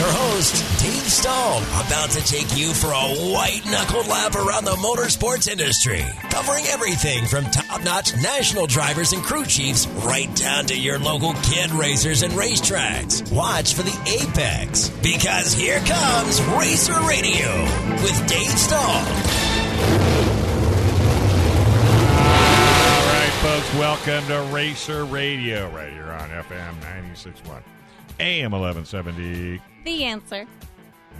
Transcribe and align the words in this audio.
Your 0.00 0.12
host, 0.12 0.54
Dave 0.82 1.12
Stahl, 1.12 1.58
about 1.84 2.08
to 2.12 2.24
take 2.24 2.56
you 2.56 2.72
for 2.72 2.86
a 2.86 3.32
white 3.34 3.60
knuckle 3.66 4.00
lap 4.10 4.34
around 4.34 4.64
the 4.64 4.70
motorsports 4.76 5.46
industry, 5.46 6.02
covering 6.30 6.64
everything 6.68 7.26
from 7.26 7.44
top 7.44 7.84
notch 7.84 8.16
national 8.16 8.66
drivers 8.66 9.12
and 9.12 9.22
crew 9.22 9.44
chiefs 9.44 9.86
right 10.02 10.34
down 10.34 10.64
to 10.64 10.78
your 10.78 10.98
local 10.98 11.34
kid 11.42 11.70
racers 11.72 12.22
and 12.22 12.32
racetracks. 12.32 13.30
Watch 13.30 13.74
for 13.74 13.82
the 13.82 13.92
apex 14.08 14.88
because 15.02 15.52
here 15.52 15.80
comes 15.80 16.40
Racer 16.56 16.98
Radio 17.06 17.60
with 18.00 18.26
Dave 18.26 18.56
right, 23.12 23.32
folks, 23.42 23.74
welcome 23.74 24.26
to 24.28 24.40
Racer 24.50 25.04
Radio 25.04 25.68
right 25.72 25.92
here 25.92 26.10
on 26.10 26.30
FM 26.30 26.80
96.1, 27.12 27.60
AM 28.18 28.52
1170. 28.52 29.60
The 29.84 30.04
answer. 30.04 30.46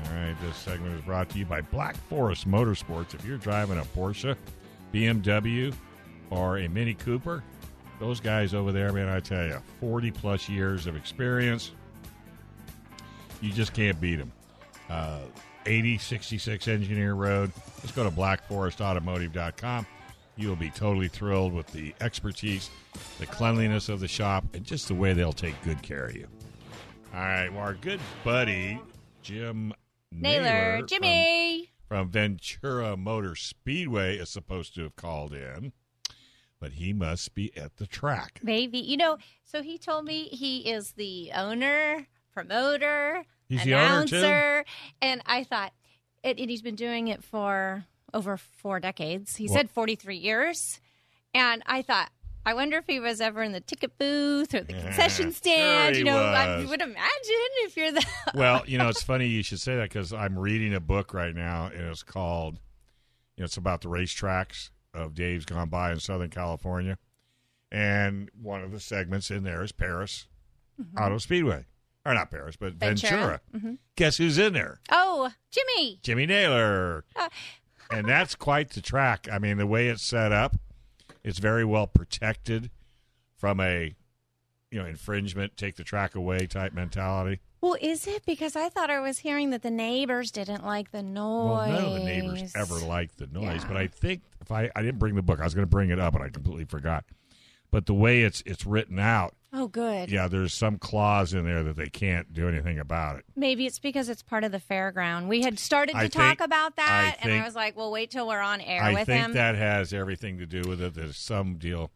All 0.07 0.13
right, 0.13 0.37
this 0.43 0.57
segment 0.57 0.95
is 0.95 1.03
brought 1.03 1.29
to 1.31 1.39
you 1.39 1.47
by 1.47 1.61
Black 1.61 1.97
Forest 2.09 2.49
Motorsports. 2.49 3.15
If 3.15 3.25
you're 3.25 3.39
driving 3.39 3.79
a 3.79 3.83
Porsche, 3.83 4.37
BMW, 4.93 5.75
or 6.31 6.59
a 6.59 6.69
Mini 6.69 6.95
Cooper, 6.95 7.43
those 7.99 8.21
guys 8.21 8.55
over 8.55 8.73
there, 8.73 8.93
man, 8.93 9.09
I 9.09 9.21
tell 9.21 9.45
you, 9.45 9.59
40 9.81 10.11
plus 10.13 10.49
years 10.49 10.87
of 10.87 10.97
experience. 10.97 11.73
You 13.41 13.53
just 13.53 13.73
can't 13.73 14.01
beat 14.01 14.17
them. 14.17 14.33
Uh, 14.89 15.21
8066 15.67 16.69
Engineer 16.69 17.15
Road. 17.15 17.53
Just 17.83 17.95
go 17.95 18.05
to 18.05 18.11
blackforestautomotive.com. 18.11 19.87
You'll 20.37 20.57
be 20.57 20.71
totally 20.71 21.09
thrilled 21.09 21.53
with 21.53 21.67
the 21.69 21.95
expertise, 22.01 22.71
the 23.19 23.27
cleanliness 23.27 23.89
of 23.89 24.01
the 24.01 24.09
shop, 24.09 24.45
and 24.55 24.65
just 24.65 24.89
the 24.89 24.95
way 24.95 25.13
they'll 25.13 25.33
take 25.33 25.61
good 25.63 25.83
care 25.83 26.07
of 26.07 26.17
you. 26.17 26.27
All 27.13 27.19
right, 27.21 27.49
well, 27.53 27.61
our 27.63 27.75
good 27.75 28.01
buddy 28.25 28.81
Jim 29.23 29.73
Naylor. 30.13 30.43
Naylor 30.43 30.87
Jimmy. 30.87 31.71
from 31.89 32.09
Ventura 32.11 32.97
Motor 32.97 33.35
Speedway 33.35 34.17
is 34.17 34.31
supposed 34.31 34.75
to 34.77 34.83
have 34.83 34.95
called 34.97 35.33
in, 35.35 35.73
but 36.61 36.73
he 36.73 36.93
must 36.93 37.35
be 37.35 37.57
at 37.57 37.77
the 37.79 37.87
track. 37.87 38.41
Maybe. 38.43 38.79
You 38.79 38.97
know, 38.97 39.19
so 39.45 39.63
he 39.63 39.77
told 39.77 40.05
me 40.05 40.25
he 40.25 40.71
is 40.71 40.93
the 40.93 41.33
owner, 41.35 42.07
promoter, 42.33 43.25
He's 43.49 43.65
the 43.65 43.75
owner, 43.75 44.07
too? 44.07 44.17
announcer. 44.17 44.65
And 45.03 45.21
I 45.27 45.43
thought, 45.43 45.73
and 46.23 46.39
and 46.39 46.49
he's 46.49 46.63
been 46.63 46.77
doing 46.77 47.09
it 47.09 47.25
for 47.25 47.85
over 48.15 48.37
four 48.37 48.79
decades. 48.79 49.37
He 49.37 49.49
said 49.49 49.69
43 49.71 50.17
years. 50.17 50.81
And 51.35 51.63
I 51.67 51.83
thought, 51.83 52.11
I 52.47 52.55
wonder 52.55 52.79
if 52.79 52.87
he 52.87 53.01
was 53.01 53.21
ever 53.21 53.43
in 53.43 53.53
the 53.53 53.61
ticket 53.61 53.99
booth 53.99 54.55
or 54.55 54.63
the 54.63 54.73
concession 54.73 55.27
sure 55.27 55.33
stand. 55.33 55.95
he 55.95 55.99
you 56.01 56.05
know, 56.05 56.17
I 56.17 56.59
was. 56.59 56.71
would 56.71 56.81
imagine 56.81 57.51
if 57.65 57.77
you're 57.77 57.93
the. 57.93 58.05
Well, 58.35 58.63
you 58.67 58.79
know, 58.79 58.89
it's 58.89 59.03
funny 59.03 59.27
you 59.27 59.43
should 59.43 59.61
say 59.61 59.77
that 59.77 59.91
because 59.91 60.13
I'm 60.13 60.39
reading 60.39 60.75
a 60.75 60.81
book 60.81 61.13
right 61.13 61.35
now, 61.35 61.67
and 61.67 61.83
it's 61.83 62.03
called, 62.03 62.55
you 63.37 63.43
know, 63.43 63.45
it's 63.45 63.57
about 63.57 63.83
the 63.83 63.89
racetracks 63.89 64.71
of 64.95 65.15
Dave's 65.15 65.45
gone 65.45 65.69
by 65.69 65.93
in 65.93 66.01
Southern 66.01 66.31
California, 66.31 66.97
and 67.71 68.31
one 68.41 68.63
of 68.63 68.73
the 68.73 68.81
segments 68.81 69.31
in 69.31 69.43
there 69.43 69.63
is 69.63 69.73
Perris 69.73 70.27
Auto 70.99 71.19
Speedway, 71.19 71.67
or 72.07 72.15
not 72.15 72.31
Perris, 72.31 72.57
but 72.59 72.73
Ventura. 72.75 73.41
Ventura. 73.53 73.79
Guess 73.97 74.17
who's 74.17 74.39
in 74.39 74.55
there? 74.55 74.81
oh, 74.91 75.31
Jimmy. 75.51 76.01
Jimmy 76.03 76.25
Naylor. 76.27 77.05
Uh. 77.15 77.29
and 77.91 78.09
that's 78.09 78.35
quite 78.35 78.71
the 78.71 78.81
track. 78.81 79.29
I 79.31 79.39
mean, 79.39 79.59
the 79.59 79.67
way 79.67 79.89
it's 79.89 80.03
set 80.03 80.33
up, 80.33 80.57
it's 81.25 81.39
very 81.39 81.65
well 81.65 81.87
protected 81.87 82.71
from 83.37 83.61
a 83.61 83.95
you 84.71 84.79
know 84.79 84.87
infringement, 84.87 85.57
take 85.57 85.77
the 85.77 85.85
track 85.85 86.15
away 86.15 86.47
type 86.47 86.73
mentality. 86.73 87.41
Well, 87.61 87.77
is 87.81 88.07
it? 88.07 88.25
Because 88.25 88.57
I 88.57 88.69
thought 88.71 88.89
I 88.89 89.01
was 89.01 89.19
hearing 89.19 89.51
that 89.51 89.63
the 89.63 89.71
neighbors 89.71 90.31
didn't 90.31 90.65
like 90.65 90.93
the 90.93 91.03
noise. 91.03 91.69
Well, 91.69 91.73
none 91.73 91.85
of 91.85 91.93
the 91.95 92.05
neighbors 92.05 92.53
ever 92.57 92.79
liked 92.79 93.19
the 93.19 93.27
noise, 93.27 93.63
Yeah. 93.63 93.69
but 93.69 93.77
I 93.77 93.87
think 93.89 94.23
if 94.41 94.51
I 94.51 94.71
I 94.75 94.83
didn't 94.83 94.99
bring 94.99 95.15
the 95.15 95.23
book, 95.23 95.41
I 95.41 95.45
was 95.45 95.55
going 95.55 95.67
to 95.67 95.71
bring 95.71 95.91
it 95.91 95.99
up, 95.99 96.15
and 96.15 96.23
I 96.25 96.29
completely 96.29 96.65
forgot. 96.65 97.05
But 97.71 97.87
the 97.87 97.95
way 97.95 98.23
it's 98.23 98.43
it's 98.47 98.65
written 98.65 98.99
out, 98.99 99.35
Oh, 99.53 99.67
good. 99.67 100.11
yeah, 100.11 100.29
there's 100.29 100.55
some 100.55 100.79
clause 100.79 101.35
in 101.35 101.45
there 101.45 101.63
that 101.65 101.77
they 101.77 101.89
can't 101.89 102.33
do 102.33 102.49
anything 102.49 102.79
about 102.79 103.19
it. 103.19 103.25
Maybe 103.35 103.67
it's 103.67 103.79
because 103.81 104.09
it's 104.09 104.23
part 104.23 104.45
of 104.45 104.53
the 104.53 104.61
fairground. 104.61 105.27
We 105.27 105.43
had 105.43 105.59
started 105.59 105.93
to 105.93 105.99
I 105.99 106.07
talk 106.09 106.39
think- 106.39 106.41
about 106.43 106.77
that, 106.77 107.17
I 107.21 107.25
and 107.29 107.33
I 107.41 107.45
was 107.45 107.55
like, 107.57 107.77
"Well, 107.77 107.91
wait 107.91 108.11
till 108.13 108.29
we're 108.29 108.41
on 108.41 108.61
air 108.61 108.83
I 108.83 108.93
with 108.95 109.07
think 109.07 109.33
that 109.33 109.57
has 109.57 109.93
everything 109.93 110.39
to 110.39 110.47
do 110.47 110.63
with 110.69 110.81
it. 110.81 110.95
There's 110.95 111.17
some 111.17 111.57
deal. 111.57 111.91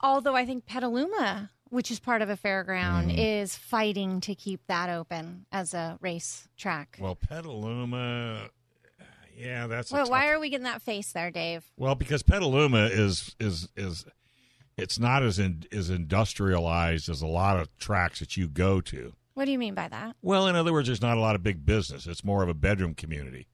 Although 0.00 0.36
I 0.36 0.46
think 0.46 0.64
Petaluma, 0.64 1.50
which 1.70 1.90
is 1.90 1.98
part 1.98 2.22
of 2.22 2.30
a 2.30 2.36
fairground, 2.36 3.08
Mm-hmm. 3.08 3.18
is 3.18 3.56
fighting 3.56 4.20
to 4.20 4.34
keep 4.36 4.60
that 4.68 4.88
open 4.88 5.44
as 5.50 5.74
a 5.74 5.98
race 6.00 6.46
track. 6.56 6.96
Well, 7.00 7.16
Petaluma, 7.16 8.48
yeah, 9.36 9.66
that's 9.66 9.90
Well, 9.92 10.08
why 10.08 10.28
are 10.30 10.38
we 10.38 10.50
getting 10.50 10.64
that 10.64 10.82
face 10.82 11.10
there, 11.12 11.30
Dave? 11.32 11.64
Well, 11.76 11.96
because 11.96 12.22
Petaluma 12.22 12.86
is 12.86 13.34
is 13.40 13.68
is 13.76 14.04
it's 14.78 14.98
not 14.98 15.22
as 15.22 15.38
in, 15.38 15.64
as 15.72 15.90
industrialized 15.90 17.08
as 17.08 17.20
a 17.22 17.26
lot 17.26 17.58
of 17.58 17.76
tracks 17.78 18.20
that 18.20 18.36
you 18.36 18.48
go 18.48 18.80
to. 18.82 19.12
What 19.34 19.44
do 19.44 19.52
you 19.52 19.58
mean 19.58 19.74
by 19.74 19.88
that? 19.88 20.16
Well, 20.22 20.46
in 20.48 20.56
other 20.56 20.72
words, 20.72 20.88
there's 20.88 21.02
not 21.02 21.16
a 21.16 21.20
lot 21.20 21.34
of 21.34 21.42
big 21.42 21.64
business. 21.66 22.06
It's 22.06 22.24
more 22.24 22.42
of 22.42 22.48
a 22.48 22.54
bedroom 22.54 22.94
community. 22.94 23.46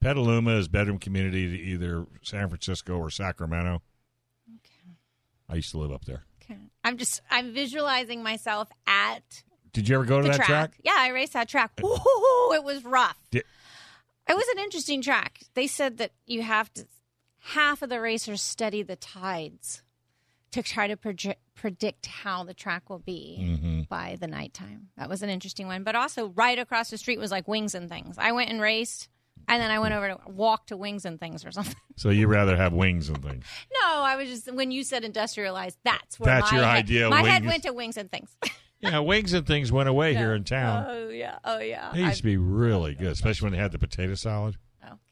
Petaluma 0.00 0.56
is 0.56 0.68
bedroom 0.68 0.98
community 0.98 1.48
to 1.48 1.62
either 1.62 2.06
San 2.22 2.48
Francisco 2.48 2.96
or 2.98 3.10
Sacramento. 3.10 3.82
Okay. 4.48 4.94
I 5.48 5.56
used 5.56 5.70
to 5.72 5.78
live 5.78 5.90
up 5.90 6.04
there. 6.04 6.24
Okay. 6.42 6.60
I'm 6.84 6.96
just 6.96 7.22
I'm 7.30 7.52
visualizing 7.52 8.22
myself 8.22 8.68
at 8.86 9.42
Did 9.72 9.88
you 9.88 9.96
ever 9.96 10.04
go 10.04 10.20
to 10.20 10.28
that 10.28 10.36
track. 10.36 10.46
track? 10.46 10.72
Yeah, 10.84 10.94
I 10.96 11.08
raced 11.08 11.32
that 11.32 11.48
track. 11.48 11.72
Woo-hoo-hoo, 11.82 12.54
it 12.54 12.62
was 12.62 12.84
rough. 12.84 13.18
Did- 13.30 13.44
It 14.28 14.36
was 14.36 14.46
an 14.54 14.58
interesting 14.62 15.02
track. 15.02 15.40
They 15.54 15.66
said 15.66 15.98
that 15.98 16.12
you 16.26 16.42
have 16.42 16.72
to 16.74 16.86
half 17.40 17.82
of 17.82 17.88
the 17.88 18.00
racers 18.00 18.42
study 18.42 18.82
the 18.82 18.96
tides 18.96 19.82
to 20.52 20.62
try 20.62 20.86
to 20.86 20.96
predict 21.54 22.06
how 22.06 22.44
the 22.44 22.54
track 22.54 22.88
will 22.88 22.98
be 23.00 23.38
Mm-hmm. 23.40 23.80
by 23.88 24.16
the 24.20 24.26
nighttime. 24.26 24.88
That 24.96 25.08
was 25.08 25.22
an 25.22 25.28
interesting 25.28 25.66
one. 25.66 25.82
But 25.82 25.94
also, 25.96 26.28
right 26.28 26.58
across 26.58 26.90
the 26.90 26.98
street 26.98 27.18
was 27.18 27.30
like 27.30 27.46
Wings 27.48 27.74
and 27.74 27.88
Things. 27.88 28.16
I 28.18 28.32
went 28.32 28.50
and 28.50 28.60
raced, 28.60 29.08
and 29.48 29.60
then 29.62 29.70
I 29.70 29.78
went 29.78 29.94
over 29.94 30.08
to 30.08 30.18
walk 30.26 30.66
to 30.68 30.76
Wings 30.76 31.04
and 31.04 31.18
Things 31.20 31.44
or 31.44 31.50
something. 31.52 31.74
So 31.98 32.10
you 32.10 32.26
rather 32.26 32.58
have 32.58 32.74
wings 32.74 33.08
and 33.08 33.22
things? 33.22 33.46
no, 33.80 33.88
I 34.02 34.16
was 34.16 34.28
just 34.28 34.52
when 34.52 34.70
you 34.70 34.84
said 34.84 35.02
industrialized. 35.02 35.78
That's 35.82 36.20
where 36.20 36.26
That's 36.26 36.52
my 36.52 36.58
your 36.58 36.66
head, 36.66 36.76
idea 36.76 37.08
My 37.08 37.22
head 37.22 37.46
went 37.46 37.62
to 37.62 37.72
Wings 37.72 37.96
and 37.96 38.10
Things. 38.10 38.36
Yeah, 38.80 38.98
wings 38.98 39.32
and 39.32 39.46
things 39.46 39.72
went 39.72 39.88
away 39.88 40.14
here 40.14 40.34
in 40.34 40.44
town. 40.44 40.84
Oh 40.86 41.08
yeah, 41.08 41.38
oh 41.46 41.58
yeah. 41.60 41.92
They 41.94 42.00
used 42.02 42.18
to 42.18 42.22
be 42.22 42.36
really 42.36 42.94
good, 42.94 43.06
especially 43.12 43.46
when 43.46 43.52
they 43.54 43.58
had 43.58 43.72
the 43.72 43.78
potato 43.78 44.14
salad. 44.14 44.58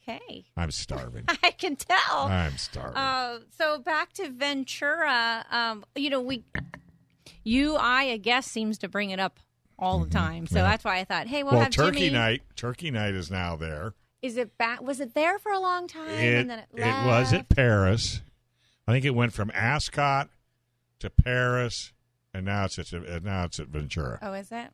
Okay. 0.07 0.45
I'm 0.57 0.71
starving. 0.71 1.25
I 1.43 1.51
can 1.53 1.77
tell. 1.77 2.27
I'm 2.27 2.57
starving. 2.59 2.97
Uh, 2.97 3.39
so 3.57 3.79
back 3.79 4.13
to 4.15 4.29
Ventura. 4.31 5.45
Um, 5.51 5.85
you 5.97 6.11
know, 6.11 6.21
we, 6.21 6.45
you, 7.43 7.77
I, 7.77 8.11
I 8.11 8.17
guess, 8.19 8.47
seems 8.47 8.79
to 8.79 8.89
bring 8.89 9.11
it 9.11 9.19
up 9.21 9.39
all 9.79 9.99
the 10.01 10.11
time. 10.11 10.47
So 10.47 10.57
that's 10.57 10.85
why 10.85 10.99
I 10.99 11.05
thought, 11.05 11.27
hey, 11.27 11.43
we'll, 11.43 11.53
Mm-hmm. 11.53 11.57
well, 11.57 11.65
have 11.65 11.73
Turkey 11.73 11.99
Jimmy. 12.01 12.11
night. 12.11 12.43
Turkey 12.57 12.91
night 12.91 13.15
is 13.15 13.31
now 13.31 13.57
there. 13.57 13.95
Is 14.23 14.37
it 14.37 14.57
back? 14.57 14.83
Was 14.83 15.01
it 15.01 15.15
there 15.15 15.39
for 15.39 15.53
a 15.53 15.59
long 15.59 15.87
time? 15.89 16.09
It, 16.09 16.35
and 16.41 16.51
then 16.51 16.59
it, 16.61 16.67
it 16.75 17.07
was 17.07 17.33
at? 17.33 17.49
Perris. 17.49 18.21
I 18.87 18.93
think 18.93 19.05
it 19.05 19.15
went 19.15 19.33
from 19.33 19.51
Ascot 19.55 20.29
to 21.01 21.11
Perris, 21.11 21.93
and 22.33 22.45
now 22.47 22.65
it's 22.67 22.79
at 22.79 23.23
now 23.23 23.45
it's 23.45 23.59
at 23.61 23.69
Ventura. 23.69 24.19
Oh, 24.23 24.33
is 24.33 24.51
it? 24.53 24.69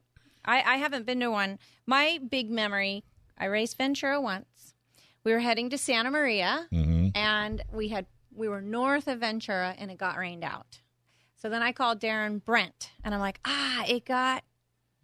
I, 0.44 0.62
I 0.62 0.76
haven't 0.76 1.04
been 1.06 1.20
to 1.20 1.30
one. 1.30 1.58
My 1.86 2.18
big 2.28 2.50
memory, 2.50 3.04
I 3.38 3.46
raced 3.46 3.76
Ventura 3.78 4.20
once. 4.20 4.69
We 5.24 5.32
were 5.32 5.38
heading 5.40 5.70
to 5.70 5.78
Santa 5.78 6.10
Maria, 6.10 6.66
Mm-hmm. 6.72 7.08
and 7.14 7.62
we 7.72 7.88
had 7.88 8.06
we 8.34 8.48
were 8.48 8.60
north 8.60 9.08
of 9.08 9.18
Ventura, 9.20 9.74
and 9.78 9.90
it 9.90 9.98
got 9.98 10.16
rained 10.16 10.44
out. 10.44 10.80
So 11.36 11.48
then 11.48 11.62
I 11.62 11.72
called 11.72 12.00
Darren 12.00 12.42
Brent, 12.44 12.90
and 13.02 13.12
I'm 13.14 13.20
like, 13.20 13.40
ah, 13.44 13.84
it 13.88 14.04
got 14.04 14.44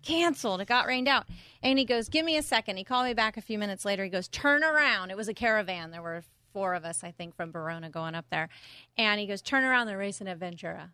canceled. 0.03 0.61
It 0.61 0.69
got 0.69 0.87
rained 0.87 1.09
out. 1.09 1.25
And 1.63 1.79
he 1.79 1.85
goes, 1.85 2.09
give 2.09 2.25
me 2.25 2.37
a 2.37 2.43
second. 2.43 2.77
He 2.77 2.85
called 2.85 3.07
me 3.07 3.15
back 3.15 3.37
a 3.37 3.41
few 3.43 3.59
minutes 3.59 3.85
later. 3.85 4.05
He 4.05 4.11
goes, 4.11 4.29
turn 4.29 4.63
around. 4.63 5.11
It 5.11 5.17
was 5.17 5.29
a 5.29 5.35
caravan. 5.35 5.91
There 5.91 6.03
were 6.03 6.23
four 6.53 6.75
of 6.75 6.85
us, 6.85 7.03
I 7.03 7.11
think, 7.11 7.35
from 7.35 7.51
Barona 7.51 7.91
going 7.91 8.15
up 8.15 8.27
there. 8.31 8.49
And 8.97 9.19
he 9.19 9.27
goes, 9.27 9.43
turn 9.43 9.65
around. 9.65 9.87
They're 9.89 9.99
racing 9.99 10.29
at 10.29 10.39
Ventura. 10.39 10.93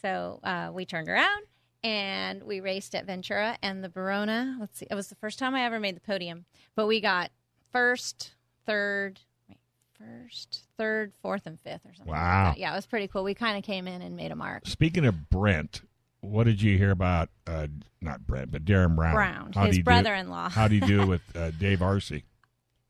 So 0.00 0.40
uh, 0.42 0.70
we 0.72 0.86
turned 0.86 1.08
around 1.08 1.42
and 1.84 2.42
we 2.44 2.60
raced 2.60 2.94
at 2.94 3.04
Ventura 3.04 3.58
and 3.62 3.84
the 3.84 3.88
Barona. 3.88 4.56
Let's 4.58 4.78
see, 4.78 4.86
it 4.90 4.94
was 4.94 5.08
the 5.08 5.16
first 5.16 5.38
time 5.38 5.54
I 5.54 5.64
ever 5.64 5.78
made 5.78 5.96
the 5.96 6.00
podium, 6.00 6.46
but 6.76 6.86
we 6.86 7.00
got 7.00 7.30
first, 7.72 8.32
third, 8.68 9.20
wait, 9.48 9.58
first, 9.98 10.60
third, 10.76 11.12
fourth, 11.22 11.46
and 11.46 11.58
fifth 11.58 11.84
or 11.86 11.94
something. 11.94 12.12
like 12.12 12.20
Wow. 12.20 12.50
that. 12.52 12.58
yeah, 12.58 12.72
it 12.72 12.76
was 12.76 12.86
pretty 12.86 13.08
cool. 13.08 13.24
We 13.24 13.34
kind 13.34 13.56
of 13.58 13.64
came 13.64 13.88
in 13.88 14.02
and 14.02 14.14
made 14.16 14.30
a 14.30 14.36
mark. 14.36 14.66
Speaking 14.66 15.04
of 15.06 15.30
Brent, 15.30 15.82
what 16.20 16.44
did 16.44 16.60
you 16.62 16.76
hear 16.78 16.90
about? 16.90 17.30
Uh, 17.46 17.68
not 18.00 18.26
Brent, 18.26 18.50
but 18.50 18.64
Darren 18.64 18.94
Brown. 18.94 19.14
Brown, 19.14 19.52
How'd 19.54 19.68
his 19.68 19.78
brother-in-law. 19.80 20.48
How 20.50 20.68
do 20.68 20.74
you 20.74 20.80
do 20.86 21.06
with 21.06 21.22
uh, 21.36 21.50
Dave 21.52 21.78
Arcee? 21.80 22.22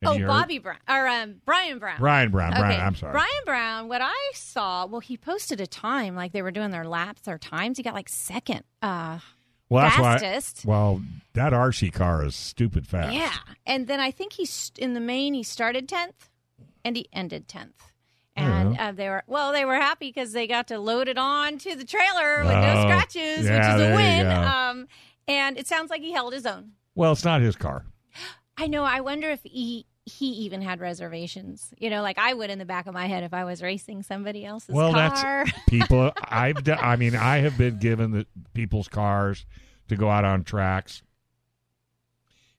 Have 0.01 0.15
Oh. 0.21 0.27
Bobby 0.27 0.59
Brown 0.59 0.77
or 0.87 1.07
um, 1.07 1.41
Brian 1.45 1.77
Brown. 1.77 1.99
Brian 1.99 2.31
Brown. 2.31 2.51
Brian, 2.51 2.71
Okay, 2.73 2.81
I'm 2.81 2.95
sorry. 2.95 3.11
Brian 3.11 3.27
Brown. 3.45 3.87
What 3.89 4.01
I 4.01 4.31
saw, 4.33 4.85
well, 4.85 5.01
he 5.01 5.17
posted 5.17 5.59
a 5.59 5.67
time 5.67 6.15
like 6.15 6.31
they 6.31 6.41
were 6.41 6.51
doing 6.51 6.71
their 6.71 6.85
laps, 6.85 7.21
their 7.23 7.37
times. 7.37 7.75
He 7.77 7.83
got 7.83 7.93
like 7.95 8.07
second. 8.07 8.63
Uh, 8.81 9.19
well, 9.69 9.83
that's 9.83 9.95
fastest. 9.95 10.65
why. 10.65 10.73
Well, 10.75 11.01
that 11.33 11.53
RC 11.53 11.93
car 11.93 12.25
is 12.25 12.35
stupid 12.35 12.87
fast. 12.87 13.13
yeah, 13.13 13.33
and 13.65 13.87
then 13.87 13.99
I 13.99 14.11
think 14.11 14.33
he's 14.33 14.71
in 14.77 14.93
the 14.93 14.99
main. 14.99 15.33
He 15.33 15.43
started 15.43 15.87
tenth, 15.87 16.29
and 16.83 16.95
he 16.97 17.07
ended 17.13 17.47
tenth. 17.47 17.91
And 18.35 18.75
Yeah. 18.75 18.89
uh, 18.89 18.91
they 18.93 19.09
were 19.09 19.23
well. 19.27 19.51
They 19.51 19.65
were 19.65 19.75
happy 19.75 20.07
because 20.09 20.31
they 20.31 20.47
got 20.47 20.67
to 20.69 20.79
load 20.79 21.07
it 21.09 21.17
on 21.17 21.57
to 21.59 21.75
the 21.75 21.83
trailer 21.85 22.39
with 22.43 22.51
Oh, 22.55 22.61
no 22.61 22.81
scratches, 22.83 23.45
yeah, 23.45 23.75
which 23.75 23.81
is 23.81 23.91
a 23.91 23.95
win. 23.95 24.27
Um, 24.27 24.87
and 25.27 25.57
it 25.57 25.67
sounds 25.67 25.89
like 25.89 26.01
he 26.01 26.11
held 26.13 26.33
his 26.33 26.45
own. 26.45 26.71
Well, 26.95 27.11
it's 27.11 27.25
not 27.25 27.41
his 27.41 27.55
car. 27.55 27.85
I 28.57 28.67
know. 28.67 28.83
I 28.83 29.01
wonder 29.01 29.29
if 29.29 29.41
he 29.43 29.85
he 30.09 30.27
even 30.45 30.61
had 30.61 30.79
reservations. 30.79 31.73
You 31.77 31.89
know, 31.89 32.01
like 32.01 32.17
I 32.17 32.33
would 32.33 32.49
in 32.49 32.59
the 32.59 32.65
back 32.65 32.87
of 32.87 32.93
my 32.93 33.07
head 33.07 33.23
if 33.23 33.33
I 33.33 33.43
was 33.45 33.61
racing 33.61 34.03
somebody 34.03 34.45
else's 34.45 34.73
Well, 34.75 34.91
car. 34.93 35.45
that's 35.45 35.51
people. 35.67 36.11
I've. 36.23 36.63
Done, 36.63 36.79
I 36.81 36.95
mean, 36.95 37.15
I 37.15 37.37
have 37.37 37.57
been 37.57 37.77
given 37.79 38.11
the 38.11 38.25
people's 38.53 38.87
cars 38.87 39.45
to 39.87 39.95
go 39.95 40.09
out 40.09 40.25
on 40.25 40.43
tracks, 40.43 41.01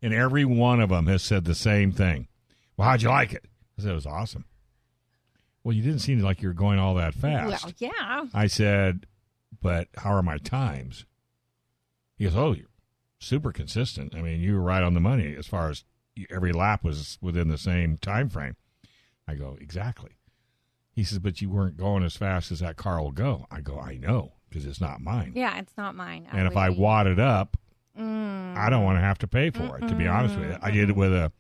and 0.03 0.13
every 0.15 0.45
one 0.45 0.81
of 0.81 0.89
them 0.91 1.07
has 1.07 1.23
said 1.23 1.45
the 1.45 1.55
same 1.55 1.93
thing. 1.93 2.29
Well, 2.77 2.89
how'd 2.89 3.03
you 3.03 3.09
like 3.09 3.33
it? 3.33 3.45
I 3.79 3.83
said 3.83 3.91
it 3.93 3.95
was 3.95 4.07
awesome. 4.07 4.45
Well, 5.63 5.75
you 5.77 5.83
didn't 5.83 5.99
seem 6.01 6.21
like 6.21 6.41
you 6.43 6.49
were 6.49 6.55
going 6.55 6.79
all 6.79 6.95
that 6.95 7.13
fast. 7.15 7.65
Well, 7.65 7.73
yeah. 7.79 8.25
I 8.33 8.47
said, 8.47 9.07
but 9.61 9.89
how 9.99 10.15
are 10.15 10.23
my 10.23 10.39
times? 10.39 11.05
He 12.17 12.25
goes, 12.25 12.35
oh, 12.37 12.53
you're 12.53 12.67
super 13.19 13.53
consistent. 13.53 14.15
I 14.15 14.23
mean, 14.23 14.41
you 14.41 14.55
were 14.55 14.63
right 14.63 14.83
on 14.83 14.95
the 14.95 15.01
money 15.01 15.35
as 15.39 15.47
far 15.47 15.69
as 15.69 15.85
every 16.31 16.53
lap 16.53 16.85
was 16.85 17.19
within 17.21 17.49
the 17.49 17.59
same 17.59 17.97
time 17.99 18.29
frame. 18.29 18.57
I 19.29 19.35
go, 19.35 19.57
exactly. 19.61 20.11
He 20.93 21.05
says, 21.05 21.19
but 21.21 21.41
you 21.41 21.49
weren't 21.49 21.77
going 21.77 22.03
as 22.03 22.17
fast 22.17 22.51
as 22.51 22.61
that 22.61 22.77
car 22.77 23.01
will 23.01 23.13
go. 23.13 23.47
I 23.51 23.61
go, 23.61 23.79
I 23.79 23.97
know 23.97 24.33
because 24.49 24.67
it's 24.67 24.81
not 24.81 25.01
mine. 25.01 25.33
Yeah, 25.37 25.59
it's 25.59 25.77
not 25.77 25.95
mine. 25.95 26.27
and 26.33 26.47
if 26.49 26.57
I 26.57 26.69
would- 26.69 26.79
wad 26.79 27.07
it 27.07 27.19
up, 27.19 27.57
Mm. 27.99 28.57
I 28.57 28.71
don't 28.71 28.85
want 28.85 28.97
to 28.97 29.01
have 29.03 29.19
to 29.19 29.27
pay 29.27 29.51
for 29.51 29.77
it. 29.77 29.87
To 29.89 29.95
be 29.95 30.07
honest 30.07 30.39
with 30.39 30.49
you, 30.51 30.57
I 30.63 30.71
did 30.71 30.91
it 30.91 30.97
with 30.97 31.13
a 31.13 31.33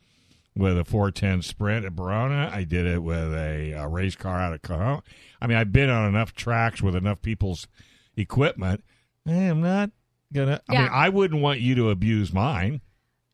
with 0.56 0.76
a 0.76 0.84
410 0.84 1.42
Sprint 1.42 1.86
at 1.86 1.94
Barona. 1.94 2.50
I 2.52 2.64
did 2.64 2.86
it 2.86 3.02
with 3.02 3.32
a, 3.32 3.72
uh 3.74 3.86
race 3.86 4.16
car 4.16 4.40
out 4.40 4.52
of 4.52 4.60
Cajon. 4.60 5.00
I 5.40 5.46
mean, 5.46 5.56
I've 5.56 5.72
been 5.72 5.88
on 5.88 6.08
enough 6.08 6.34
tracks 6.34 6.82
with 6.82 6.96
enough 6.96 7.22
people's 7.22 7.68
equipment. 8.16 8.82
I 9.26 9.32
am 9.32 9.60
not 9.60 9.90
gonna. 10.32 10.60
I 10.68 10.72
mean, 10.72 10.88
I 10.92 11.08
wouldn't 11.08 11.40
want 11.40 11.60
you 11.60 11.74
to 11.76 11.90
abuse 11.90 12.32
mine, 12.32 12.80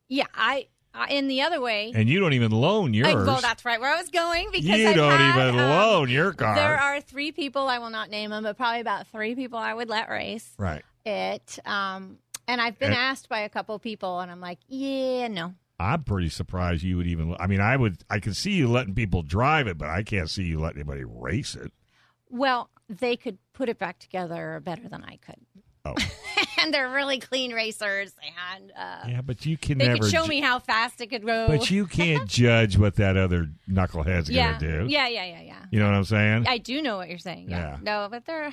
Yeah, 0.08 0.26
I, 0.34 0.68
I 0.96 1.08
in 1.08 1.28
the 1.28 1.42
other 1.42 1.60
way. 1.60 1.92
and 1.94 2.08
you 2.08 2.20
don't 2.20 2.32
even 2.32 2.50
loan 2.50 2.94
yours. 2.94 3.08
I- 3.08 3.14
well, 3.14 3.40
that's 3.40 3.64
right 3.64 3.80
where 3.80 3.92
I 3.94 4.00
was 4.00 4.08
going 4.10 4.48
because 4.50 4.66
you 4.66 4.88
I've 4.88 4.96
don't 4.96 5.10
had, 5.18 5.48
even 5.50 5.60
um, 5.60 5.70
loan 5.70 6.08
your 6.08 6.32
car. 6.32 6.54
There 6.54 6.78
are 6.80 7.00
three 7.00 7.32
people 7.32 7.68
I 7.68 7.78
will 7.78 7.90
not 7.90 8.10
name 8.10 8.30
them, 8.30 8.42
but 8.44 8.56
probably 8.56 8.80
about 8.80 9.06
three 9.08 9.34
people 9.34 9.58
I 9.58 9.74
would 9.74 9.88
let 9.88 10.08
race 10.08 10.48
right. 10.58 10.82
it. 11.04 11.58
Um, 11.66 12.18
and 12.48 12.60
I've 12.60 12.78
been 12.78 12.92
And- 12.92 12.98
asked 12.98 13.28
by 13.28 13.40
a 13.40 13.48
couple 13.48 13.78
people, 13.78 14.20
and 14.20 14.30
I'm 14.30 14.40
like, 14.40 14.58
yeah, 14.68 15.28
no. 15.28 15.54
I'm 15.78 16.04
pretty 16.04 16.30
surprised 16.30 16.82
you 16.82 16.96
would 16.96 17.06
even. 17.06 17.36
I 17.38 17.46
mean, 17.46 17.60
I 17.60 17.76
would. 17.76 17.98
I 18.08 18.18
could 18.18 18.34
see 18.34 18.52
you 18.52 18.66
letting 18.66 18.94
people 18.94 19.22
drive 19.22 19.66
it, 19.66 19.76
but 19.76 19.90
I 19.90 20.02
can't 20.02 20.30
see 20.30 20.44
you 20.44 20.58
letting 20.58 20.78
anybody 20.78 21.04
race 21.04 21.54
it. 21.54 21.70
Well, 22.30 22.70
they 22.88 23.14
could 23.16 23.36
put 23.52 23.68
it 23.68 23.78
back 23.78 23.98
together 23.98 24.58
better 24.64 24.88
than 24.88 25.04
I 25.04 25.16
could, 25.16 25.36
Oh, 25.86 25.94
and 26.62 26.72
they're 26.72 26.88
really 26.90 27.18
clean 27.18 27.52
racers, 27.52 28.12
and 28.56 28.72
uh, 28.76 29.08
yeah, 29.08 29.20
but 29.22 29.46
you 29.46 29.56
can 29.56 29.78
they 29.78 29.86
never. 29.88 30.02
could 30.02 30.10
show 30.10 30.24
ju- 30.24 30.28
me 30.28 30.40
how 30.40 30.58
fast 30.58 31.00
it 31.00 31.08
could 31.08 31.24
go. 31.24 31.46
But 31.48 31.70
you 31.70 31.86
can't 32.00 32.28
judge 32.28 32.76
what 32.76 32.96
that 32.96 33.16
other 33.16 33.48
knucklehead's 33.68 34.30
yeah, 34.30 34.58
gonna 34.58 34.84
do. 34.84 34.86
yeah, 34.88 35.08
yeah, 35.08 35.24
yeah, 35.24 35.42
yeah. 35.42 35.64
You 35.70 35.80
know 35.80 35.86
what 35.86 35.94
I'm 35.94 36.04
saying? 36.04 36.46
I 36.48 36.58
do 36.58 36.82
know 36.82 36.96
what 36.96 37.08
you're 37.08 37.18
saying. 37.18 37.50
Yeah. 37.50 37.58
Yeah. 37.58 37.78
No, 37.82 38.08
but 38.10 38.26
they're 38.26 38.52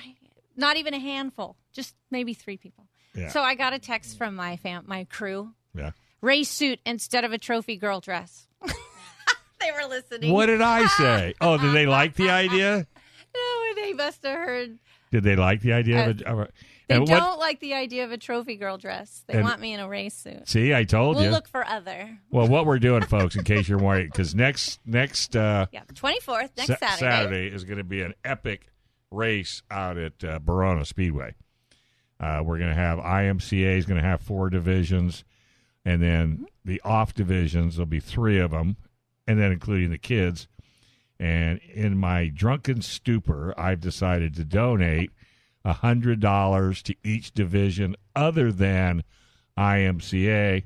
not 0.56 0.76
even 0.76 0.94
a 0.94 0.98
handful. 0.98 1.56
Just 1.72 1.94
maybe 2.10 2.34
three 2.34 2.56
people. 2.56 2.86
Yeah. 3.14 3.28
So 3.28 3.42
I 3.42 3.54
got 3.54 3.72
a 3.72 3.78
text 3.78 4.18
from 4.18 4.34
my 4.36 4.56
fam- 4.56 4.84
my 4.86 5.04
crew. 5.04 5.52
yeah. 5.74 5.92
Race 6.20 6.48
suit 6.48 6.80
instead 6.86 7.24
of 7.24 7.32
a 7.32 7.38
trophy 7.38 7.76
girl 7.76 8.00
dress. 8.00 8.46
they 8.64 9.70
were 9.72 9.86
listening. 9.88 10.32
What 10.32 10.46
did 10.46 10.62
I 10.62 10.86
say? 10.86 11.34
Oh, 11.40 11.58
did 11.58 11.74
they 11.74 11.86
like 11.86 12.14
the 12.14 12.30
idea? 12.30 12.86
No, 13.34 13.74
they 13.82 13.92
must 13.92 14.22
have 14.24 14.38
heard. 14.38 14.78
Did 15.10 15.22
they 15.22 15.36
like 15.36 15.60
the 15.60 15.72
idea 15.74 16.08
of 16.08 16.20
a? 16.20 16.24
Of 16.28 16.38
a 16.40 16.48
They 16.88 16.96
and 16.96 17.06
don't 17.06 17.20
what- 17.22 17.38
like 17.38 17.60
the 17.60 17.74
idea 17.74 18.04
of 18.04 18.12
a 18.12 18.18
trophy 18.18 18.56
girl 18.56 18.76
dress. 18.76 19.24
They 19.26 19.34
And- 19.34 19.44
want 19.44 19.60
me 19.60 19.72
in 19.72 19.80
a 19.80 19.88
race 19.88 20.14
suit. 20.14 20.48
see, 20.48 20.74
I 20.74 20.84
told 20.84 21.16
We'll 21.16 21.24
you. 21.26 21.30
look 21.30 21.48
for 21.48 21.66
other. 21.66 22.18
well, 22.30 22.46
what 22.48 22.66
we're 22.66 22.78
doing, 22.78 23.02
folks, 23.02 23.36
in 23.36 23.44
case 23.44 23.68
you're 23.68 23.78
worried, 23.78 24.10
because 24.10 24.34
next 24.34 24.80
next 24.86 25.34
uh, 25.36 25.66
Yeah, 25.72 25.82
24th, 25.94 26.50
next 26.56 26.78
Sa- 26.80 26.96
Saturday. 26.96 27.46
is 27.46 27.64
going 27.64 27.78
to 27.78 27.84
be 27.84 28.02
an 28.02 28.14
epic 28.24 28.68
race 29.10 29.62
out 29.70 29.96
at 29.96 30.22
uh, 30.24 30.38
Barona 30.40 30.84
Speedway. 30.84 31.34
Uh, 32.20 32.42
we're 32.44 32.58
going 32.58 32.70
to 32.70 32.74
have 32.76 32.98
IMCA 32.98 33.76
is 33.78 33.86
going 33.86 34.00
to 34.00 34.06
have 34.06 34.20
four 34.20 34.50
divisions, 34.50 35.24
and 35.84 36.02
then 36.02 36.46
the 36.64 36.80
off 36.82 37.14
divisions 37.14 37.76
there'll 37.76 37.86
be 37.86 38.00
three 38.00 38.38
of 38.38 38.50
them, 38.50 38.76
and 39.26 39.40
then 39.40 39.52
including 39.52 39.90
the 39.90 39.98
kids. 39.98 40.48
And 41.18 41.60
in 41.72 41.96
my 41.96 42.28
drunken 42.28 42.82
stupor, 42.82 43.54
I've 43.58 43.80
decided 43.80 44.34
to 44.36 44.44
donate 44.44 45.10
a 45.64 45.72
hundred 45.72 46.20
dollars 46.20 46.82
to 46.82 46.94
each 47.02 47.32
division 47.32 47.96
other 48.14 48.52
than 48.52 49.02
IMCA, 49.58 50.64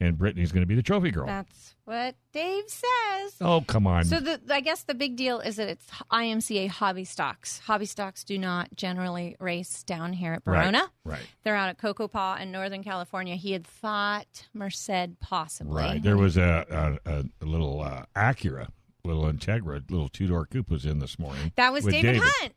and 0.00 0.16
Brittany's 0.18 0.52
going 0.52 0.62
to 0.62 0.66
be 0.66 0.74
the 0.74 0.82
trophy 0.82 1.10
girl. 1.10 1.26
That's 1.26 1.74
what 1.84 2.14
Dave 2.32 2.64
says. 2.68 3.34
oh, 3.40 3.62
come 3.66 3.86
on! 3.86 4.04
So 4.04 4.20
the 4.20 4.40
I 4.50 4.60
guess 4.60 4.82
the 4.84 4.94
big 4.94 5.16
deal 5.16 5.40
is 5.40 5.56
that 5.56 5.68
it's 5.68 5.86
IMCA 6.12 6.68
hobby 6.68 7.04
stocks. 7.04 7.58
Hobby 7.60 7.86
stocks 7.86 8.24
do 8.24 8.38
not 8.38 8.68
generally 8.76 9.36
race 9.40 9.82
down 9.82 10.12
here 10.12 10.34
at 10.34 10.42
Right, 10.44 10.62
Barona. 10.62 10.90
right. 11.04 11.26
They're 11.44 11.56
out 11.56 11.68
at 11.70 11.78
Cocopah 11.78 12.40
in 12.40 12.52
Northern 12.52 12.84
California. 12.84 13.36
He 13.36 13.52
had 13.52 13.66
thought 13.66 14.46
Merced 14.54 15.18
possibly. 15.20 15.82
Right. 15.82 16.02
There 16.02 16.16
was 16.16 16.36
a 16.36 16.98
a, 17.04 17.24
a, 17.40 17.44
little 17.44 17.80
uh, 17.80 18.04
Acura, 18.14 18.68
little 19.04 19.24
Integra, 19.24 19.82
little 19.90 20.08
two 20.08 20.26
door 20.28 20.46
coupe 20.46 20.70
was 20.70 20.84
in 20.86 20.98
this 21.00 21.18
morning. 21.18 21.52
That 21.56 21.72
was 21.72 21.84
with 21.84 21.94
David, 21.94 22.20
Hunt. 22.22 22.52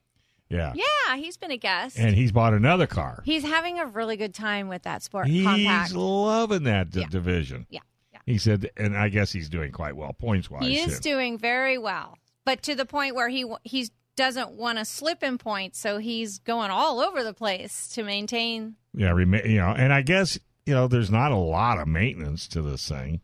Yeah. 0.51 0.73
Yeah, 0.75 1.15
he's 1.15 1.37
been 1.37 1.51
a 1.51 1.57
guest. 1.57 1.97
And 1.97 2.15
he's 2.15 2.31
bought 2.31 2.53
another 2.53 2.85
car. 2.87 3.21
he's 3.25 3.43
having 3.43 3.79
a 3.79 3.85
really 3.85 4.17
good 4.17 4.33
time 4.33 4.67
with 4.67 4.83
that 4.83 5.01
sport 5.03 5.27
compact. 5.27 5.57
He's 5.57 5.65
compact. 5.67 5.93
loving 5.93 6.63
that 6.63 6.89
d- 6.91 7.01
Yeah. 7.01 7.07
division. 7.09 7.65
Yeah, 7.69 7.79
yeah. 8.11 8.19
He 8.25 8.37
said, 8.37 8.69
and 8.77 8.95
I 8.97 9.09
guess 9.09 9.31
he's 9.31 9.49
doing 9.49 9.71
quite 9.71 9.95
well 9.95 10.13
points 10.13 10.49
wise. 10.49 10.63
He 10.63 10.77
is 10.79 10.99
too. 10.99 11.11
doing 11.11 11.37
very 11.37 11.77
well, 11.77 12.17
but 12.45 12.61
to 12.63 12.75
the 12.75 12.85
point 12.85 13.15
where 13.15 13.29
he 13.29 13.45
he 13.63 13.89
doesn't 14.17 14.51
want 14.51 14.77
to 14.77 14.83
slip 14.85 15.23
in 15.23 15.37
points, 15.37 15.79
so 15.79 15.97
he's 15.97 16.37
going 16.39 16.69
all 16.69 16.99
over 16.99 17.23
the 17.23 17.33
place 17.33 17.87
to 17.93 18.03
maintain. 18.03 18.75
yeah, 18.93 19.11
rema- 19.11 19.45
you 19.47 19.55
know, 19.57 19.69
and 19.69 19.93
I 19.93 20.01
guess 20.01 20.37
you 20.65 20.73
know, 20.75 20.87
there's 20.87 21.09
not 21.09 21.31
a 21.31 21.35
lot 21.37 21.79
of 21.79 21.87
maintenance 21.87 22.47
to 22.49 22.61
this 22.61 22.87
thing. 22.87 23.21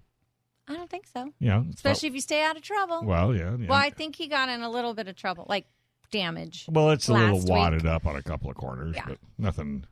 I 0.67 0.73
don't 0.75 0.89
think 0.89 1.05
so, 1.07 1.31
Yeah, 1.39 1.63
especially 1.73 2.09
if 2.09 2.15
you 2.15 2.21
stay 2.21 2.41
out 2.43 2.57
of 2.57 2.61
trouble. 2.63 3.03
well, 3.03 3.33
yeah, 3.35 3.55
yeah. 3.57 3.67
Well, 3.69 3.77
I 3.79 3.89
think 3.89 4.15
he 4.15 4.27
got 4.27 4.49
in 4.49 4.61
a 4.61 4.69
little 4.69 4.93
bit 4.93 5.07
of 5.07 5.15
trouble, 5.15 5.45
like 5.47 5.65
damage. 6.11 6.65
Well, 6.69 6.91
it's 6.91 7.07
a 7.09 7.13
little 7.13 7.41
wadded 7.45 7.83
week. 7.83 7.91
up 7.91 8.05
on 8.05 8.15
a 8.15 8.23
couple 8.23 8.49
of 8.49 8.55
corners, 8.55 8.95
Yeah. 8.95 9.05
but 9.07 9.17
nothing. 9.37 9.85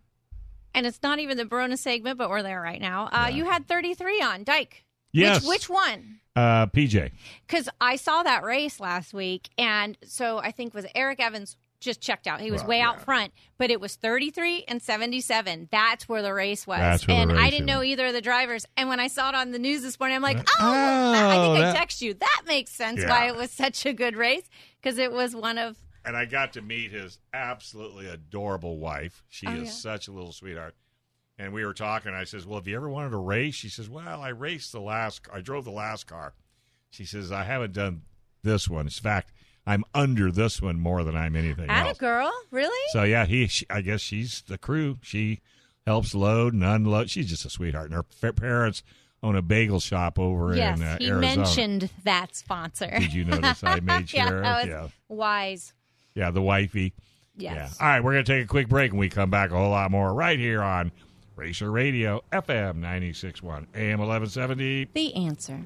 And 0.73 0.85
it's 0.85 1.01
not 1.01 1.19
even 1.19 1.37
the 1.37 1.45
Barona 1.45 1.77
segment, 1.77 2.17
but 2.17 2.29
we're 2.29 2.43
there 2.43 2.61
right 2.61 2.81
now. 2.81 3.07
Uh, 3.11 3.29
You 3.31 3.45
had 3.45 3.67
33 3.67 4.21
on 4.21 4.43
Dyke. 4.43 4.83
Yes, 5.13 5.41
Which, 5.43 5.49
which 5.49 5.69
one? 5.69 6.19
uh, 6.35 6.67
PJ. 6.67 7.11
Because 7.47 7.69
I 7.79 7.95
saw 7.95 8.23
that 8.23 8.43
race 8.43 8.81
last 8.81 9.13
week, 9.13 9.49
and 9.57 9.97
so 10.03 10.39
I 10.39 10.51
think 10.51 10.73
was 10.73 10.85
Eric 10.93 11.21
Evans 11.21 11.55
just 11.79 12.01
checked 12.01 12.27
out. 12.27 12.41
He 12.41 12.51
was 12.51 12.61
Well, 12.61 12.69
way 12.69 12.81
out 12.81 13.01
front, 13.01 13.31
but 13.57 13.69
it 13.71 13.79
was 13.79 13.95
33 13.95 14.65
and 14.67 14.81
77. 14.81 15.69
That's 15.71 16.09
where 16.09 16.21
the 16.21 16.33
race 16.33 16.65
was. 16.67 16.79
That's 16.79 17.07
where 17.07 17.15
the 17.25 17.31
and 17.33 17.39
I 17.39 17.49
didn't 17.49 17.69
is. 17.69 17.73
know 17.75 17.83
either 17.83 18.07
of 18.07 18.13
the 18.13 18.21
drivers. 18.21 18.65
And 18.75 18.89
when 18.89 18.99
I 18.99 19.07
saw 19.07 19.29
it 19.29 19.35
on 19.35 19.51
the 19.51 19.59
news 19.59 19.83
this 19.83 19.97
morning, 19.99 20.15
I'm 20.17 20.21
like, 20.23 20.39
Uh, 20.39 20.43
oh, 20.59 20.65
I 21.13 21.35
oh, 21.37 21.53
think 21.53 21.63
that- 21.63 21.75
I 21.75 21.79
text 21.79 22.01
you. 22.01 22.13
That 22.15 22.41
makes 22.47 22.71
sense 22.71 23.01
Yeah. 23.01 23.09
why 23.09 23.27
it 23.27 23.35
was 23.35 23.51
such 23.51 23.85
a 23.85 23.93
good 23.93 24.15
race 24.17 24.49
because 24.81 24.97
it 24.97 25.11
was 25.13 25.33
one 25.35 25.57
of 25.57 25.77
and 26.05 26.15
I 26.15 26.25
got 26.25 26.53
to 26.53 26.61
meet 26.61 26.91
his 26.91 27.19
absolutely 27.33 28.07
adorable 28.07 28.77
wife. 28.77 29.23
She 29.29 29.47
Oh, 29.47 29.53
is 29.53 29.63
yeah. 29.65 29.71
such 29.71 30.07
a 30.07 30.11
little 30.11 30.31
sweetheart. 30.31 30.75
And 31.37 31.51
we 31.53 31.65
were 31.65 31.73
talking. 31.73 32.13
I 32.13 32.23
says, 32.23 32.45
"Well, 32.45 32.59
have 32.59 32.67
you 32.67 32.75
ever 32.77 32.89
wanted 32.89 33.09
to 33.09 33.17
race?" 33.17 33.55
She 33.55 33.67
says, 33.69 33.89
"Well, 33.89 34.21
I 34.21 34.29
raced 34.29 34.71
the 34.71 34.79
last. 34.79 35.21
I 35.33 35.41
drove 35.41 35.65
the 35.65 35.71
last 35.71 36.07
car." 36.07 36.33
She 36.91 37.03
says, 37.05 37.31
"I 37.31 37.43
haven't 37.43 37.73
done 37.73 38.03
this 38.41 38.69
one. 38.69 38.85
In 38.85 38.89
fact, 38.89 39.33
I'm 39.67 39.83
under 39.93 40.31
this 40.31 40.61
one 40.61 40.79
more 40.79 41.03
than 41.03 41.15
I'm 41.15 41.35
anything 41.35 41.69
Atta 41.69 41.89
else." 41.89 41.97
girl. 41.97 42.31
Really? 42.51 42.89
So 42.93 43.03
yeah, 43.03 43.25
he. 43.25 43.47
She, 43.47 43.65
I 43.69 43.81
guess 43.81 43.99
she's 43.99 44.43
the 44.43 44.57
crew. 44.57 44.97
She 45.01 45.41
helps 45.85 46.15
load 46.15 46.53
and 46.53 46.63
unload. 46.63 47.09
She's 47.09 47.29
just 47.29 47.43
a 47.45 47.49
sweetheart. 47.49 47.91
And 47.91 48.03
her 48.21 48.31
parents 48.31 48.81
own 49.21 49.35
a 49.35 49.41
bagel 49.41 49.79
shop 49.81 50.17
over 50.17 50.55
yes, 50.55 50.79
in 50.79 50.85
uh, 50.85 50.97
he 50.99 51.07
Arizona. 51.07 51.35
mentioned 51.35 51.89
that 52.05 52.33
sponsor. 52.35 52.89
Did 52.97 53.13
you 53.13 53.25
notice 53.25 53.61
I 53.63 53.79
made 53.81 54.13
yeah, 54.13 54.29
sure? 54.29 54.41
that 54.41 54.61
was 54.61 54.69
yeah. 54.69 54.87
wise. 55.09 55.73
Yeah, 56.15 56.31
the 56.31 56.41
wifey. 56.41 56.93
Yes. 57.37 57.75
Yeah. 57.79 57.85
All 57.85 57.91
right, 57.91 58.03
we're 58.03 58.13
going 58.13 58.23
to 58.25 58.31
take 58.31 58.45
a 58.45 58.47
quick 58.47 58.69
break 58.69 58.91
and 58.91 58.99
we 58.99 59.09
come 59.09 59.29
back 59.29 59.51
a 59.51 59.57
whole 59.57 59.69
lot 59.69 59.91
more 59.91 60.13
right 60.13 60.39
here 60.39 60.61
on 60.61 60.91
Racer 61.35 61.69
Radio, 61.69 62.23
FM 62.31 62.79
96.1, 62.79 63.43
AM 63.75 63.99
1170. 63.99 64.89
The 64.93 65.13
answer. 65.15 65.59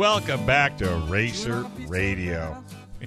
Welcome 0.00 0.46
back 0.46 0.78
to 0.78 0.88
Racer 1.10 1.66
Radio. 1.86 2.64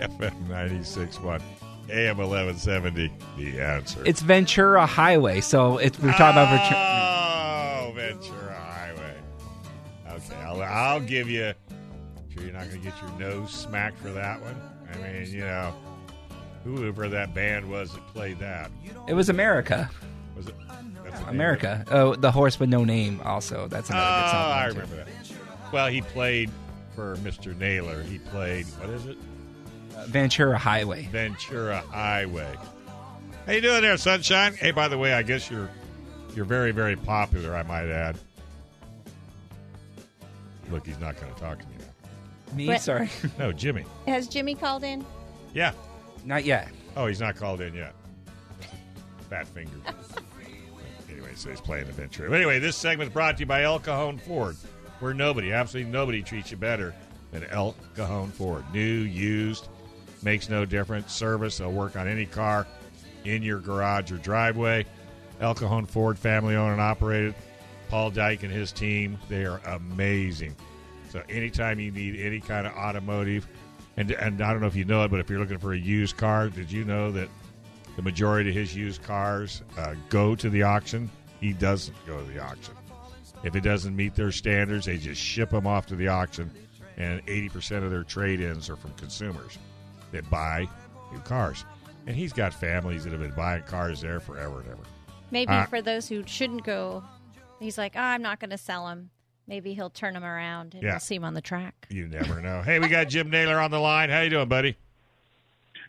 FM 0.00 0.48
96.1, 0.48 1.40
AM 1.88 2.18
1170. 2.18 3.12
The 3.36 3.60
answer. 3.60 4.02
It's 4.04 4.20
Ventura 4.22 4.86
Highway, 4.86 5.40
so 5.40 5.78
it's 5.78 6.00
we're 6.00 6.10
talking 6.10 6.42
about 6.42 6.48
Ventura. 6.48 6.80
Oh, 6.80 7.92
Ventura 7.94 8.54
Highway. 8.54 9.14
Okay, 10.16 10.34
I'll, 10.42 10.62
I'll 10.62 11.00
give 11.00 11.30
you. 11.30 11.52
Sure, 12.34 12.42
you're 12.42 12.52
not 12.52 12.68
going 12.68 12.82
to 12.82 12.90
get 12.90 13.00
your 13.00 13.12
nose 13.20 13.52
smacked 13.52 13.98
for 13.98 14.10
that 14.10 14.40
one. 14.40 14.60
I 14.92 14.96
mean, 14.96 15.30
you 15.30 15.42
know, 15.42 15.72
whoever 16.64 17.08
that 17.08 17.34
band 17.34 17.70
was 17.70 17.92
that 17.92 18.04
played 18.08 18.40
that 18.40 18.72
It 19.06 19.14
was 19.14 19.28
America, 19.28 19.88
was 20.38 20.48
it? 20.48 20.54
That's 20.68 20.74
the 20.74 20.86
name 20.86 20.96
of 21.06 21.14
it? 21.16 21.28
America. 21.28 21.84
Oh, 21.90 22.14
the 22.14 22.30
horse 22.30 22.58
with 22.58 22.70
no 22.70 22.84
name. 22.84 23.20
Also, 23.24 23.68
that's 23.68 23.90
Oh, 23.90 23.94
another 23.94 24.20
good 24.22 24.30
song. 24.30 24.52
I 24.52 24.62
too. 24.68 24.74
remember 24.74 24.96
that. 24.96 25.08
Well, 25.72 25.88
he 25.88 26.00
played 26.00 26.50
for 26.94 27.16
Mr. 27.16 27.56
Naylor. 27.58 28.02
He 28.02 28.18
played 28.18 28.64
what 28.80 28.88
is 28.90 29.06
it? 29.06 29.18
Uh, 29.96 30.04
Ventura 30.06 30.56
Highway. 30.56 31.08
Ventura 31.12 31.82
Highway. 31.90 32.56
How 33.46 33.52
you 33.52 33.60
doing 33.60 33.82
there, 33.82 33.96
Sunshine? 33.96 34.54
Hey, 34.54 34.70
by 34.70 34.88
the 34.88 34.96
way, 34.98 35.12
I 35.12 35.22
guess 35.22 35.50
you're 35.50 35.68
you're 36.34 36.44
very 36.44 36.70
very 36.72 36.96
popular. 36.96 37.54
I 37.56 37.62
might 37.64 37.88
add. 37.90 38.16
Look, 40.70 40.86
he's 40.86 40.98
not 40.98 41.18
going 41.20 41.32
to 41.34 41.40
talk 41.40 41.58
to 41.60 41.66
me 41.66 41.74
now. 41.78 42.54
Me, 42.56 42.66
Brett- 42.66 42.82
sorry, 42.82 43.10
No, 43.38 43.52
Jimmy. 43.52 43.84
Has 44.06 44.28
Jimmy 44.28 44.54
called 44.54 44.84
in? 44.84 45.04
Yeah. 45.54 45.72
not 46.24 46.44
yet. 46.44 46.68
Oh, 46.96 47.06
he's 47.06 47.20
not 47.20 47.36
called 47.36 47.60
in 47.60 47.74
yet. 47.74 47.94
Fat 49.30 49.46
finger. 49.48 49.70
so 51.38 51.50
he's 51.50 51.60
playing 51.60 51.88
Adventure. 51.88 52.34
Anyway, 52.34 52.58
this 52.58 52.76
segment 52.76 53.08
is 53.08 53.14
brought 53.14 53.36
to 53.36 53.40
you 53.40 53.46
by 53.46 53.62
El 53.62 53.78
Cajon 53.78 54.18
Ford, 54.18 54.56
where 55.00 55.14
nobody, 55.14 55.52
absolutely 55.52 55.90
nobody, 55.90 56.22
treats 56.22 56.50
you 56.50 56.56
better 56.56 56.94
than 57.30 57.44
El 57.44 57.76
Cajon 57.94 58.30
Ford. 58.30 58.64
New, 58.72 58.80
used, 58.80 59.68
makes 60.22 60.48
no 60.48 60.64
difference. 60.64 61.12
Service, 61.12 61.58
they'll 61.58 61.70
work 61.70 61.96
on 61.96 62.08
any 62.08 62.26
car 62.26 62.66
in 63.24 63.42
your 63.42 63.60
garage 63.60 64.10
or 64.10 64.16
driveway. 64.16 64.84
El 65.40 65.54
Cajon 65.54 65.86
Ford, 65.86 66.18
family 66.18 66.56
owned 66.56 66.72
and 66.72 66.80
operated. 66.80 67.34
Paul 67.88 68.10
Dyke 68.10 68.42
and 68.42 68.52
his 68.52 68.72
team, 68.72 69.18
they 69.28 69.44
are 69.46 69.60
amazing. 69.64 70.56
So 71.10 71.22
anytime 71.28 71.78
you 71.80 71.90
need 71.90 72.20
any 72.20 72.40
kind 72.40 72.66
of 72.66 72.74
automotive, 72.74 73.46
and 73.96 74.10
and 74.10 74.42
I 74.42 74.52
don't 74.52 74.60
know 74.60 74.66
if 74.66 74.76
you 74.76 74.84
know 74.84 75.04
it, 75.04 75.10
but 75.10 75.20
if 75.20 75.30
you're 75.30 75.38
looking 75.38 75.58
for 75.58 75.72
a 75.72 75.78
used 75.78 76.16
car, 76.16 76.48
did 76.50 76.70
you 76.70 76.84
know 76.84 77.10
that 77.12 77.28
the 77.96 78.02
majority 78.02 78.50
of 78.50 78.56
his 78.56 78.76
used 78.76 79.02
cars 79.02 79.62
uh, 79.78 79.94
go 80.08 80.34
to 80.34 80.50
the 80.50 80.62
auction? 80.64 81.10
He 81.40 81.52
doesn't 81.52 81.96
go 82.06 82.18
to 82.20 82.32
the 82.32 82.40
auction. 82.42 82.74
If 83.44 83.54
it 83.54 83.60
doesn't 83.62 83.94
meet 83.94 84.14
their 84.14 84.32
standards, 84.32 84.86
they 84.86 84.96
just 84.96 85.20
ship 85.20 85.50
them 85.50 85.66
off 85.66 85.86
to 85.86 85.96
the 85.96 86.08
auction, 86.08 86.50
and 86.96 87.24
80% 87.26 87.84
of 87.84 87.90
their 87.90 88.02
trade-ins 88.02 88.68
are 88.68 88.76
from 88.76 88.92
consumers 88.94 89.58
that 90.10 90.28
buy 90.30 90.66
new 91.12 91.20
cars. 91.20 91.64
And 92.06 92.16
he's 92.16 92.32
got 92.32 92.52
families 92.52 93.04
that 93.04 93.12
have 93.12 93.20
been 93.20 93.30
buying 93.36 93.62
cars 93.62 94.00
there 94.00 94.18
forever 94.18 94.60
and 94.60 94.68
ever. 94.70 94.82
Maybe 95.30 95.52
Uh, 95.52 95.66
for 95.66 95.80
those 95.82 96.08
who 96.08 96.24
shouldn't 96.26 96.64
go, 96.64 97.04
he's 97.60 97.78
like, 97.78 97.92
oh, 97.94 98.00
I'm 98.00 98.22
not 98.22 98.40
going 98.40 98.50
to 98.50 98.58
sell 98.58 98.88
him. 98.88 99.10
Maybe 99.46 99.72
he'll 99.74 99.90
turn 99.90 100.16
him 100.16 100.24
around 100.24 100.74
and 100.74 100.82
Yeah. 100.82 100.92
we'll 100.94 101.00
see 101.00 101.14
him 101.14 101.24
on 101.24 101.34
the 101.34 101.40
track. 101.40 101.86
You 101.90 102.08
never 102.08 102.40
know. 102.40 102.62
hey, 102.62 102.78
we 102.80 102.88
got 102.88 103.08
Jim 103.08 103.30
Naylor 103.30 103.60
on 103.60 103.70
the 103.70 103.78
line. 103.78 104.10
How 104.10 104.22
you 104.22 104.30
doing, 104.30 104.48
buddy? 104.48 104.76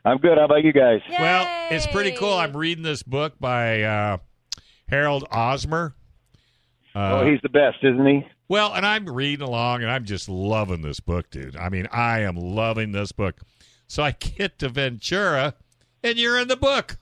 I'm 0.05 0.17
good. 0.17 0.37
How 0.37 0.45
about 0.45 0.63
you 0.63 0.71
guys? 0.71 1.01
Well, 1.09 1.47
it's 1.71 1.87
pretty 1.87 2.11
cool. 2.11 2.33
I'm 2.33 2.55
reading 2.55 2.83
this 2.83 3.03
book 3.03 3.33
by 3.39 3.81
uh, 3.81 4.17
Harold 4.89 5.27
Osmer. 5.29 5.93
Uh, 6.95 7.19
oh, 7.21 7.25
he's 7.29 7.41
the 7.41 7.49
best, 7.49 7.77
isn't 7.83 8.05
he? 8.05 8.25
well, 8.47 8.73
and 8.73 8.85
I'm 8.85 9.05
reading 9.05 9.45
along, 9.47 9.83
and 9.83 9.91
I'm 9.91 10.05
just 10.05 10.27
loving 10.27 10.81
this 10.81 10.99
book, 10.99 11.29
dude. 11.29 11.55
I 11.55 11.69
mean, 11.69 11.87
I 11.91 12.21
am 12.21 12.35
loving 12.35 12.91
this 12.91 13.11
book. 13.11 13.41
So 13.87 14.03
I 14.03 14.11
get 14.11 14.59
to 14.59 14.69
Ventura, 14.69 15.53
and 16.03 16.17
you're 16.17 16.39
in 16.39 16.47
the 16.47 16.57
book. 16.57 16.97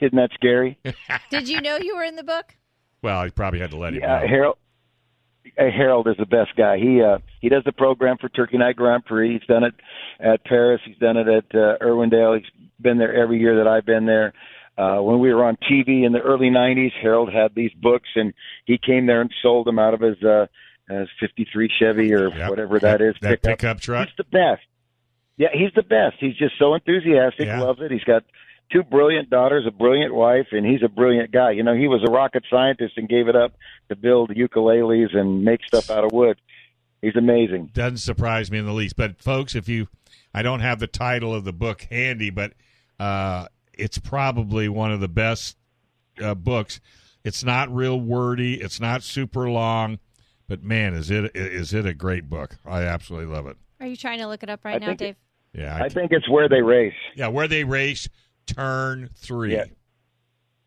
Isn't 0.00 0.16
that 0.16 0.30
scary? 0.34 0.78
Did 1.30 1.48
you 1.48 1.60
know 1.60 1.76
you 1.76 1.96
were 1.96 2.04
in 2.04 2.16
the 2.16 2.24
book? 2.24 2.56
Well, 3.02 3.24
he 3.24 3.30
probably 3.30 3.60
had 3.60 3.70
to 3.70 3.76
let 3.76 3.94
him 3.94 4.00
Yeah, 4.00 4.20
know. 4.20 4.26
Harold. 4.26 4.56
Harold 5.56 6.06
is 6.08 6.16
the 6.18 6.26
best 6.26 6.54
guy. 6.56 6.78
He 6.78 7.02
uh, 7.02 7.18
he 7.40 7.48
does 7.48 7.64
the 7.64 7.72
program 7.72 8.18
for 8.18 8.28
Turkey 8.28 8.56
Night 8.58 8.76
Grand 8.76 9.04
Prix. 9.04 9.32
He's 9.38 9.46
done 9.48 9.64
it 9.64 9.74
at 10.20 10.44
Perris. 10.44 10.78
He's 10.84 10.96
done 10.98 11.16
it 11.16 11.28
at 11.28 11.44
uh, 11.54 11.76
Irwindale. 11.82 12.38
He's 12.38 12.50
been 12.80 12.98
there 12.98 13.14
every 13.14 13.38
year 13.40 13.56
that 13.56 13.66
I've 13.66 13.84
been 13.86 14.06
there. 14.06 14.32
Uh, 14.80 15.02
when 15.02 15.18
we 15.20 15.32
were 15.34 15.44
on 15.44 15.56
TV 15.70 16.04
in 16.06 16.12
the 16.12 16.20
early 16.20 16.48
'90s, 16.48 16.92
Harold 17.02 17.30
had 17.32 17.54
these 17.54 17.72
books, 17.74 18.08
and 18.16 18.32
he 18.64 18.78
came 18.78 19.04
there 19.06 19.20
and 19.20 19.30
sold 19.42 19.66
them 19.66 19.78
out 19.78 19.92
of 19.92 20.00
his 20.00 20.22
uh, 20.22 20.46
his 20.88 21.08
'53 21.20 21.70
Chevy 21.78 22.14
or 22.14 22.28
Yep. 22.30 22.48
whatever 22.50 22.78
that 22.80 23.00
is. 23.02 23.14
That 23.20 23.42
pickup 23.42 23.80
truck. 23.80 24.08
He's 24.08 24.16
the 24.16 24.24
best. 24.24 24.62
Yeah, 25.36 25.48
he's 25.52 25.72
the 25.74 25.82
best. 25.82 26.16
He's 26.18 26.36
just 26.36 26.54
so 26.58 26.74
enthusiastic, 26.74 27.46
Yeah. 27.46 27.60
loves 27.60 27.80
it. 27.82 27.90
He's 27.90 28.04
got 28.04 28.24
two 28.72 28.82
brilliant 28.82 29.28
daughters, 29.30 29.66
a 29.66 29.70
brilliant 29.70 30.14
wife, 30.14 30.48
and 30.52 30.64
he's 30.64 30.82
a 30.82 30.88
brilliant 30.88 31.30
guy. 31.30 31.50
You 31.50 31.62
know, 31.62 31.74
he 31.74 31.88
was 31.88 32.02
a 32.06 32.10
rocket 32.10 32.44
scientist 32.48 32.96
and 32.96 33.08
gave 33.08 33.28
it 33.28 33.36
up 33.36 33.52
to 33.90 33.96
build 33.96 34.30
ukuleles 34.30 35.14
and 35.16 35.44
make 35.44 35.60
stuff 35.64 35.90
out 35.90 36.04
of 36.04 36.12
wood. 36.12 36.38
He's 37.02 37.16
amazing. 37.16 37.70
Doesn't 37.74 37.98
surprise 37.98 38.50
me 38.50 38.58
in 38.58 38.66
the 38.66 38.72
least. 38.72 38.96
But 38.96 39.20
folks, 39.20 39.54
if 39.54 39.68
you, 39.68 39.88
I 40.32 40.42
don't 40.42 40.60
have 40.60 40.78
the 40.78 40.86
title 40.86 41.34
of 41.34 41.44
the 41.44 41.52
book 41.52 41.86
handy, 41.90 42.30
but 42.30 42.52
uh, 42.98 43.46
it's 43.80 43.98
probably 43.98 44.68
one 44.68 44.92
of 44.92 45.00
the 45.00 45.08
best 45.08 45.56
uh, 46.22 46.34
books. 46.34 46.80
It's 47.24 47.44
not 47.44 47.74
real 47.74 48.00
wordy. 48.00 48.60
It's 48.60 48.80
not 48.80 49.02
super 49.02 49.50
long, 49.50 49.98
but 50.48 50.62
man, 50.62 50.94
is 50.94 51.10
it 51.10 51.32
is 51.34 51.74
it 51.74 51.86
a 51.86 51.94
great 51.94 52.28
book? 52.30 52.56
I 52.66 52.82
absolutely 52.82 53.34
love 53.34 53.46
it. 53.46 53.56
Are 53.80 53.86
you 53.86 53.96
trying 53.96 54.18
to 54.18 54.26
look 54.26 54.42
it 54.42 54.50
up 54.50 54.64
right 54.64 54.76
I 54.76 54.78
now, 54.78 54.86
think 54.88 55.00
it- 55.00 55.04
Dave? 55.04 55.16
Yeah, 55.52 55.76
I 55.82 55.88
think 55.88 56.12
it's 56.12 56.28
where 56.30 56.48
they 56.48 56.62
race. 56.62 56.94
yeah, 57.16 57.26
where 57.26 57.48
they 57.48 57.64
race 57.64 58.08
turn 58.46 59.10
three. 59.16 59.52
Yeah. 59.54 59.64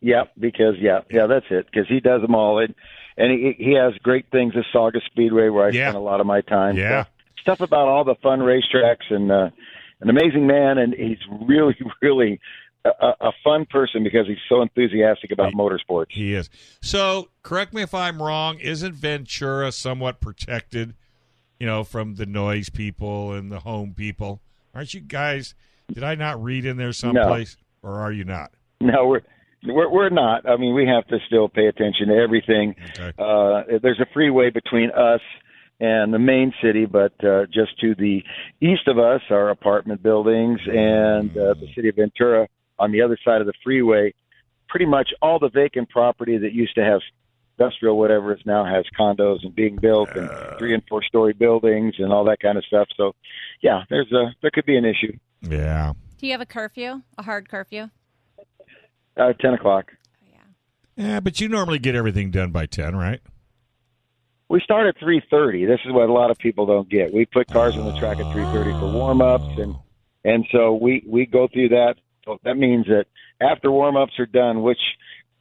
Yeah, 0.01 0.24
because 0.38 0.75
yeah, 0.79 1.01
yeah, 1.10 1.27
that's 1.27 1.46
it. 1.50 1.65
Because 1.72 1.88
he 1.88 2.01
does 2.01 2.22
them 2.22 2.36
all, 2.36 2.60
and 2.60 2.75
and 3.15 3.32
he 3.32 3.53
he 3.58 3.74
has 3.75 3.93
great 4.03 4.25
things 4.32 4.53
at 4.58 4.65
Saugus 4.74 5.03
Speedway 5.05 5.48
where 5.48 5.67
I 5.67 5.70
Yeah. 5.70 5.86
spend 5.91 5.98
a 5.98 6.01
lot 6.01 6.20
of 6.20 6.25
my 6.27 6.41
time. 6.41 6.75
Yeah. 6.75 7.03
Stuff, 7.03 7.10
stuff 7.41 7.62
about 7.62 7.88
all 7.88 8.03
the 8.03 8.15
fun 8.15 8.39
racetracks 8.39 9.10
and 9.10 9.32
uh, 9.32 9.50
an 10.01 10.10
amazing 10.10 10.46
man, 10.46 10.77
and 10.77 10.93
he's 10.93 11.20
really 11.48 11.77
really 12.01 12.41
a, 12.86 13.13
a 13.22 13.32
fun 13.44 13.66
person 13.70 14.04
because 14.04 14.28
he's 14.28 14.38
so 14.50 14.62
enthusiastic 14.62 15.32
about 15.32 15.50
He- 15.50 15.56
motorsports. 15.56 16.08
He 16.10 16.34
is. 16.34 16.50
So, 16.82 17.30
correct 17.42 17.74
me 17.74 17.82
if 17.82 17.94
I'm 17.94 18.22
wrong. 18.22 18.60
Isn't 18.60 18.94
Ventura 18.94 19.72
somewhat 19.72 20.20
protected, 20.20 20.96
you 21.60 21.68
know, 21.68 21.84
from 21.84 22.16
the 22.16 22.25
noise 22.25 22.70
people 22.70 23.32
and 23.34 23.52
the 23.52 23.62
home 23.62 23.94
people? 23.94 24.42
Aren't 24.74 24.94
you 24.94 25.02
guys? 25.02 25.56
Did 25.94 26.04
I 26.04 26.16
not 26.16 26.42
read 26.42 26.66
in 26.66 26.78
there 26.78 26.94
someplace, 26.94 27.58
or 27.82 28.00
are 28.00 28.12
you 28.12 28.24
not? 28.24 28.52
No, 28.82 29.08
we're 29.08 29.22
we're 29.66 29.90
we're 29.90 30.10
not. 30.10 30.48
I 30.50 30.58
mean, 30.58 30.74
we 30.74 30.88
have 30.88 31.08
to 31.08 31.20
still 31.28 31.48
pay 31.48 31.68
attention 31.68 32.08
to 32.08 32.16
everything. 32.16 32.75
Okay. 32.98 33.13
Uh, 33.18 33.80
there's 33.82 34.00
a 34.00 34.08
freeway 34.13 34.50
between 34.50 34.92
us 34.92 35.22
and 35.80 36.13
the 36.13 36.20
main 36.20 36.54
city, 36.62 36.86
but 36.86 37.13
uh, 37.24 37.46
just 37.46 37.80
to 37.82 37.96
the 37.96 38.24
east 38.62 38.88
of 38.88 38.98
us 38.98 39.22
are 39.30 39.50
apartment 39.50 40.02
buildings, 40.02 40.60
and 40.66 41.32
uh, 41.38 41.54
the 41.54 41.68
city 41.75 41.90
of 41.90 41.96
Ventura 41.96 42.48
on 42.84 42.92
the 42.92 43.02
other 43.02 43.18
side 43.24 43.42
of 43.42 43.48
the 43.48 43.54
freeway. 43.63 44.13
Pretty 44.68 44.86
much 44.86 45.10
all 45.22 45.40
the 45.40 45.50
vacant 45.50 45.90
property 45.90 46.38
that 46.38 46.54
used 46.54 46.75
to 46.75 46.84
have 46.84 47.00
industrial 47.58 47.98
whatever 47.98 48.34
is 48.34 48.42
now 48.46 48.66
has 48.66 48.84
condos 49.00 49.44
and 49.44 49.56
being 49.56 49.78
built 49.78 50.10
and 50.16 50.30
three 50.58 50.74
and 50.74 50.84
four 50.90 51.04
story 51.04 51.34
buildings 51.34 51.96
and 52.00 52.12
all 52.12 52.25
that 52.25 52.40
kind 52.40 52.58
of 52.58 52.66
stuff. 52.66 52.88
So, 52.98 53.13
yeah, 53.62 53.84
there's 53.90 54.12
a 54.12 54.34
there 54.42 54.52
could 54.52 54.66
be 54.66 54.75
an 54.75 54.86
issue. 54.86 55.18
Yeah. 55.42 55.94
Do 56.18 56.28
you 56.28 56.34
have 56.34 56.42
a 56.42 56.46
curfew? 56.46 57.02
A 57.18 57.24
hard 57.24 57.50
curfew? 57.50 57.90
Uh, 59.16 59.34
Ten 59.40 59.54
o'clock. 59.54 59.92
Oh, 59.92 60.28
yeah. 60.32 61.06
Yeah, 61.06 61.20
but 61.20 61.40
you 61.40 61.48
normally 61.48 61.80
get 61.80 61.96
everything 61.96 62.32
done 62.32 62.52
by 62.52 62.66
ten, 62.66 62.96
right? 62.96 63.22
We 64.50 64.60
start 64.62 64.88
at 64.88 65.00
3:30. 65.00 65.66
This 65.68 65.80
is 65.86 65.92
what 65.92 66.10
a 66.10 66.13
lot 66.13 66.32
of 66.32 66.38
people 66.38 66.66
don't 66.66 66.90
get. 66.90 67.13
We 67.13 67.25
put 67.25 67.48
cars 67.48 67.75
on 67.75 67.86
the 67.86 67.98
track 68.00 68.18
at 68.18 68.25
3:30 68.34 68.80
for 68.80 68.92
warm-ups, 68.92 69.58
and 69.60 69.75
and 70.24 70.46
so 70.52 70.74
we 70.75 71.04
we 71.08 71.25
go 71.25 71.48
through 71.48 71.70
that. 71.70 71.96
So 72.25 72.38
that 72.44 72.56
means 72.56 72.86
that 72.88 73.06
after 73.42 73.72
warm-ups 73.72 74.20
are 74.20 74.25
done, 74.25 74.62
which 74.62 74.80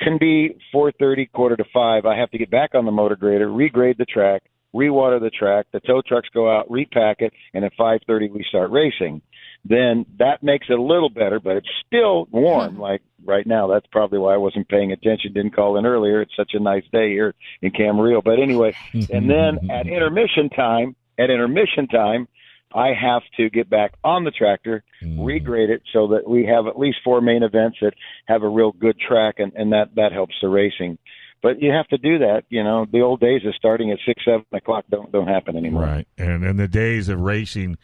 can 0.01 0.19
be 0.19 0.57
4:30, 0.75 1.31
quarter 1.33 1.57
to 1.57 1.65
five. 1.73 2.07
I 2.07 2.17
have 2.17 2.31
to 2.31 2.39
get 2.39 2.51
back 2.51 2.75
on 2.75 2.85
the 2.85 2.91
motor 2.91 3.17
grader, 3.17 3.49
regrade 3.49 3.99
the 3.99 4.05
track, 4.05 4.43
rewater 4.73 5.19
the 5.19 5.31
track. 5.31 5.67
The 5.73 5.81
tow 5.81 6.03
trucks 6.03 6.29
go 6.35 6.51
out, 6.51 6.71
repack 6.71 7.21
it, 7.21 7.33
and 7.55 7.65
at 7.65 7.73
5:30 7.77 8.31
we 8.31 8.45
start 8.49 8.71
racing. 8.71 9.23
Then 9.65 10.07
that 10.19 10.43
makes 10.43 10.67
it 10.69 10.79
a 10.79 10.83
little 10.83 11.11
better, 11.11 11.39
but 11.39 11.57
it's 11.57 11.69
still 11.87 12.27
warm. 12.31 12.73
Mm-hmm. 12.73 12.81
like 12.81 13.03
right 13.25 13.47
now, 13.47 13.69
that's 13.69 13.87
probably 13.93 14.19
why 14.19 14.35
I 14.35 14.39
wasn't 14.39 14.69
paying 14.69 14.91
attention. 14.91 15.33
Didn't 15.33 15.55
call 15.55 15.77
in 15.77 15.87
earlier. 15.87 16.21
It's 16.21 16.35
such 16.37 16.55
a 16.55 16.61
nice 16.61 16.85
day 16.93 17.11
here 17.11 17.35
in 17.61 17.71
Camarillo. 17.71 18.25
But 18.25 18.41
anyway, 18.41 18.75
and 18.93 19.31
then 19.31 19.71
at 19.71 19.87
mm-hmm. 19.87 19.89
intermission 19.89 20.49
time, 20.51 20.97
at 21.19 21.31
intermission 21.31 21.87
time, 21.87 22.27
I 22.75 22.89
have 22.89 23.23
to 23.37 23.51
get 23.51 23.69
back 23.69 23.95
on 24.03 24.25
the 24.25 24.31
tractor, 24.31 24.83
regrade 25.03 25.71
it 25.71 25.83
so 25.93 26.09
that 26.09 26.29
we 26.29 26.47
have 26.47 26.67
at 26.67 26.79
least 26.79 26.99
four 27.05 27.21
main 27.21 27.43
events 27.43 27.79
that 27.83 27.95
have 28.27 28.43
a 28.43 28.49
real 28.49 28.73
good 28.73 28.99
track, 28.99 29.37
and, 29.39 29.53
and 29.55 29.73
that 29.73 29.95
that 29.97 30.13
helps 30.13 30.35
the 30.41 30.49
racing. 30.49 30.99
But 31.43 31.61
you 31.61 31.73
have 31.73 31.89
to 31.89 31.99
do 31.99 32.19
that. 32.21 32.45
You 32.49 32.63
know, 32.63 32.87
the 32.91 33.01
old 33.01 33.21
days 33.21 33.43
of 33.45 33.55
starting 33.57 33.91
at 33.91 33.99
six, 34.07 34.25
seven 34.25 34.45
o'clock 34.53 34.85
don't 34.91 35.11
don't 35.11 35.29
happen 35.29 35.57
anymore. 35.57 35.83
Right. 35.83 36.09
And 36.17 36.45
and 36.45 36.59
the 36.59 36.69
days 36.69 37.09
of 37.09 37.21
racing 37.21 37.79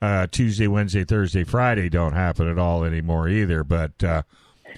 uh, 0.00 0.26
Tuesday, 0.30 0.66
Wednesday, 0.68 1.04
Thursday, 1.04 1.44
Friday 1.44 1.88
don't 1.88 2.12
happen 2.12 2.48
at 2.48 2.58
all 2.58 2.84
anymore 2.84 3.28
either. 3.28 3.64
But 3.64 4.02
uh, 4.02 4.22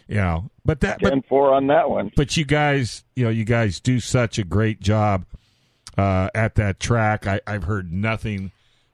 you 0.09 0.16
know, 0.16 0.50
but 0.64 0.81
that 0.81 1.00
but, 1.00 1.26
four 1.28 1.52
on 1.54 1.66
that 1.69 1.90
one. 1.90 2.11
but 2.16 2.37
you 2.37 2.45
guys, 2.45 3.04
you 3.14 3.25
know, 3.25 3.31
you 3.31 3.45
guys 3.45 3.81
do 3.81 4.00
such 4.00 4.38
a 4.38 4.45
great 4.45 4.81
job 4.81 5.26
uh, 5.97 6.31
at 6.35 6.54
that 6.57 6.81
track. 6.81 7.26
I, 7.26 7.40
I've 7.47 7.64
heard 7.64 7.92
nothing 7.92 8.52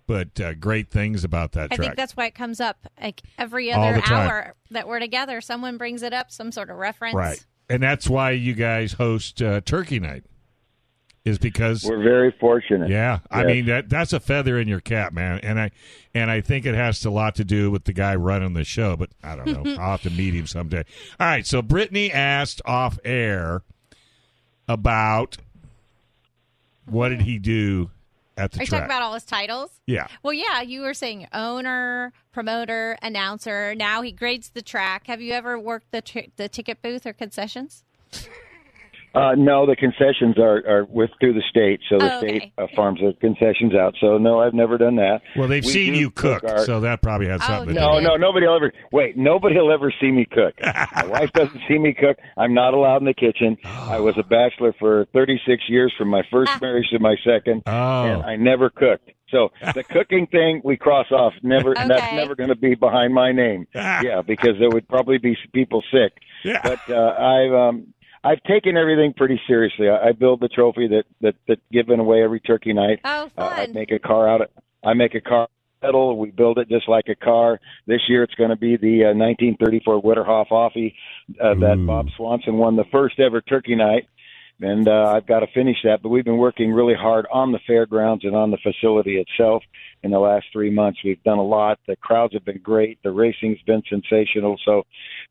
but 0.09 0.41
uh, 0.41 0.55
great 0.55 0.91
things 0.91 1.23
about 1.23 1.53
that 1.53 1.69
I 1.71 1.77
track. 1.77 1.81
think 1.81 1.97
that's 1.97 2.17
why 2.17 2.27
it 2.27 2.35
comes 2.35 2.59
up 2.61 2.79
like 3.01 3.23
every 3.39 3.71
other 3.71 4.03
hour 4.11 4.55
that 4.73 4.89
we're 4.89 4.99
together. 4.99 5.41
Someone 5.41 5.77
brings 5.79 6.03
it 6.03 6.13
up, 6.13 6.33
some 6.33 6.51
sort 6.51 6.71
of 6.71 6.77
reference. 6.79 7.15
right, 7.15 7.47
and 7.71 7.81
that's 7.81 8.09
why 8.09 8.33
you 8.33 8.55
guys 8.55 8.95
host 8.95 9.41
uh, 9.41 9.61
Turkey 9.61 10.01
Night. 10.01 10.25
Is 11.25 11.37
because 11.39 11.85
We're 11.85 12.03
very 12.03 12.35
fortunate. 12.41 12.89
Yeah, 12.89 13.19
I 13.31 13.41
Yes. 13.43 13.47
mean 13.49 13.67
that 13.67 13.91
that's 13.91 14.15
a 14.15 14.21
feather 14.21 14.59
in 14.59 14.67
your 14.67 14.81
cap, 14.81 15.13
man, 15.13 15.41
and 15.43 15.61
I 15.61 15.73
and 16.15 16.31
I 16.31 16.41
think 16.41 16.65
it 16.65 16.75
has 16.75 17.05
a 17.05 17.11
lot 17.11 17.35
to 17.35 17.45
do 17.45 17.71
with 17.71 17.85
the 17.85 17.93
guy 17.93 18.15
running 18.15 18.55
the 18.55 18.65
show. 18.65 18.97
But 18.97 19.11
I 19.23 19.37
don't 19.37 19.47
know. 19.47 19.73
I'll 19.79 19.91
have 19.91 20.03
to 20.03 20.11
meet 20.11 20.33
him 20.33 20.47
someday. 20.47 20.85
All 21.21 21.27
right, 21.27 21.47
so 21.47 21.61
Brittany 21.61 22.11
asked 22.11 22.63
off 22.65 22.99
air 23.05 23.63
about 24.67 25.37
what 26.87 27.11
did 27.11 27.23
he 27.23 27.39
do 27.39 27.91
at 28.39 28.53
the 28.53 28.61
Are 28.61 28.63
you 28.63 28.67
track? 28.67 28.81
talking 28.81 28.85
about 28.91 29.03
all 29.03 29.15
his 29.15 29.25
titles? 29.25 29.81
yeah, 29.87 30.07
Well, 30.23 30.33
yeah, 30.33 30.63
you 30.63 30.81
were 30.83 30.95
saying 30.95 31.27
owner, 31.33 32.13
promoter, 32.33 32.97
announcer. 33.03 33.75
Now 33.75 34.03
he 34.03 34.13
grades 34.13 34.51
the 34.51 34.63
track. 34.63 35.07
Have 35.09 35.21
you 35.21 35.33
ever 35.33 35.59
worked 35.59 35.91
the 35.91 36.01
t- 36.01 36.33
the 36.37 36.49
ticket 36.49 36.81
booth 36.83 37.05
or 37.07 37.13
concessions? 37.13 37.85
Uh, 39.15 39.35
no, 39.37 39.67
the 39.67 39.75
concessions 39.77 40.39
are, 40.39 40.63
are 40.69 40.85
with 40.89 41.11
through 41.21 41.33
the 41.33 41.43
state, 41.49 41.81
so 41.89 41.99
the 41.99 42.13
Oh, 42.15 42.19
okay. 42.19 42.39
state 42.39 42.53
uh, 42.59 42.67
farms 42.77 43.01
the 43.01 43.15
concessions 43.21 43.75
out. 43.75 43.95
So 44.01 44.19
no, 44.19 44.41
I've 44.41 44.55
never 44.55 44.79
done 44.79 44.97
that. 44.97 45.23
well, 45.37 45.49
they've 45.49 45.65
We 45.65 45.71
seen 45.73 45.95
you 45.95 46.11
cook, 46.11 46.45
our- 46.45 46.59
so 46.65 46.81
that 46.81 47.03
probably 47.03 47.27
had 47.29 47.41
Oh, 47.43 47.47
something 47.47 47.69
to 47.69 47.75
do. 47.75 47.81
No, 47.81 47.95
with 47.95 48.01
it. 48.01 48.03
no, 48.05 48.11
no, 48.11 48.17
nobody 48.17 48.47
will 48.47 48.57
ever 48.57 48.73
wait. 48.93 49.17
Nobody 49.17 49.57
will 49.57 49.73
ever 49.73 49.93
see 50.01 50.11
me 50.11 50.27
cook. 50.31 50.55
My 50.63 51.07
wife 51.07 51.33
doesn't 51.33 51.61
see 51.69 51.79
me 51.79 51.95
cook. 51.95 52.19
I'm 52.37 52.55
not 52.55 52.75
allowed 52.75 52.99
in 52.99 53.05
the 53.07 53.15
kitchen. 53.15 53.57
I 53.65 53.99
was 54.01 54.15
a 54.19 54.23
bachelor 54.23 54.75
for 54.79 55.07
36 55.13 55.63
years, 55.69 55.93
from 55.97 56.09
my 56.09 56.23
first 56.31 56.53
marriage 56.61 56.87
to 56.91 56.99
my 56.99 57.17
second, 57.25 57.63
Oh. 57.67 58.05
and 58.05 58.23
I 58.23 58.37
never 58.37 58.71
cooked. 58.71 59.11
So 59.31 59.51
the 59.75 59.83
cooking 59.91 60.27
thing 60.27 60.61
we 60.65 60.77
cross 60.77 61.11
off. 61.13 61.33
Never. 61.43 61.75
That's 61.75 62.13
never 62.15 62.35
going 62.35 62.49
to 62.49 62.57
be 62.57 62.75
behind 62.75 63.13
my 63.15 63.33
name. 63.33 63.67
yeah, 63.75 64.23
because 64.27 64.55
there 64.59 64.71
would 64.71 64.89
probably 64.89 65.19
be 65.19 65.37
people 65.53 65.83
sick. 65.93 66.13
Yeah. 66.45 66.61
But 66.63 66.81
uh, 66.89 67.15
I've 67.19 67.53
um, 67.53 67.89
I've 68.29 68.43
taken 68.43 68.77
everything 68.77 69.15
pretty 69.15 69.41
seriously. 69.47 69.89
I, 69.89 70.09
I 70.09 70.13
build 70.13 70.41
the 70.41 70.49
trophy 70.49 70.87
that 70.89 71.05
that 71.23 71.35
that 71.47 71.59
given 71.73 71.99
away 71.99 72.23
every 72.23 72.41
turkey 72.41 72.75
night. 72.75 73.01
Oh, 73.05 73.31
Uh, 73.39 73.49
I 73.53 73.67
make 73.69 73.91
a 73.91 73.99
car 73.99 74.29
out 74.29 74.43
of 74.43 74.49
I 74.85 74.93
make 74.93 75.15
a 75.15 75.21
car 75.21 75.49
metal. 75.83 76.19
We 76.19 76.31
build 76.31 76.59
it 76.59 76.69
just 76.69 76.89
like 76.89 77.07
a 77.09 77.15
car. 77.15 77.59
This 77.87 78.03
year 78.09 78.23
it's 78.23 78.35
going 78.35 78.51
to 78.51 78.57
be 78.57 78.77
the 78.77 79.05
uh, 79.05 79.15
1934 79.15 80.03
Witterhoff 80.03 80.49
Offie 80.51 80.95
uh, 81.41 81.55
that 81.55 81.85
Bob 81.87 82.09
Swanson 82.17 82.59
won 82.59 82.77
the 82.77 82.85
first 82.93 83.19
ever 83.19 83.41
turkey 83.41 83.75
night. 83.75 84.07
And 84.61 84.89
uh, 84.89 85.13
I've 85.15 85.27
got 85.27 85.41
to 85.41 85.47
finish 85.55 85.77
that, 85.85 86.03
but 86.03 86.09
we've 86.09 86.25
been 86.25 86.39
working 86.39 86.73
really 86.73 86.95
hard 86.95 87.27
on 87.33 87.53
the 87.53 87.61
fairgrounds 87.65 88.25
and 88.25 88.35
on 88.35 88.51
the 88.51 88.59
facility 88.61 89.17
itself 89.17 89.63
in 90.03 90.11
the 90.11 90.19
last 90.19 90.47
three 90.53 90.71
months. 90.71 90.99
We've 91.05 91.23
done 91.23 91.39
a 91.39 91.45
lot. 91.45 91.79
The 91.87 91.95
crowds 91.95 92.35
have 92.35 92.45
been 92.45 92.59
great. 92.59 92.99
The 93.05 93.13
racing's 93.13 93.61
been 93.67 93.83
sensational. 93.89 94.59
So 94.65 94.83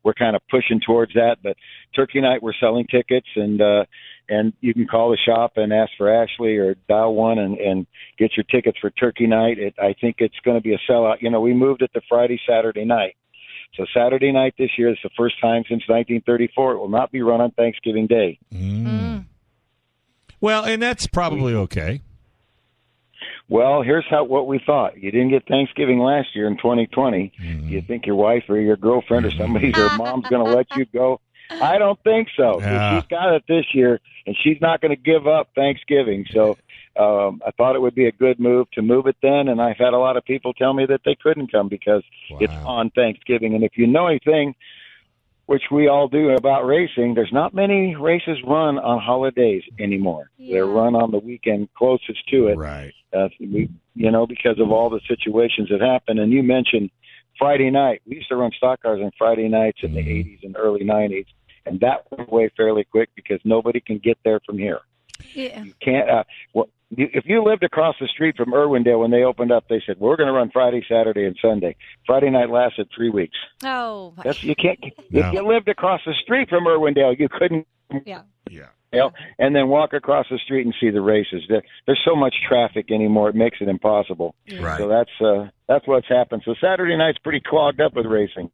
we're 0.02 0.14
kind 0.14 0.34
of 0.34 0.40
pushing 0.50 0.80
towards 0.80 1.12
that. 1.12 1.36
But 1.42 1.58
Turkey 1.94 2.22
Night, 2.22 2.42
we're 2.42 2.54
selling 2.58 2.86
tickets, 2.86 3.26
and 3.36 3.60
uh, 3.60 3.84
and 4.30 4.54
you 4.60 4.72
can 4.72 4.86
call 4.86 5.10
the 5.10 5.18
shop 5.18 5.52
and 5.56 5.74
ask 5.74 5.90
for 5.98 6.10
Ashley 6.10 6.56
or 6.56 6.76
dial 6.88 7.14
one 7.14 7.38
and 7.38 7.58
and 7.58 7.86
get 8.18 8.30
your 8.34 8.44
tickets 8.44 8.78
for 8.80 8.88
Turkey 8.90 9.26
Night. 9.26 9.58
It, 9.58 9.74
I 9.78 9.94
think 10.00 10.16
it's 10.20 10.38
going 10.42 10.56
to 10.56 10.62
be 10.62 10.72
a 10.72 10.80
sellout. 10.90 11.16
You 11.20 11.30
know, 11.30 11.42
we 11.42 11.52
moved 11.52 11.82
it 11.82 11.90
to 11.92 12.00
Friday, 12.08 12.40
Saturday 12.48 12.86
night. 12.86 13.16
So 13.76 13.84
Saturday 13.94 14.32
night 14.32 14.54
this 14.58 14.70
year 14.78 14.90
is 14.90 14.98
the 15.02 15.10
first 15.16 15.38
time 15.40 15.62
since 15.68 15.82
1934. 15.86 16.72
It 16.72 16.78
will 16.78 16.88
not 16.88 17.12
be 17.12 17.20
run 17.20 17.42
on 17.42 17.50
Thanksgiving 17.50 18.06
Day. 18.06 18.38
Mm. 18.52 19.07
Well, 20.40 20.64
and 20.64 20.80
that's 20.80 21.06
probably 21.06 21.54
okay. 21.54 22.02
Well, 23.48 23.82
here's 23.82 24.04
how 24.08 24.24
what 24.24 24.46
we 24.46 24.60
thought. 24.64 24.98
You 24.98 25.10
didn't 25.10 25.30
get 25.30 25.46
Thanksgiving 25.48 25.98
last 26.00 26.28
year 26.34 26.46
in 26.46 26.56
2020. 26.58 27.32
Mm-hmm. 27.40 27.68
You 27.68 27.80
think 27.80 28.06
your 28.06 28.16
wife 28.16 28.44
or 28.48 28.58
your 28.60 28.76
girlfriend 28.76 29.24
or 29.24 29.30
somebody's 29.30 29.76
or 29.78 29.96
mom's 29.96 30.28
going 30.28 30.44
to 30.44 30.52
let 30.52 30.66
you 30.76 30.84
go? 30.84 31.20
I 31.50 31.78
don't 31.78 31.98
think 32.04 32.28
so. 32.36 32.60
So 32.60 32.60
Yeah. 32.60 33.00
She's 33.00 33.08
got 33.08 33.34
it 33.34 33.44
this 33.48 33.64
year, 33.72 34.00
and 34.26 34.36
she's 34.42 34.60
not 34.60 34.82
going 34.82 34.94
to 34.94 35.02
give 35.02 35.26
up 35.26 35.48
Thanksgiving. 35.54 36.26
So 36.30 36.58
um, 36.98 37.40
I 37.46 37.52
thought 37.52 37.74
it 37.74 37.80
would 37.80 37.94
be 37.94 38.06
a 38.06 38.12
good 38.12 38.38
move 38.38 38.70
to 38.72 38.82
move 38.82 39.06
it 39.06 39.16
then. 39.22 39.48
And 39.48 39.62
I've 39.62 39.78
had 39.78 39.94
a 39.94 39.98
lot 39.98 40.16
of 40.18 40.24
people 40.24 40.52
tell 40.52 40.74
me 40.74 40.84
that 40.86 41.00
they 41.04 41.14
couldn't 41.14 41.50
come 41.50 41.68
because 41.68 42.02
it's 42.38 42.52
on 42.52 42.90
Thanksgiving. 42.90 43.54
And 43.54 43.64
if 43.64 43.72
you 43.76 43.86
know 43.86 44.08
anything, 44.08 44.54
which 45.48 45.62
we 45.70 45.88
all 45.88 46.08
do 46.08 46.28
about 46.32 46.66
racing, 46.66 47.14
there's 47.14 47.32
not 47.32 47.54
many 47.54 47.96
races 47.96 48.36
run 48.46 48.78
on 48.78 49.00
holidays 49.00 49.62
anymore. 49.80 50.30
They're 50.38 50.66
run 50.66 50.94
on 50.94 51.10
the 51.10 51.18
weekend 51.18 51.70
closest 51.72 52.28
to 52.28 52.48
it 52.48 52.58
Right. 52.58 52.92
uh, 53.16 53.30
we, 53.40 53.70
you 53.94 54.10
know, 54.10 54.26
because 54.26 54.60
of 54.60 54.70
all 54.70 54.90
the 54.90 55.00
situations 55.08 55.70
that 55.70 55.80
happen. 55.80 56.18
And 56.18 56.30
you 56.32 56.42
mentioned 56.42 56.90
Friday 57.38 57.70
night. 57.70 58.02
We 58.06 58.16
used 58.16 58.28
to 58.28 58.36
run 58.36 58.50
stock 58.58 58.82
cars 58.82 59.00
on 59.02 59.10
Friday 59.16 59.48
nights 59.48 59.78
in 59.82 59.94
the 59.94 60.02
Mhm. 60.02 60.20
80s 60.20 60.40
and 60.44 60.54
early 60.58 60.84
90s, 60.84 61.24
and 61.64 61.80
that 61.80 62.04
went 62.10 62.28
away 62.30 62.50
fairly 62.54 62.84
quick 62.84 63.08
because 63.16 63.40
nobody 63.42 63.80
can 63.80 63.96
get 63.96 64.18
there 64.24 64.40
from 64.40 64.58
here. 64.58 64.80
Yeah. 65.32 65.64
You 65.64 65.72
can't. 65.80 66.10
Uh, 66.10 66.24
well, 66.52 66.68
you, 66.90 67.08
if 67.12 67.24
you 67.26 67.42
lived 67.44 67.62
across 67.62 67.96
the 68.00 68.06
street 68.06 68.36
from 68.36 68.52
Irwindale 68.52 69.00
when 69.00 69.10
they 69.10 69.22
opened 69.22 69.52
up, 69.52 69.64
they 69.68 69.82
said 69.86 69.98
we're 69.98 70.16
going 70.16 70.28
to 70.28 70.32
run 70.32 70.50
Friday, 70.50 70.84
Saturday, 70.88 71.24
and 71.24 71.36
Sunday. 71.40 71.76
Friday 72.06 72.30
night 72.30 72.50
lasted 72.50 72.88
three 72.94 73.10
weeks. 73.10 73.36
Oh, 73.62 74.14
That's 74.24 74.42
you 74.42 74.54
can't. 74.54 74.78
No. 75.10 75.20
If 75.20 75.34
you 75.34 75.46
lived 75.46 75.68
across 75.68 76.00
the 76.06 76.14
street 76.22 76.48
from 76.48 76.64
Irwindale, 76.64 77.18
you 77.18 77.28
couldn't 77.28 77.66
yeah. 78.04 78.22
Yeah. 78.50 78.68
you 78.92 78.98
know, 78.98 79.12
and 79.38 79.54
then 79.54 79.68
walk 79.68 79.92
across 79.92 80.26
the 80.30 80.38
street 80.38 80.64
and 80.64 80.74
see 80.80 80.90
the 80.90 81.00
races. 81.00 81.42
There, 81.48 81.62
there's 81.86 82.00
so 82.06 82.16
much 82.16 82.34
traffic 82.46 82.90
anymore; 82.90 83.28
it 83.28 83.34
makes 83.34 83.58
it 83.60 83.68
impossible. 83.68 84.34
Right. 84.58 84.78
So 84.78 84.88
that's 84.88 85.10
uh, 85.20 85.50
that's 85.68 85.86
what's 85.86 86.08
happened. 86.08 86.42
So 86.44 86.54
Saturday 86.60 86.96
night's 86.96 87.18
pretty 87.18 87.40
clogged 87.40 87.80
up 87.80 87.94
with 87.94 88.06
racing. 88.06 88.50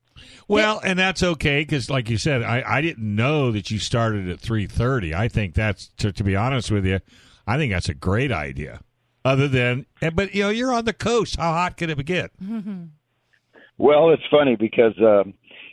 Well, 0.48 0.80
and 0.84 0.98
that's 0.98 1.22
okay 1.22 1.62
because, 1.62 1.90
like 1.90 2.08
you 2.08 2.18
said, 2.18 2.42
I, 2.42 2.62
I 2.66 2.80
didn't 2.80 3.14
know 3.14 3.52
that 3.52 3.70
you 3.70 3.78
started 3.78 4.28
at 4.28 4.40
three 4.40 4.66
thirty. 4.66 5.14
I 5.14 5.28
think 5.28 5.54
that's 5.54 5.88
to, 5.98 6.12
to 6.12 6.24
be 6.24 6.36
honest 6.36 6.70
with 6.70 6.86
you, 6.86 7.00
I 7.46 7.56
think 7.58 7.72
that's 7.72 7.88
a 7.88 7.94
great 7.94 8.32
idea. 8.32 8.80
Other 9.24 9.48
than, 9.48 9.86
and- 10.00 10.14
but 10.16 10.34
you 10.34 10.42
know, 10.42 10.50
you're 10.50 10.72
on 10.72 10.84
the 10.84 10.92
coast. 10.92 11.36
How 11.36 11.52
hot 11.52 11.76
can 11.76 11.90
it 11.90 12.04
get? 12.04 12.30
Well, 13.76 14.10
it's 14.10 14.22
funny 14.30 14.54
because 14.54 14.96
uh, 15.00 15.24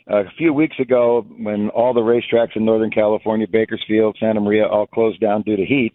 a 0.08 0.24
few 0.36 0.52
weeks 0.52 0.76
ago, 0.80 1.24
when 1.38 1.68
all 1.70 1.94
the 1.94 2.00
racetracks 2.00 2.56
in 2.56 2.64
Northern 2.64 2.90
California, 2.90 3.46
Bakersfield, 3.46 4.16
Santa 4.18 4.40
Maria, 4.40 4.66
all 4.66 4.88
closed 4.88 5.20
down 5.20 5.42
due 5.42 5.54
to 5.54 5.64
heat. 5.64 5.92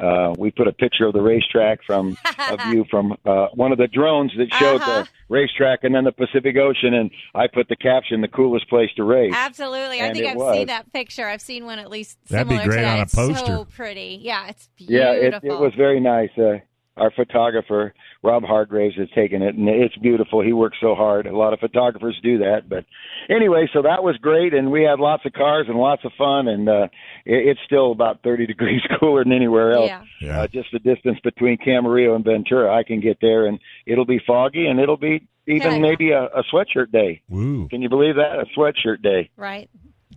Uh, 0.00 0.34
we 0.38 0.50
put 0.50 0.66
a 0.68 0.72
picture 0.72 1.06
of 1.06 1.12
the 1.12 1.20
racetrack 1.22 1.80
from 1.86 2.16
a 2.38 2.56
view 2.70 2.84
from 2.90 3.12
uh, 3.24 3.48
one 3.54 3.72
of 3.72 3.78
the 3.78 3.86
drones 3.88 4.32
that 4.36 4.52
showed 4.54 4.80
Uh-huh. 4.80 5.02
the 5.02 5.08
racetrack 5.28 5.80
and 5.84 5.94
then 5.94 6.04
the 6.04 6.12
Pacific 6.12 6.56
Ocean, 6.56 6.94
and 6.94 7.10
I 7.34 7.46
put 7.46 7.68
the 7.68 7.76
caption, 7.76 8.20
"The 8.20 8.28
coolest 8.28 8.68
place 8.68 8.90
to 8.96 9.04
race." 9.04 9.32
Absolutely. 9.34 10.00
I 10.00 10.12
think 10.12 10.26
I've 10.26 10.36
was. 10.36 10.56
seen 10.56 10.66
that 10.68 10.92
picture. 10.92 11.26
I've 11.26 11.40
seen 11.42 11.64
one 11.64 11.78
at 11.78 11.90
least 11.90 12.18
That'd 12.28 12.48
be 12.48 12.56
great 12.56 12.64
to 12.66 12.70
that. 12.82 12.94
on 12.96 13.00
a 13.00 13.06
poster. 13.06 13.30
It's 13.32 13.46
so 13.46 13.64
pretty. 13.66 14.18
Yeah, 14.22 14.48
it's 14.48 14.68
Yeah, 14.78 15.12
beautiful. 15.18 15.50
it, 15.50 15.54
it 15.54 15.60
was 15.60 15.72
very 15.76 16.00
nice. 16.00 16.30
Uh, 16.38 16.58
our 16.96 17.10
photographer 17.10 17.94
Rob 18.22 18.44
Hargraves 18.44 18.96
has 18.96 19.08
taken 19.14 19.40
it, 19.42 19.54
and 19.54 19.68
it's 19.68 19.96
beautiful. 19.96 20.42
He 20.42 20.52
works 20.52 20.76
so 20.80 20.94
hard. 20.94 21.26
A 21.26 21.36
lot 21.36 21.52
of 21.54 21.60
photographers 21.60 22.18
do 22.22 22.38
that, 22.38 22.68
but 22.68 22.84
anyway, 23.30 23.68
so 23.72 23.82
that 23.82 24.02
was 24.04 24.16
great, 24.18 24.52
and 24.54 24.70
we 24.70 24.82
had 24.82 25.00
lots 25.00 25.24
of 25.24 25.32
cars 25.32 25.66
and 25.68 25.78
lots 25.78 26.04
of 26.04 26.12
fun, 26.18 26.48
and 26.48 26.68
uh, 26.68 26.88
it, 27.24 27.48
it's 27.48 27.60
still 27.64 27.92
about 27.92 28.22
30 28.22 28.46
degrees 28.52 28.82
cooler 29.00 29.24
than 29.24 29.32
anywhere 29.32 29.72
else. 29.72 29.86
Yeah. 29.88 30.04
Yeah. 30.20 30.40
Uh, 30.42 30.46
just 30.48 30.68
the 30.72 30.78
distance 30.80 31.18
between 31.24 31.56
Camarillo 31.58 32.14
and 32.14 32.24
Ventura, 32.24 32.74
I 32.76 32.82
can 32.82 33.00
get 33.00 33.18
there, 33.20 33.46
and 33.46 33.58
it'll 33.86 34.04
be 34.06 34.20
foggy, 34.26 34.66
and 34.66 34.78
it'll 34.78 34.96
be 34.98 35.26
even 35.46 35.72
Yeah. 35.72 35.78
maybe 35.78 36.10
a, 36.10 36.24
a 36.26 36.44
sweatshirt 36.52 36.92
day. 36.92 37.22
Woo. 37.28 37.68
Can 37.68 37.80
you 37.82 37.88
believe 37.88 38.16
that? 38.16 38.38
A 38.38 38.44
sweatshirt 38.58 39.02
day. 39.02 39.30
right? 39.36 39.68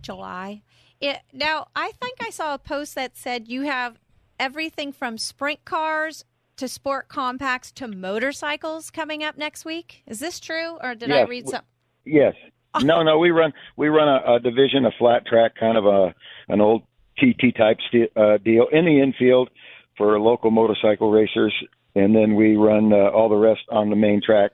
July. 0.02 0.62
It, 1.00 1.18
now, 1.32 1.66
I 1.74 1.92
think 2.00 2.18
I 2.20 2.30
saw 2.30 2.54
a 2.54 2.58
post 2.58 2.94
that 2.94 3.16
said 3.16 3.48
you 3.48 3.62
have 3.62 3.98
everything 4.38 4.92
from 4.92 5.18
sprint 5.18 5.64
cars 5.64 6.24
to 6.56 6.68
sport 6.68 7.08
compacts 7.08 7.70
to 7.72 7.86
motorcycles 7.86 8.90
coming 8.90 9.22
up 9.22 9.36
next 9.36 9.64
week. 9.64 10.02
Is 10.06 10.20
this 10.20 10.40
true, 10.40 10.78
or 10.82 10.94
did 10.94 11.10
I 11.10 11.20
Yes, 11.20 11.28
read 11.28 11.40
w- 11.44 11.50
something? 11.52 11.68
Yes. 12.04 12.34
No, 12.82 13.02
no, 13.02 13.18
we 13.18 13.30
run 13.30 13.52
we 13.76 13.88
run 13.88 14.08
a, 14.08 14.34
a 14.34 14.40
division, 14.40 14.84
a 14.84 14.90
flat 14.98 15.26
track, 15.26 15.52
kind 15.58 15.78
of 15.78 15.86
a 15.86 16.14
an 16.48 16.60
old 16.60 16.82
TT 17.18 17.56
type 17.56 17.78
st- 17.88 18.14
uh, 18.16 18.36
deal 18.38 18.66
in 18.70 18.84
the 18.84 19.00
infield 19.00 19.48
for 19.96 20.20
local 20.20 20.50
motorcycle 20.50 21.10
racers, 21.10 21.54
and 21.94 22.14
then 22.14 22.34
we 22.34 22.56
run 22.56 22.92
uh, 22.92 23.08
all 23.08 23.30
the 23.30 23.36
rest 23.36 23.62
on 23.70 23.88
the 23.88 23.96
main 23.96 24.20
track. 24.24 24.52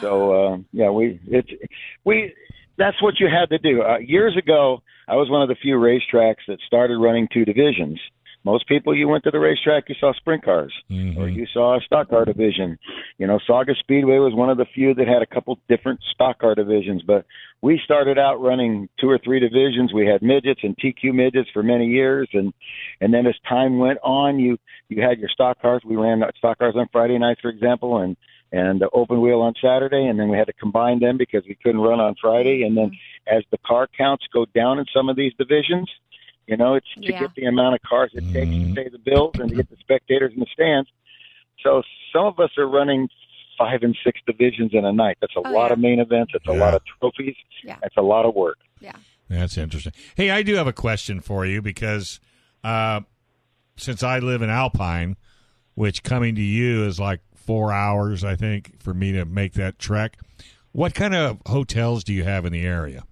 So 0.00 0.32
uh, 0.32 0.56
yeah, 0.72 0.88
we 0.88 1.20
it's 1.26 1.50
we 2.04 2.32
that's 2.78 3.02
what 3.02 3.20
you 3.20 3.28
had 3.28 3.50
to 3.50 3.58
do. 3.58 3.82
Uh, 3.82 3.98
years 3.98 4.34
ago, 4.38 4.82
I 5.06 5.16
was 5.16 5.28
one 5.28 5.42
of 5.42 5.48
the 5.48 5.56
few 5.56 5.76
racetracks 5.76 6.46
that 6.48 6.58
started 6.66 6.96
running 6.96 7.28
two 7.30 7.44
divisions. 7.44 8.00
Most 8.42 8.66
people, 8.66 8.96
you 8.96 9.06
went 9.06 9.24
to 9.24 9.30
the 9.30 9.38
racetrack, 9.38 9.84
you 9.88 9.94
saw 10.00 10.14
sprint 10.14 10.42
cars, 10.42 10.72
or 10.88 10.94
mm-hmm. 10.94 11.28
you 11.28 11.46
saw 11.52 11.76
a 11.76 11.80
stock 11.82 12.08
car 12.08 12.24
division. 12.24 12.78
You 13.18 13.26
know, 13.26 13.38
Saugus 13.46 13.76
Speedway 13.80 14.16
was 14.16 14.34
one 14.34 14.48
of 14.48 14.56
the 14.56 14.64
few 14.74 14.94
that 14.94 15.06
had 15.06 15.20
a 15.20 15.26
couple 15.26 15.58
different 15.68 16.00
stock 16.14 16.38
car 16.38 16.54
divisions. 16.54 17.02
But 17.06 17.26
we 17.60 17.78
started 17.84 18.18
out 18.18 18.40
running 18.40 18.88
two 18.98 19.10
or 19.10 19.18
three 19.22 19.40
divisions. 19.40 19.92
We 19.92 20.06
had 20.06 20.22
midgets 20.22 20.60
and 20.62 20.74
TQ 20.78 21.12
midgets 21.12 21.50
for 21.52 21.62
many 21.62 21.86
years, 21.86 22.30
and 22.32 22.54
and 23.02 23.12
then 23.12 23.26
as 23.26 23.34
time 23.46 23.78
went 23.78 23.98
on, 24.02 24.38
you 24.38 24.56
you 24.88 25.02
had 25.02 25.18
your 25.18 25.28
stock 25.28 25.60
cars. 25.60 25.82
We 25.84 25.96
ran 25.96 26.22
stock 26.38 26.58
cars 26.58 26.74
on 26.76 26.88
Friday 26.92 27.18
nights, 27.18 27.42
for 27.42 27.50
example, 27.50 27.98
and 27.98 28.16
and 28.52 28.80
the 28.80 28.88
open 28.92 29.20
wheel 29.20 29.42
on 29.42 29.54
Saturday, 29.62 30.06
and 30.06 30.18
then 30.18 30.28
we 30.28 30.38
had 30.38 30.46
to 30.46 30.52
combine 30.54 30.98
them 30.98 31.18
because 31.18 31.44
we 31.46 31.56
couldn't 31.62 31.80
run 31.80 32.00
on 32.00 32.14
Friday. 32.20 32.62
And 32.62 32.76
then 32.76 32.86
mm-hmm. 32.86 33.36
as 33.36 33.44
the 33.50 33.58
car 33.58 33.86
counts 33.96 34.24
go 34.32 34.46
down 34.54 34.78
in 34.78 34.86
some 34.94 35.08
of 35.08 35.16
these 35.16 35.32
divisions, 35.38 35.88
you 36.50 36.56
know, 36.56 36.74
it's 36.74 36.86
to 36.96 37.00
Yeah. 37.12 37.20
get 37.20 37.34
the 37.36 37.44
amount 37.46 37.76
of 37.76 37.82
cars 37.82 38.10
it 38.14 38.24
takes 38.32 38.50
to 38.50 38.74
pay 38.74 38.88
the 38.88 38.98
bills 38.98 39.34
and 39.38 39.48
to 39.50 39.54
get 39.56 39.70
the 39.70 39.76
spectators 39.76 40.32
in 40.34 40.40
the 40.40 40.46
stands. 40.52 40.90
So 41.62 41.82
some 42.12 42.26
of 42.26 42.40
us 42.40 42.50
are 42.58 42.66
running 42.66 43.08
five 43.56 43.82
and 43.82 43.96
six 44.04 44.20
divisions 44.26 44.70
in 44.74 44.84
a 44.84 44.92
night. 44.92 45.18
That's 45.20 45.36
a 45.36 45.40
Oh, 45.40 45.50
lot 45.52 45.66
yeah. 45.68 45.72
of 45.74 45.78
main 45.78 46.00
events. 46.00 46.32
It's 46.34 46.46
a 46.48 46.52
lot 46.52 46.74
of 46.74 46.82
trophies. 46.98 47.36
Yeah. 47.62 47.76
That's 47.82 47.96
a 47.96 48.02
lot 48.02 48.24
of 48.26 48.34
work. 48.34 48.58
Yeah. 48.80 48.92
That's 49.28 49.56
interesting. 49.56 49.92
Hey, 50.16 50.30
I 50.30 50.42
do 50.42 50.54
have 50.56 50.66
a 50.66 50.72
question 50.72 51.20
for 51.20 51.46
you 51.46 51.62
because 51.62 52.18
uh, 52.64 53.00
since 53.76 54.02
I 54.02 54.18
live 54.18 54.42
in 54.42 54.50
Alpine, 54.50 55.16
which 55.74 56.02
coming 56.02 56.34
to 56.34 56.42
you 56.42 56.84
is 56.84 56.98
like 56.98 57.20
four 57.36 57.72
hours, 57.72 58.24
I 58.24 58.34
think, 58.34 58.80
for 58.82 58.92
me 58.92 59.12
to 59.12 59.24
make 59.24 59.52
that 59.54 59.78
trek. 59.78 60.18
What 60.72 60.94
kind 60.94 61.14
of 61.14 61.40
hotels 61.46 62.02
do 62.04 62.12
you 62.12 62.24
have 62.24 62.44
in 62.44 62.52
the 62.52 62.64
area? 62.66 63.04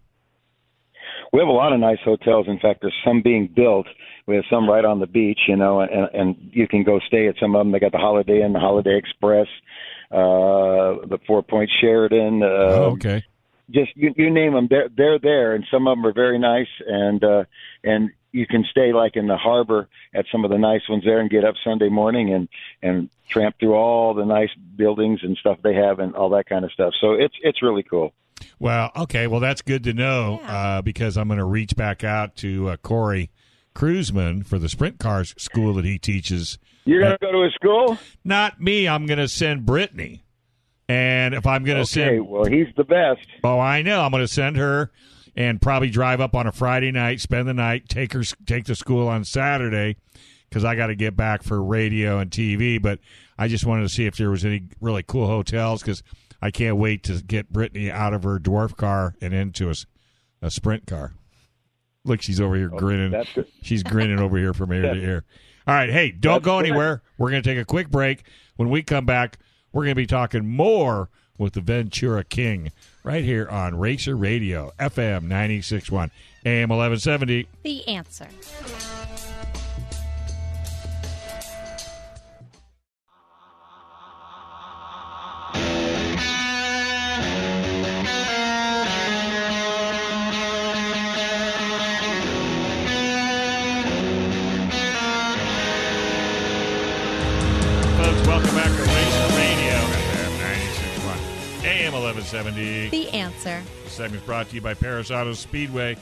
We 1.32 1.40
have 1.40 1.48
a 1.48 1.52
lot 1.52 1.72
of 1.72 1.80
nice 1.80 1.98
hotels. 2.04 2.46
In 2.48 2.58
fact, 2.58 2.80
there's 2.80 2.94
some 3.04 3.22
being 3.22 3.48
built. 3.48 3.86
We 4.26 4.36
have 4.36 4.44
some 4.50 4.68
right 4.68 4.84
on 4.84 5.00
the 5.00 5.06
beach, 5.06 5.40
you 5.46 5.56
know, 5.56 5.80
and 5.80 6.08
and 6.12 6.50
you 6.52 6.68
can 6.68 6.84
go 6.84 7.00
stay 7.00 7.28
at 7.28 7.36
some 7.40 7.54
of 7.54 7.60
them. 7.60 7.72
They 7.72 7.80
got 7.80 7.92
the 7.92 7.98
Holiday 7.98 8.42
Inn, 8.42 8.52
the 8.52 8.60
Holiday 8.60 8.96
Express, 8.96 9.46
uh, 10.10 11.04
the 11.06 11.18
Four 11.26 11.42
Point 11.42 11.70
Sheraton. 11.80 12.42
Uh, 12.42 12.46
oh, 12.46 12.90
okay. 12.92 13.24
just 13.70 13.94
you, 13.94 14.14
you 14.16 14.30
name 14.30 14.54
them, 14.54 14.68
they're 14.68 14.88
they're 14.94 15.18
there, 15.18 15.54
and 15.54 15.64
some 15.70 15.86
of 15.86 15.96
them 15.96 16.06
are 16.06 16.12
very 16.12 16.38
nice, 16.38 16.68
and 16.86 17.22
uh, 17.22 17.44
and 17.84 18.10
you 18.32 18.46
can 18.46 18.64
stay 18.70 18.92
like 18.92 19.16
in 19.16 19.26
the 19.26 19.36
harbor 19.36 19.88
at 20.14 20.26
some 20.30 20.44
of 20.44 20.50
the 20.50 20.58
nice 20.58 20.86
ones 20.88 21.04
there, 21.04 21.20
and 21.20 21.30
get 21.30 21.44
up 21.44 21.54
Sunday 21.64 21.88
morning 21.88 22.32
and 22.32 22.48
and 22.82 23.10
tramp 23.28 23.56
through 23.58 23.74
all 23.74 24.14
the 24.14 24.24
nice 24.24 24.50
buildings 24.76 25.20
and 25.22 25.36
stuff 25.36 25.58
they 25.62 25.74
have, 25.74 25.98
and 25.98 26.14
all 26.14 26.30
that 26.30 26.46
kind 26.46 26.64
of 26.64 26.72
stuff. 26.72 26.94
So 27.00 27.12
it's 27.12 27.34
it's 27.42 27.62
really 27.62 27.82
cool. 27.82 28.12
Well, 28.58 28.90
okay. 28.96 29.26
Well, 29.26 29.40
that's 29.40 29.62
good 29.62 29.84
to 29.84 29.92
know 29.92 30.40
Yeah. 30.42 30.56
uh, 30.78 30.82
because 30.82 31.16
I'm 31.16 31.28
going 31.28 31.38
to 31.38 31.44
reach 31.44 31.76
back 31.76 32.04
out 32.04 32.36
to 32.36 32.70
uh, 32.70 32.76
Corey 32.78 33.30
Kruseman 33.74 34.44
for 34.46 34.58
the 34.58 34.68
sprint 34.68 34.98
cars 34.98 35.34
school 35.38 35.74
that 35.74 35.84
he 35.84 35.98
teaches. 35.98 36.58
You're 36.84 37.02
gonna 37.02 37.18
go 37.20 37.30
to 37.32 37.42
a 37.44 37.50
school? 37.50 37.98
Not 38.24 38.60
me. 38.60 38.88
I'm 38.88 39.06
going 39.06 39.18
to 39.18 39.28
send 39.28 39.66
Brittany. 39.66 40.24
And 40.88 41.34
if 41.34 41.46
I'm 41.46 41.64
going 41.64 41.76
to 41.76 41.82
Okay, 41.82 42.16
send 42.16 42.28
well 42.28 42.44
he's 42.46 42.68
the 42.76 42.84
best. 42.84 43.26
Oh, 43.44 43.60
I 43.60 43.82
know. 43.82 44.00
I'm 44.00 44.10
going 44.10 44.22
to 44.24 44.28
send 44.32 44.56
her 44.56 44.90
and 45.36 45.60
probably 45.60 45.90
drive 45.90 46.20
up 46.20 46.34
on 46.34 46.46
a 46.46 46.52
Friday 46.52 46.90
night, 46.90 47.20
spend 47.20 47.46
the 47.46 47.52
night, 47.54 47.88
take 47.90 48.14
her 48.14 48.22
take 48.46 48.64
to 48.64 48.74
school 48.74 49.06
on 49.06 49.24
Saturday 49.24 49.96
because 50.48 50.64
I 50.64 50.74
got 50.76 50.86
to 50.86 50.94
get 50.94 51.14
back 51.14 51.42
for 51.42 51.62
radio 51.62 52.18
and 52.18 52.30
TV. 52.30 52.80
But 52.80 53.00
I 53.38 53.48
just 53.48 53.66
wanted 53.66 53.82
to 53.82 53.90
see 53.90 54.06
if 54.06 54.16
there 54.16 54.30
was 54.30 54.46
any 54.46 54.62
really 54.80 55.02
cool 55.02 55.26
hotels 55.26 55.82
because 55.82 56.02
I 56.40 56.50
can't 56.50 56.76
wait 56.76 57.02
to 57.04 57.22
get 57.22 57.52
Brittany 57.52 57.90
out 57.90 58.14
of 58.14 58.22
her 58.22 58.38
dwarf 58.38 58.76
car 58.76 59.14
and 59.20 59.34
into 59.34 59.70
a, 59.70 59.74
a 60.40 60.50
sprint 60.50 60.86
car. 60.86 61.14
Look, 62.04 62.22
she's 62.22 62.40
over 62.40 62.56
here 62.56 62.70
oh, 62.72 62.78
grinning. 62.78 63.10
that's 63.10 63.32
good. 63.32 63.46
She's 63.62 63.82
grinning 63.82 64.18
over 64.18 64.38
here 64.38 64.54
from 64.54 64.72
ear 64.72 64.94
to 64.94 65.00
ear. 65.00 65.24
All 65.66 65.74
right, 65.74 65.90
hey, 65.90 66.10
don't 66.10 66.36
That's 66.36 66.44
go 66.44 66.58
good. 66.60 66.66
anywhere. 66.70 67.02
We're 67.18 67.30
going 67.30 67.42
to 67.42 67.48
take 67.48 67.58
a 67.58 67.64
quick 67.64 67.90
break. 67.90 68.22
When 68.56 68.70
we 68.70 68.82
come 68.82 69.04
back, 69.04 69.38
we're 69.72 69.82
going 69.82 69.94
to 69.94 70.00
be 70.00 70.06
talking 70.06 70.48
more 70.48 71.10
with 71.36 71.52
the 71.52 71.60
Ventura 71.60 72.24
King 72.24 72.72
right 73.04 73.22
here 73.22 73.46
on 73.48 73.78
Racer 73.78 74.16
Radio, 74.16 74.72
FM 74.78 75.24
961, 75.24 76.10
AM 76.46 76.70
1170. 76.70 77.48
The 77.62 77.86
answer. 77.86 78.28
Welcome 98.38 98.54
back 98.54 98.70
to 98.70 98.82
Racer 98.82 99.36
Radio, 99.36 99.74
FM 99.98 100.30
961, 100.38 101.18
AM 101.64 101.92
1170. 101.92 102.88
The 102.90 103.10
answer. 103.10 103.60
The 103.84 104.04
is 104.04 104.22
brought 104.22 104.48
to 104.50 104.54
you 104.54 104.60
by 104.60 104.74
Perris 104.74 105.10
Auto 105.10 105.32
Speedway. 105.32 105.96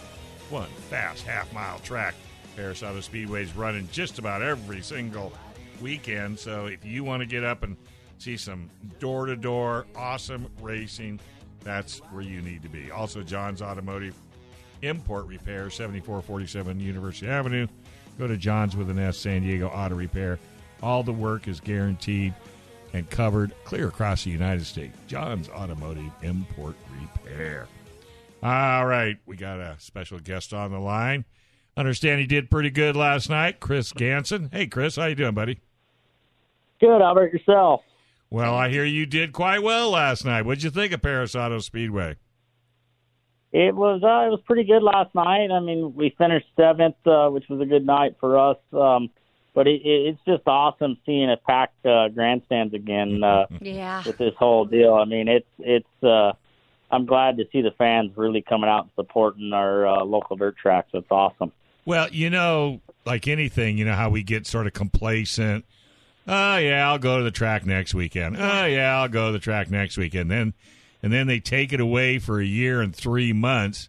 One 0.51 0.69
fast 0.91 1.25
half 1.25 1.51
mile 1.55 1.79
track. 1.79 2.15
Perris 2.55 2.83
Auto 2.83 3.01
Speedway 3.01 3.43
is 3.43 3.57
running 3.57 3.89
just 3.91 4.19
about 4.19 4.43
every 4.43 4.83
single 4.83 5.33
weekend. 5.81 6.39
So 6.39 6.67
if 6.67 6.85
you 6.85 7.05
want 7.05 7.21
to 7.21 7.27
get 7.27 7.43
up 7.43 7.63
and 7.63 7.75
see 8.19 8.37
some 8.37 8.69
door 8.99 9.25
to 9.25 9.37
door 9.37 9.87
awesome 9.97 10.47
racing, 10.61 11.19
that's 11.65 12.01
where 12.11 12.21
you 12.21 12.43
need 12.43 12.63
to 12.65 12.69
be. 12.69 12.91
Also, 12.91 13.23
John's 13.23 13.63
Automotive 13.63 14.15
Import 14.83 15.25
Repair, 15.25 15.71
7447 15.71 16.81
University 16.81 17.29
Avenue. 17.29 17.67
Go 18.19 18.27
to 18.27 18.37
John's 18.37 18.77
with 18.77 18.91
an 18.91 18.99
S, 18.99 19.17
San 19.17 19.41
Diego 19.41 19.69
Auto 19.69 19.95
Repair. 19.95 20.39
All 20.83 21.03
the 21.03 21.13
work 21.13 21.49
is 21.49 21.61
guaranteed 21.61 22.35
and 22.93 23.09
covered 23.11 23.53
clear 23.65 23.89
across 23.89 24.25
the 24.25 24.31
United 24.31 24.65
States. 24.65 24.97
John's 25.07 25.49
Automotive 25.49 26.11
Import 26.23 26.77
Repair. 27.01 27.67
All 28.43 28.87
right, 28.87 29.17
we 29.27 29.37
got 29.37 29.59
a 29.61 29.77
special 29.79 30.19
guest 30.19 30.53
on 30.53 30.71
the 30.71 30.79
line. 30.79 31.25
Understand 31.77 32.21
he 32.21 32.27
did 32.27 32.51
pretty 32.51 32.71
good 32.71 32.97
last 32.97 33.29
night, 33.29 33.61
Chris 33.61 33.93
Ganson. 33.93 34.53
Hey, 34.53 34.67
Chris, 34.67 34.97
how 34.97 35.07
you 35.07 35.15
doing, 35.15 35.35
buddy? 35.35 35.61
Good. 36.81 37.01
How 37.03 37.13
about 37.13 37.33
yourself? 37.33 37.83
Well, 38.31 38.55
I 38.55 38.71
hear 38.71 38.85
you 38.85 39.07
did 39.07 39.33
quite 39.33 39.63
well 39.63 39.91
last 39.91 40.25
night. 40.25 40.43
What'd 40.43 40.63
you 40.63 40.71
think 40.71 40.93
of 40.93 41.03
Perris 41.03 41.35
Auto 41.35 41.59
Speedway? 41.59 42.17
It 43.53 43.75
was 43.75 44.03
uh, 44.03 44.27
it 44.27 44.31
was 44.31 44.41
pretty 44.45 44.65
good 44.65 44.83
last 44.83 45.15
night. 45.15 45.51
I 45.51 45.61
mean, 45.61 45.95
we 45.95 46.15
finished 46.19 46.47
seventh, 46.57 46.97
uh, 47.07 47.29
which 47.29 47.45
was 47.49 47.61
a 47.61 47.65
good 47.65 47.87
night 47.87 48.17
for 48.21 48.39
us. 48.39 48.59
Um, 48.73 49.11
but 49.57 49.67
it, 49.67 49.81
it, 49.85 50.07
it's 50.09 50.21
just 50.27 50.47
awesome 50.47 50.99
seeing 51.07 51.29
it 51.31 51.43
packed 51.45 51.85
uh, 51.87 52.09
grandstands 52.11 52.75
again 52.75 53.25
uh, 53.25 53.47
Yeah. 53.61 54.03
with 54.07 54.19
this 54.19 54.35
whole 54.39 54.67
deal. 54.67 54.95
I 54.95 55.05
mean, 55.07 55.27
it's 55.27 55.49
it's. 55.59 56.03
Uh, 56.05 56.33
I'm 56.89 57.05
glad 57.07 57.39
to 57.39 57.45
see 57.51 57.63
the 57.63 57.73
fans 57.73 58.13
really 58.17 58.43
coming 58.43 58.71
out 58.71 58.83
and 58.83 58.91
supporting 58.95 59.53
our 59.53 59.87
uh, 59.89 60.05
local 60.05 60.37
dirt 60.37 60.57
tracks. 60.57 60.91
It's 60.93 61.11
awesome. 61.11 61.51
Well, 61.85 62.09
you 62.11 62.31
know, 62.31 62.81
like 63.05 63.27
anything, 63.27 63.77
you 63.79 63.85
know 63.85 63.95
how 63.95 64.11
we 64.11 64.23
get 64.23 64.47
sort 64.47 64.67
of 64.69 64.73
complacent. 64.73 65.65
Oh 66.29 66.57
yeah, 66.59 66.89
I'll 66.89 66.99
go 66.99 67.19
to 67.19 67.25
the 67.25 67.31
track 67.33 67.65
next 67.67 67.95
weekend. 67.95 68.37
Oh 68.37 68.65
yeah, 68.67 69.01
I'll 69.01 69.09
go 69.09 69.27
to 69.29 69.33
the 69.33 69.39
track 69.41 69.71
next 69.71 69.97
weekend. 69.97 70.31
Then, 70.31 70.55
and 71.03 71.13
then 71.13 71.27
they 71.29 71.41
take 71.41 71.73
it 71.73 71.81
away 71.81 72.19
for 72.19 72.41
a 72.41 72.45
year 72.45 72.81
and 72.83 72.95
three 72.95 73.33
months. 73.33 73.89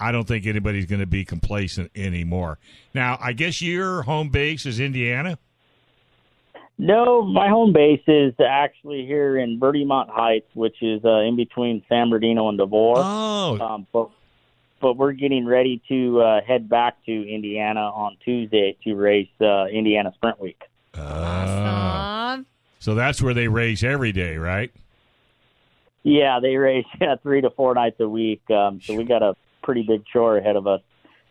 I 0.00 0.12
don't 0.12 0.26
think 0.26 0.46
anybody's 0.46 0.86
going 0.86 1.00
to 1.00 1.06
be 1.06 1.24
complacent 1.24 1.90
anymore. 1.94 2.58
Now, 2.94 3.18
I 3.20 3.32
guess 3.32 3.60
your 3.60 4.02
home 4.02 4.30
base 4.30 4.64
is 4.66 4.80
Indiana. 4.80 5.38
No, 6.78 7.22
my 7.22 7.48
home 7.48 7.74
base 7.74 8.00
is 8.06 8.32
actually 8.44 9.04
here 9.04 9.36
in 9.36 9.60
Verdemont 9.60 10.08
Heights, 10.08 10.46
which 10.54 10.76
is 10.82 11.04
uh, 11.04 11.18
in 11.20 11.36
between 11.36 11.84
San 11.90 12.08
Bernardino 12.08 12.48
and 12.48 12.56
Devore. 12.56 12.94
Oh, 12.96 13.58
Um, 13.60 13.86
but 13.92 14.08
but 14.80 14.96
we're 14.96 15.12
getting 15.12 15.44
ready 15.44 15.82
to 15.88 16.22
uh, 16.22 16.40
head 16.40 16.70
back 16.70 17.04
to 17.04 17.12
Indiana 17.12 17.80
on 17.80 18.16
Tuesday 18.24 18.78
to 18.84 18.94
race 18.94 19.28
uh, 19.42 19.66
Indiana 19.66 20.10
Sprint 20.14 20.40
Week. 20.40 20.62
oh. 20.96 21.00
Awesome. 21.02 22.46
so 22.78 22.94
that's 22.94 23.20
where 23.20 23.34
they 23.34 23.48
race 23.48 23.82
every 23.82 24.12
day, 24.12 24.38
right? 24.38 24.72
Yeah, 26.02 26.40
they 26.40 26.56
race 26.56 26.86
yeah, 27.00 27.16
three 27.22 27.42
to 27.42 27.50
four 27.50 27.74
nights 27.74 28.00
a 28.00 28.08
week. 28.08 28.40
Um, 28.50 28.80
so 28.80 28.94
we 28.94 29.04
got 29.04 29.22
a 29.22 29.34
pretty 29.70 29.82
big 29.86 30.04
chore 30.06 30.36
ahead 30.38 30.56
of 30.56 30.66
us. 30.66 30.80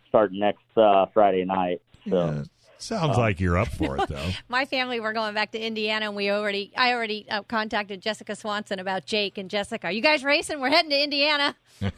starting 0.07 0.39
next 0.39 0.63
uh, 0.77 1.05
Friday 1.13 1.43
night. 1.45 1.81
So. 2.09 2.15
Yeah, 2.25 2.43
sounds 2.77 3.17
like 3.17 3.39
you're 3.41 3.57
up 3.57 3.67
for 3.67 3.97
it, 3.97 4.07
though. 4.09 4.29
My 4.47 4.63
family, 4.65 5.01
we're 5.01 5.11
going 5.13 5.33
back 5.33 5.51
to 5.51 5.59
Indiana, 5.59 6.05
and 6.05 6.15
we 6.15 6.31
already, 6.31 6.71
I 6.77 6.93
already 6.93 7.25
uh, 7.29 7.43
contacted 7.43 8.01
Jessica 8.01 8.35
Swanson 8.37 8.79
about 8.79 9.05
Jake 9.05 9.37
and 9.37 9.49
Jessica. 9.49 9.87
Are 9.87 9.91
you 9.91 10.01
guys 10.01 10.23
racing? 10.23 10.61
We're 10.61 10.69
heading 10.69 10.91
to 10.91 11.03
Indiana. 11.03 11.55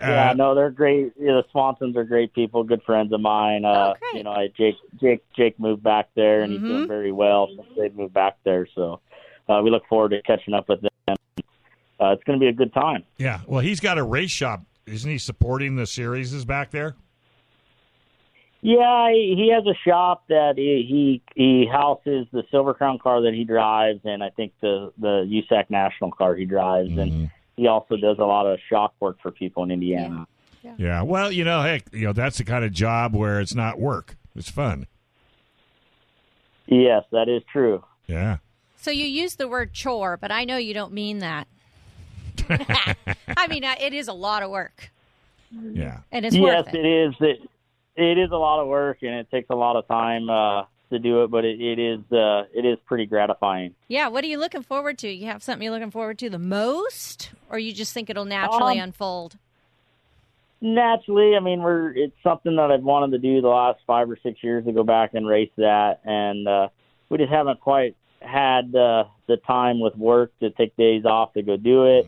Yeah, 0.00 0.30
Uh, 0.30 0.34
no, 0.34 0.54
they're 0.56 0.70
great. 0.70 1.12
Yeah, 1.18 1.40
the 1.40 1.44
Swansons 1.54 1.94
are 1.96 2.02
great 2.04 2.32
people, 2.34 2.64
good 2.64 2.82
friends 2.82 3.12
of 3.12 3.20
mine. 3.20 3.64
Uh, 3.64 3.92
Oh, 3.94 3.94
great. 4.00 4.18
You 4.18 4.24
know, 4.24 4.32
I, 4.32 4.48
Jake, 4.56 4.74
Jake, 5.00 5.22
Jake 5.36 5.58
moved 5.60 5.82
back 5.84 6.08
there, 6.16 6.42
and 6.42 6.50
he's 6.52 6.60
Mm-hmm. 6.60 6.68
doing 6.68 6.88
very 6.88 7.12
well 7.12 7.48
since 7.54 7.68
they 7.76 7.88
moved 7.90 8.12
back 8.14 8.38
there. 8.44 8.66
So 8.74 9.00
uh, 9.48 9.60
we 9.62 9.70
look 9.70 9.84
forward 9.88 10.10
to 10.10 10.22
catching 10.22 10.54
up 10.54 10.68
with 10.68 10.80
them. 10.82 11.16
Uh, 12.00 12.10
it's 12.12 12.22
going 12.24 12.38
to 12.38 12.42
be 12.42 12.48
a 12.48 12.52
good 12.52 12.72
time. 12.72 13.04
yeah. 13.16 13.40
Well, 13.46 13.60
he's 13.60 13.80
got 13.80 13.98
a 13.98 14.02
race 14.04 14.30
shop. 14.30 14.62
Isn't 14.86 15.10
he 15.10 15.18
supporting 15.18 15.76
the 15.76 15.86
series 15.86 16.32
is 16.32 16.44
back 16.44 16.70
there? 16.70 16.94
Yeah, 18.60 19.10
he, 19.12 19.34
he 19.36 19.52
has 19.54 19.64
a 19.66 19.76
shop 19.88 20.24
that 20.28 20.54
he, 20.56 20.84
he 20.88 21.22
he 21.40 21.66
houses 21.70 22.26
the 22.32 22.42
Silver 22.50 22.74
Crown 22.74 22.98
car 22.98 23.20
that 23.22 23.32
he 23.34 23.44
drives, 23.44 24.00
and 24.04 24.22
I 24.22 24.30
think 24.30 24.52
the 24.60 24.92
the 24.98 25.42
USAC 25.50 25.70
National 25.70 26.10
car 26.10 26.34
he 26.34 26.44
drives, 26.44 26.88
Mm-hmm. 26.90 26.98
and 26.98 27.30
he 27.56 27.66
also 27.68 27.96
does 27.96 28.18
a 28.18 28.24
lot 28.24 28.46
of 28.46 28.58
shop 28.68 28.94
work 29.00 29.18
for 29.22 29.30
people 29.30 29.62
in 29.64 29.70
Indiana. 29.70 30.26
Yeah. 30.76 31.02
Well, 31.02 31.30
you 31.32 31.44
know, 31.44 31.62
heck, 31.62 31.84
you 31.92 32.06
know, 32.06 32.12
that's 32.12 32.38
the 32.38 32.44
kind 32.44 32.64
of 32.64 32.72
job 32.72 33.14
where 33.14 33.40
it's 33.40 33.54
not 33.54 33.78
work. 33.80 34.16
It's 34.36 34.50
fun. 34.50 34.86
Yes, 36.66 37.04
that 37.12 37.28
is 37.28 37.42
true. 37.50 37.82
Yeah. 38.06 38.38
So 38.76 38.90
you 38.90 39.06
use 39.06 39.36
the 39.36 39.48
word 39.48 39.72
chore, 39.72 40.16
but 40.16 40.30
I 40.30 40.44
know 40.44 40.56
you 40.56 40.74
don't 40.74 40.92
mean 40.92 41.18
that. 41.18 41.48
I 42.48 43.46
mean, 43.48 43.64
uh, 43.64 43.74
it 43.80 43.92
is 43.92 44.08
a 44.08 44.12
lot 44.12 44.42
of 44.42 44.50
work, 44.50 44.90
Yeah. 45.50 45.98
and 46.12 46.24
it's 46.24 46.34
yes, 46.34 46.64
worth 46.66 46.74
it. 46.74 46.84
it 46.84 46.86
is. 46.86 47.14
It, 47.20 47.50
it 47.96 48.18
is 48.18 48.30
a 48.30 48.36
lot 48.36 48.60
of 48.60 48.68
work, 48.68 48.98
and 49.02 49.14
it 49.14 49.30
takes 49.30 49.50
a 49.50 49.54
lot 49.56 49.76
of 49.76 49.86
time 49.88 50.30
uh, 50.30 50.64
to 50.90 50.98
do 50.98 51.24
it, 51.24 51.30
but 51.30 51.44
it, 51.44 51.60
it 51.60 51.78
is 51.78 52.00
uh, 52.12 52.44
it 52.54 52.64
is 52.64 52.78
pretty 52.86 53.06
gratifying. 53.06 53.74
Yeah, 53.88 54.08
what 54.08 54.22
are 54.24 54.28
you 54.28 54.38
looking 54.38 54.62
forward 54.62 54.98
to? 54.98 55.08
You 55.08 55.26
have 55.26 55.42
something 55.42 55.62
you're 55.62 55.72
looking 55.72 55.90
forward 55.90 56.18
to 56.20 56.30
the 56.30 56.38
most, 56.38 57.30
or 57.50 57.58
you 57.58 57.72
just 57.72 57.92
think 57.92 58.08
it'll 58.08 58.24
naturally 58.24 58.78
Um, 58.78 58.84
unfold? 58.88 59.36
Naturally, 60.60 61.36
I 61.36 61.40
mean, 61.40 61.60
we're 61.62 61.90
it's 61.92 62.16
something 62.22 62.56
that 62.56 62.70
I've 62.72 62.82
wanted 62.82 63.12
to 63.12 63.18
do 63.18 63.40
the 63.40 63.48
last 63.48 63.78
five 63.86 64.10
or 64.10 64.18
six 64.22 64.42
years 64.42 64.64
to 64.64 64.72
go 64.72 64.82
back 64.82 65.14
and 65.14 65.26
race 65.26 65.50
that, 65.56 66.00
and 66.04 66.48
uh, 66.48 66.68
we 67.08 67.18
just 67.18 67.30
haven't 67.30 67.60
quite 67.60 67.94
had 68.20 68.74
uh, 68.74 69.04
the 69.28 69.36
time 69.46 69.78
with 69.78 69.94
work 69.96 70.32
to 70.40 70.50
take 70.50 70.76
days 70.76 71.04
off 71.04 71.32
to 71.34 71.42
go 71.42 71.56
do 71.56 71.84
it. 71.84 72.06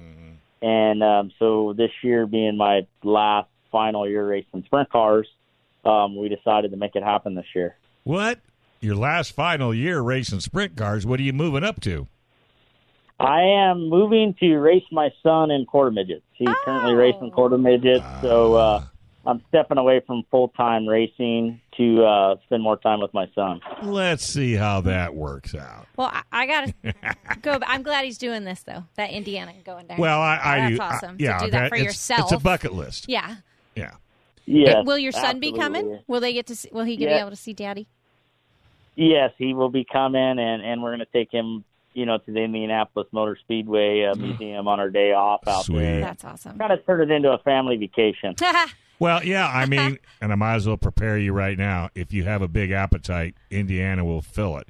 And 0.63 1.03
um, 1.03 1.33
so 1.39 1.75
this 1.77 1.91
year 2.03 2.27
being 2.27 2.57
my 2.57 2.87
last 3.03 3.49
final 3.73 4.09
year 4.09 4.27
racing 4.27 4.65
sprint 4.67 4.91
cars, 4.91 5.27
um, 5.85 6.17
we 6.17 6.29
decided 6.29 6.71
to 6.73 6.77
make 6.77 6.97
it 6.97 7.03
happen 7.03 7.35
this 7.35 7.47
year. 7.55 7.77
What? 8.05 8.41
Your 8.81 8.97
last 8.97 9.33
final 9.33 9.75
year 9.75 10.01
racing 10.01 10.41
sprint 10.41 10.77
cars. 10.77 11.07
What 11.07 11.21
are 11.21 11.23
you 11.23 11.33
moving 11.33 11.65
up 11.65 11.81
to? 11.83 12.09
I 13.19 13.43
am 13.43 13.91
moving 13.91 14.35
to 14.41 14.57
race 14.57 14.85
my 14.91 15.11
son 15.23 15.51
in 15.51 15.67
quarter 15.67 15.91
midgets. 15.91 16.23
He's 16.33 16.49
currently 16.65 16.95
racing 16.95 17.31
quarter 17.33 17.59
midgets, 17.59 18.05
so 18.23 18.55
uh, 18.55 18.85
I'm 19.27 19.43
stepping 19.49 19.77
away 19.77 20.01
from 20.07 20.23
full 20.31 20.49
time 20.49 20.87
racing 20.87 21.61
to 21.77 22.05
uh, 22.05 22.37
spend 22.47 22.63
more 22.63 22.79
time 22.79 23.01
with 23.01 23.13
my 23.13 23.27
son. 23.35 23.61
Let's 23.83 24.25
see 24.25 24.55
how 24.55 24.81
that 24.83 25.15
works 25.15 25.55
out. 25.55 25.87
Well, 25.97 26.11
I, 26.13 26.23
I 26.33 26.47
got 26.47 26.67
to 26.83 26.95
go. 27.43 27.59
I'm 27.67 27.83
glad 27.83 28.05
he's 28.07 28.19
doing 28.19 28.45
this 28.45 28.63
though. 28.63 28.85
That 28.97 29.11
Indiana 29.11 29.53
going 29.65 29.87
down. 29.87 29.99
Well, 29.99 30.21
I, 30.21 30.41
I 30.43 30.59
that's 30.61 30.77
do. 30.77 30.83
I- 30.83 30.87
awesome. 30.95 31.17
yeah, 31.19 31.39
to 31.39 31.45
do 31.47 31.51
that, 31.51 31.69
for 31.69 31.75
it's, 31.75 31.85
yourself. 31.85 32.33
It's 32.33 32.41
a 32.41 32.43
bucket 32.43 32.73
list. 32.73 33.07
Yeah. 33.09 33.37
Yeah. 33.75 33.93
Yes, 34.47 34.85
Will 34.85 34.99
your 34.99 35.13
son 35.13 35.39
be 35.39 35.53
coming? 35.53 36.01
Will 36.09 36.21
they 36.21 36.33
get 36.33 36.47
to? 36.47 36.57
See, 36.57 36.71
will 36.73 36.85
he 36.85 36.97
get 36.97 37.11
Yeah. 37.11 37.17
be 37.17 37.21
able 37.21 37.31
to 37.31 37.37
see 37.37 37.53
Daddy? 37.53 37.87
Yes, 38.97 39.33
he 39.39 39.55
will 39.55 39.69
be 39.71 39.85
coming, 39.85 40.21
and 40.39 40.63
and 40.63 40.83
we're 40.83 40.91
going 40.91 41.01
to 41.01 41.13
take 41.13 41.31
him, 41.31 41.63
you 41.95 42.05
know, 42.05 42.19
to 42.19 42.33
the 42.33 42.41
Indianapolis 42.41 43.07
Motor 43.13 43.37
Speedway 43.41 44.05
uh, 44.05 44.15
Museum 44.17 44.67
on 44.67 44.81
our 44.81 44.91
day 44.91 45.13
off 45.13 45.47
out 45.47 45.67
Sweet. 45.67 45.79
there. 45.79 46.01
That's 46.01 46.25
awesome. 46.25 46.59
Kind 46.59 46.73
of 46.73 46.85
turn 46.85 47.03
it 47.03 47.15
into 47.15 47.31
a 47.31 47.39
family 47.39 47.77
vacation. 47.77 48.35
Well, 49.01 49.25
yeah, 49.25 49.49
I 49.49 49.67
mean, 49.67 49.99
and 50.21 50.31
I 50.31 50.37
might 50.37 50.55
as 50.55 50.69
well 50.69 50.77
prepare 50.77 51.19
you 51.19 51.33
right 51.33 51.59
now. 51.59 51.89
If 51.97 52.13
you 52.13 52.23
have 52.25 52.43
a 52.43 52.49
big 52.49 52.71
appetite, 52.71 53.35
Indiana 53.51 54.05
will 54.05 54.23
fill 54.23 54.59
it. 54.59 54.69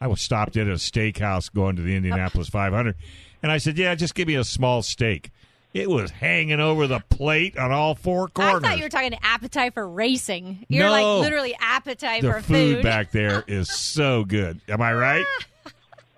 I 0.00 0.06
was 0.06 0.20
stopped 0.20 0.56
at 0.56 0.66
a 0.68 0.72
steakhouse 0.74 1.52
going 1.52 1.74
to 1.76 1.82
the 1.82 1.96
Indianapolis 1.96 2.48
500, 2.48 2.94
and 3.42 3.50
I 3.50 3.58
said, 3.58 3.76
"Yeah, 3.78 3.94
just 3.96 4.14
give 4.14 4.28
me 4.28 4.34
a 4.36 4.44
small 4.44 4.82
steak." 4.82 5.30
It 5.72 5.90
was 5.90 6.12
hanging 6.12 6.60
over 6.60 6.86
the 6.86 7.00
plate 7.08 7.58
on 7.58 7.72
all 7.72 7.96
four 7.96 8.28
corners. 8.28 8.48
I 8.48 8.52
corners. 8.52 8.68
thought 8.68 8.78
you 8.78 8.84
were 8.84 8.88
talking 8.90 9.18
appetite 9.24 9.74
for 9.74 9.88
racing. 9.88 10.66
You're 10.68 10.84
No. 10.86 10.90
like 10.92 11.24
literally 11.24 11.56
appetite 11.58 12.22
the 12.22 12.32
for 12.32 12.40
food 12.42 12.76
food 12.76 12.82
back 12.84 13.10
there 13.10 13.42
is 13.48 13.72
so 13.72 14.22
good. 14.24 14.60
Am 14.68 14.80
I 14.80 14.92
right? 14.94 15.24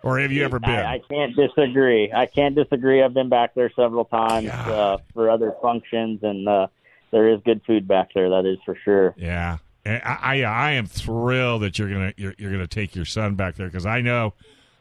Or 0.03 0.19
have 0.19 0.31
you 0.31 0.45
ever 0.45 0.59
been? 0.61 0.71
I, 0.71 0.97
I 0.97 0.99
can't 1.09 1.35
disagree. 1.35 2.13
I 2.13 2.27
can't 2.27 2.55
disagree. 2.55 3.03
I've 3.03 3.15
been 3.15 3.31
back 3.31 3.55
there 3.55 3.71
several 3.75 4.05
times 4.05 4.49
uh, 4.51 4.99
for 5.15 5.31
other 5.31 5.55
functions, 5.63 6.21
and 6.23 6.47
uh, 6.47 6.67
there 7.11 7.29
is 7.29 7.41
good 7.45 7.63
food 7.67 7.87
back 7.89 8.11
there. 8.15 8.29
That 8.31 8.47
is 8.47 8.59
for 8.65 8.77
sure. 8.85 9.15
Yeah, 9.17 9.59
And 9.85 10.03
I, 10.05 10.43
I 10.43 10.43
I 10.43 10.71
am 10.73 10.87
thrilled 10.87 11.63
that 11.63 11.79
you're 11.79 11.89
gonna 11.91 12.13
you're, 12.17 12.35
you're 12.39 12.53
gonna 12.53 12.67
take 12.67 12.95
your 12.95 13.05
son 13.05 13.35
back 13.35 13.57
there 13.57 13.67
because 13.67 13.87
I 13.87 14.01
know 14.01 14.35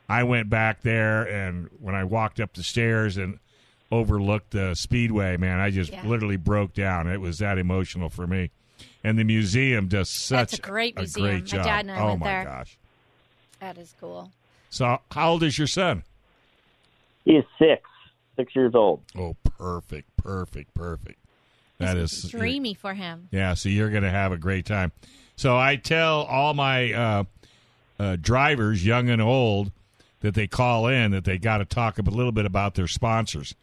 I 0.10 0.24
went 0.24 0.50
back 0.50 0.82
there 0.82 1.24
and 1.24 1.70
when 1.80 1.96
I 1.96 2.04
walked 2.04 2.40
up 2.40 2.54
the 2.54 2.64
stairs 2.64 3.18
and 3.18 3.40
overlooked 3.92 4.52
the 4.52 4.74
speedway, 4.76 5.38
man, 5.38 5.60
I 5.60 5.70
just 5.70 5.92
Yeah. 5.92 6.06
literally 6.06 6.38
broke 6.38 6.74
down. 6.74 7.08
It 7.08 7.22
was 7.22 7.38
that 7.40 7.58
emotional 7.58 8.10
for 8.10 8.26
me. 8.28 8.50
And 9.04 9.18
the 9.20 9.24
museum 9.24 9.88
does 9.88 10.10
such 10.10 10.52
That's 10.52 10.60
a 10.60 10.62
great 10.62 10.96
museum. 10.98 11.26
great 11.42 11.52
My 11.54 11.64
dad 11.64 11.80
and 11.82 11.92
I 11.92 11.94
went 11.94 11.98
there. 11.98 12.04
oh 12.04 12.08
went 12.08 12.20
my 12.22 12.26
there. 12.28 12.44
gosh! 12.44 12.78
That 13.60 13.78
is 13.78 13.94
cool. 14.00 14.32
So 14.72 15.00
how 15.12 15.32
old 15.32 15.44
is 15.44 15.58
your 15.58 15.68
son? 15.68 16.04
He 17.24 17.34
is 17.38 17.46
six, 17.58 17.82
six 18.36 18.56
years 18.56 18.76
old. 18.76 19.02
Oh, 19.18 19.36
perfect, 19.58 20.16
perfect, 20.18 20.74
perfect. 20.74 21.20
That 21.78 21.98
is 21.98 22.24
Dreamy 22.30 22.74
for 22.74 22.94
him. 22.94 23.28
Yeah, 23.32 23.54
so 23.54 23.70
you're 23.70 23.90
going 23.90 24.04
to 24.04 24.10
have 24.10 24.32
a 24.32 24.38
great 24.38 24.66
time. 24.66 24.92
So 25.36 25.58
I 25.58 25.76
tell 25.76 26.22
all 26.24 26.54
my 26.54 26.94
uh, 26.94 27.24
uh, 28.00 28.16
drivers, 28.20 28.86
young 28.86 29.10
and 29.10 29.22
old, 29.22 29.72
that 30.22 30.34
they 30.34 30.48
call 30.48 30.88
in 30.88 31.12
that 31.12 31.26
they 31.26 31.38
got 31.38 31.58
to 31.58 31.66
talk 31.66 32.00
a 32.00 32.02
little 32.02 32.32
bit 32.32 32.46
about 32.46 32.76
their 32.76 32.88
sponsors. 32.88 33.56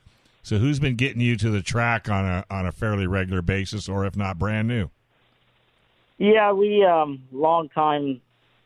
So 0.42 0.58
who's 0.58 0.78
been 0.78 0.96
getting 0.96 1.20
you 1.20 1.36
to 1.36 1.50
the 1.50 1.62
track 1.62 2.08
on 2.08 2.24
a 2.24 2.44
on 2.50 2.66
a 2.66 2.72
fairly 2.72 3.06
regular 3.06 3.42
basis, 3.42 3.88
or 3.88 4.04
if 4.04 4.16
not 4.16 4.38
brand 4.38 4.68
new? 4.68 4.90
Yeah, 6.18 6.52
we 6.52 6.84
um 6.84 7.24
long 7.32 7.68
time 7.68 8.20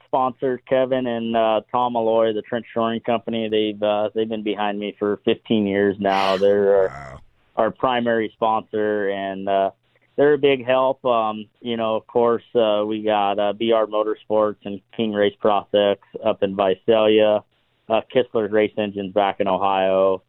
sponsors 0.07 0.61
Kevin 0.69 1.07
and 1.07 1.37
uh, 1.37 1.61
Tom 1.71 1.93
Malloy, 1.93 2.33
the 2.33 2.43
Trench 2.43 2.67
Shoring 2.73 3.01
Company. 3.01 3.49
They've 3.49 3.83
uh, 3.83 4.11
they've 4.15 4.29
been 4.29 4.43
behind 4.43 4.79
me 4.79 4.97
for 4.99 5.19
15 5.25 5.67
years 5.67 5.97
now. 5.99 6.37
They're 6.37 6.89
Wow. 6.89 7.21
Our 7.57 7.71
primary 7.71 8.31
sponsor, 8.35 9.09
and 9.09 9.49
uh, 9.49 9.71
they're 10.16 10.35
a 10.35 10.38
big 10.38 10.64
help. 10.64 11.05
Um, 11.05 11.47
you 11.61 11.77
know, 11.77 11.97
of 11.97 12.07
course, 12.07 12.45
uh, 12.55 12.85
we 12.87 13.03
got 13.03 13.38
uh, 13.38 13.53
BR 13.53 13.87
Motorsports 13.90 14.57
and 14.64 14.81
King 14.97 15.12
Race 15.12 15.37
Process 15.40 15.99
up 16.25 16.42
in 16.42 16.57
Visalia. 16.57 17.42
Uh, 17.88 18.01
Kistler's 18.12 18.53
Race 18.53 18.73
Engines 18.77 19.12
back 19.12 19.40
in 19.40 19.49
Ohio. 19.49 20.23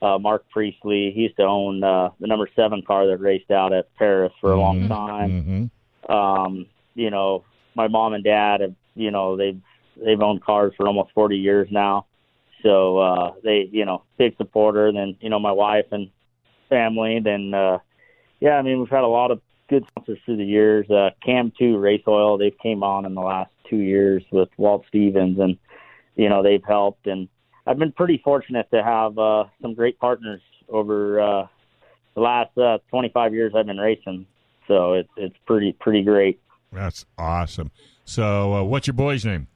Uh, 0.00 0.18
Mark 0.18 0.44
Priestley, 0.50 1.12
he 1.14 1.22
used 1.22 1.36
to 1.36 1.44
own 1.44 1.84
uh, 1.84 2.08
the 2.18 2.26
number 2.26 2.48
seven 2.56 2.82
car 2.82 3.06
that 3.06 3.18
raced 3.18 3.52
out 3.52 3.72
at 3.72 3.86
Perris 3.96 4.32
for 4.40 4.52
a 4.52 4.58
long 4.58 4.88
time 4.88 5.42
hmm 5.42 5.64
um 6.08 6.66
you 6.94 7.10
know 7.10 7.44
my 7.74 7.88
mom 7.88 8.12
and 8.12 8.24
dad 8.24 8.60
have 8.60 8.74
you 8.94 9.10
know 9.10 9.36
they've 9.36 9.60
they've 10.04 10.20
owned 10.20 10.42
cars 10.42 10.72
for 10.76 10.86
almost 10.86 11.12
40 11.14 11.36
years 11.36 11.68
now 11.70 12.06
so 12.62 12.98
uh 12.98 13.32
they 13.44 13.68
you 13.70 13.84
know 13.84 14.02
big 14.18 14.36
supporter 14.36 14.92
then 14.92 15.16
you 15.20 15.30
know 15.30 15.38
my 15.38 15.52
wife 15.52 15.86
and 15.92 16.10
family 16.72 17.20
then 17.20 17.52
uh 17.52 17.78
yeah 18.40 18.52
i 18.52 18.62
mean 18.62 18.78
we've 18.80 18.88
had 18.88 19.04
a 19.04 19.08
lot 19.08 19.30
of 19.30 19.40
good 19.68 19.84
sponsors 19.88 20.18
through 20.24 20.36
the 20.36 20.44
years 20.44 20.90
uh 20.90 21.10
cam 21.24 21.52
2 21.58 21.76
race 21.76 22.02
oil 22.08 22.38
they've 22.38 22.58
came 22.62 22.82
on 22.82 23.04
in 23.04 23.14
the 23.14 23.20
last 23.20 23.50
2 23.68 23.76
years 23.76 24.22
with 24.30 24.48
Walt 24.56 24.84
Stevens 24.88 25.38
and 25.38 25.58
you 26.16 26.28
know 26.28 26.42
they've 26.42 26.64
helped 26.66 27.06
and 27.06 27.28
I've 27.66 27.78
been 27.78 27.92
pretty 27.92 28.20
fortunate 28.24 28.70
to 28.70 28.82
have 28.82 29.18
uh 29.18 29.44
some 29.60 29.74
great 29.74 29.98
partners 29.98 30.40
over 30.68 31.20
uh 31.20 31.46
the 32.14 32.20
last 32.20 32.56
uh 32.56 32.78
25 32.90 33.34
years 33.34 33.52
I've 33.54 33.66
been 33.66 33.78
racing 33.78 34.26
so 34.68 34.94
it's 34.94 35.08
it's 35.16 35.36
pretty 35.46 35.72
pretty 35.72 36.02
great. 36.02 36.40
That's 36.72 37.04
awesome. 37.18 37.70
So 38.04 38.54
uh, 38.54 38.62
what's 38.62 38.86
your 38.86 38.94
boy's 38.94 39.24
name? 39.24 39.48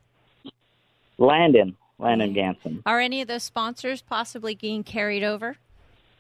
Landon, 1.19 1.77
Landon 1.99 2.35
Ganson. 2.35 2.83
Are 2.85 3.01
any 3.01 3.23
of 3.23 3.29
those 3.29 3.43
sponsors 3.43 4.03
possibly 4.03 4.55
being 4.55 4.85
carried 4.85 5.25
over 5.25 5.57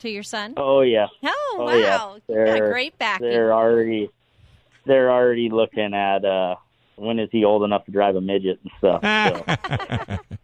to 0.00 0.08
your 0.10 0.22
son? 0.22 0.54
Oh 0.56 0.80
yeah, 0.82 1.06
Oh, 1.24 1.56
Oh, 1.58 1.64
wow. 1.64 1.72
yeah. 1.74 2.14
You 2.14 2.44
got 2.44 2.54
They're- 2.58 2.70
great 2.72 2.98
backing. 2.98 3.28
they're 3.30 3.52
already 3.52 4.10
they're 4.84 5.10
already 5.10 5.50
looking 5.50 5.94
at 5.94 6.24
uh 6.24 6.56
when 6.96 7.18
is 7.18 7.28
he 7.32 7.44
old 7.44 7.62
enough 7.64 7.84
to 7.86 7.90
drive 7.90 8.16
a 8.16 8.20
midget 8.20 8.58
and 8.62 8.72
stuff. 8.78 10.08
So. 10.08 10.18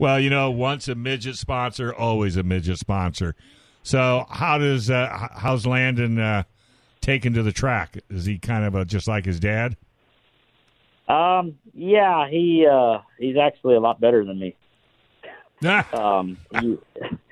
Well, 0.00 0.20
you 0.20 0.30
know, 0.30 0.48
once 0.52 0.86
a 0.86 0.94
midget 0.94 1.34
sponsor, 1.34 1.92
always 1.92 2.36
a 2.36 2.44
midget 2.44 2.78
sponsor. 2.78 3.34
So 3.82 4.26
how 4.30 4.56
does 4.58 4.88
uh, 4.90 5.28
how's 5.34 5.66
Landon 5.66 6.20
uh, 6.20 6.44
taken 7.00 7.32
to 7.32 7.42
the 7.42 7.50
track? 7.50 7.98
Is 8.08 8.24
he 8.24 8.38
kind 8.38 8.64
of 8.64 8.76
a, 8.76 8.84
just 8.84 9.08
like 9.08 9.24
his 9.24 9.40
dad? 9.40 9.76
Um, 11.08 11.58
yeah, 11.74 12.28
he 12.28 12.64
uh, 12.70 12.98
he's 13.18 13.36
actually 13.36 13.74
a 13.74 13.80
lot 13.80 14.00
better 14.00 14.24
than 14.24 14.38
me. 14.38 14.54
Um, 15.92 16.36
he, 16.60 16.78
he 16.94 17.27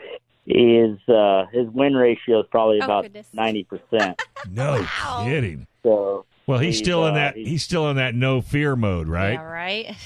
is 0.47 0.99
uh, 1.09 1.47
his 1.53 1.69
win 1.71 1.95
ratio 1.95 2.41
is 2.41 2.47
probably 2.51 2.81
Oh, 2.81 2.85
about 2.85 3.07
ninety 3.33 3.65
percent. 3.65 4.21
no 4.51 4.87
kidding. 5.25 5.67
So 5.83 6.25
Well, 6.47 6.59
he's 6.59 6.75
He's, 6.77 6.79
still 6.85 7.07
in 7.07 7.13
uh, 7.13 7.17
that. 7.17 7.37
he's- 7.37 7.49
He's 7.49 7.63
still 7.63 7.91
in 7.91 7.97
that 7.97 8.15
no 8.15 8.41
fear 8.41 8.77
mode, 8.77 9.09
right? 9.09 9.33
Yeah, 9.33 9.43
right. 9.43 9.97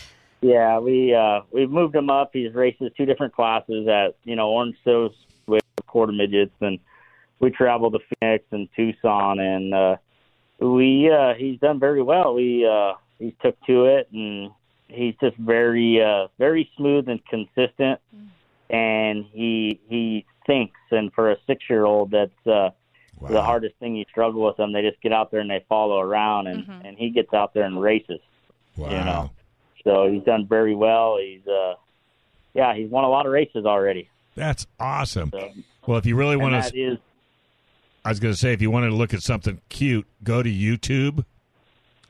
yeah, 0.41 0.79
we 0.79 1.15
uh, 1.15 1.41
we've 1.53 1.71
moved 1.71 1.95
him 1.95 2.09
up. 2.11 2.31
He's 2.33 2.55
races 2.55 2.91
two 2.97 3.05
different 3.07 3.35
classes 3.35 3.87
at 3.89 4.17
you 4.25 4.37
know 4.37 4.49
Orange 4.51 4.77
Coast 4.85 5.17
with 5.47 5.63
quarter 5.87 6.13
midgets, 6.13 6.55
and 6.61 6.79
we 7.41 7.51
travel 7.51 7.91
to 7.91 7.99
Phoenix 8.21 8.45
and 8.51 8.69
Tucson, 8.77 9.39
and 9.41 9.75
uh, 9.75 9.97
we 10.59 11.11
uh, 11.11 11.35
he's 11.35 11.59
done 11.61 11.79
very 11.79 12.03
well. 12.03 12.35
We 12.35 12.67
uh, 12.67 12.95
he 13.19 13.35
took 13.43 13.61
to 13.67 13.85
it, 13.87 14.09
and 14.13 14.51
he's 14.89 15.15
just 15.21 15.37
very 15.37 16.03
uh, 16.03 16.29
very 16.39 16.71
smooth 16.77 17.09
and 17.09 17.21
consistent, 17.27 18.01
and 18.71 19.25
he 19.33 19.81
he 19.89 20.25
thinks. 20.47 20.79
And 20.91 21.13
for 21.13 21.31
a 21.31 21.37
six 21.47 21.65
year 21.69 21.85
old, 21.85 22.11
that's 22.11 22.47
uh, 22.47 22.71
Wow. 23.19 23.29
the 23.33 23.43
hardest 23.43 23.75
thing 23.77 23.97
you 23.97 24.07
struggle 24.11 24.47
with 24.47 24.57
them. 24.57 24.73
They 24.73 24.81
just 24.81 24.99
get 25.03 25.13
out 25.13 25.31
there 25.31 25.41
and 25.41 25.51
they 25.51 25.63
follow 25.69 26.01
around, 26.01 26.47
and 26.47 26.65
Mhm. 26.67 26.89
and 26.89 26.97
he 26.97 27.11
gets 27.11 27.35
out 27.35 27.53
there 27.53 27.65
and 27.65 27.79
races. 27.81 28.21
Wow. 28.77 28.89
you 28.91 29.05
know. 29.05 29.31
So 29.85 30.11
he's 30.11 30.23
done 30.23 30.47
very 30.47 30.75
well. 30.75 31.19
He's 31.19 31.47
uh, 31.47 31.75
yeah, 32.55 32.75
he's 32.75 32.89
won 32.91 33.05
a 33.05 33.09
lot 33.11 33.27
of 33.27 33.33
races 33.33 33.67
already. 33.67 34.09
That's 34.37 34.67
awesome. 34.79 35.31
So 35.33 35.51
Well, 35.87 35.99
if 35.99 36.07
you 36.07 36.17
really 36.17 36.37
want 36.37 36.55
to, 36.65 36.79
is 36.79 36.99
I 38.05 38.09
was 38.09 38.21
going 38.21 38.33
to 38.33 38.39
say, 38.39 38.53
if 38.55 38.63
you 38.63 38.71
wanted 38.71 38.89
to 38.89 38.95
look 38.95 39.13
at 39.13 39.21
something 39.21 39.61
cute, 39.69 40.07
go 40.25 40.43
to 40.43 40.49
YouTube 40.51 41.25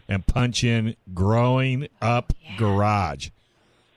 and 0.09 0.25
punch 0.27 0.62
in 0.62 0.94
"Growing 1.12 1.88
Up 2.01 2.33
Garage." 2.57 3.31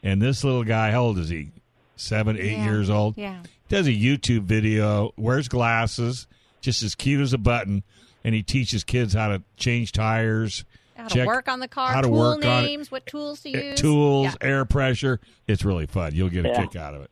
And 0.01 0.19
this 0.21 0.43
little 0.43 0.63
guy, 0.63 0.89
how 0.91 1.03
old 1.03 1.19
is 1.19 1.29
he? 1.29 1.49
Seven, 1.95 2.37
eight 2.37 2.53
Yeah. 2.57 2.65
years 2.65 2.89
old. 2.89 3.17
Yeah. 3.17 3.43
Does 3.69 3.87
a 3.87 3.91
YouTube 3.91 4.43
video, 4.43 5.13
wears 5.17 5.47
glasses, 5.47 6.27
just 6.61 6.83
as 6.83 6.95
cute 6.95 7.21
as 7.21 7.33
a 7.33 7.37
button, 7.37 7.83
and 8.23 8.33
he 8.35 8.43
teaches 8.43 8.83
kids 8.83 9.13
how 9.13 9.29
to 9.29 9.41
change 9.57 9.91
tires, 9.91 10.65
How 10.95 11.07
to 11.07 11.13
Check 11.15 11.27
work 11.27 11.47
on 11.49 11.59
the 11.59 11.67
car, 11.67 11.91
how 11.91 12.01
to 12.01 12.07
tool 12.07 12.17
work 12.19 12.45
on 12.45 12.63
it. 12.63 12.67
names, 12.67 12.91
what 12.91 13.05
tools 13.07 13.41
to 13.41 13.53
uh, 13.53 13.61
use. 13.71 13.79
tools, 13.81 14.25
Yeah. 14.41 14.47
air 14.47 14.65
pressure. 14.65 15.19
It's 15.47 15.65
really 15.65 15.87
fun. 15.87 16.13
You'll 16.13 16.29
get 16.29 16.45
a 16.45 16.49
Yeah. 16.49 16.61
kick 16.65 16.75
out 16.75 16.93
of 16.93 17.01
it. 17.03 17.11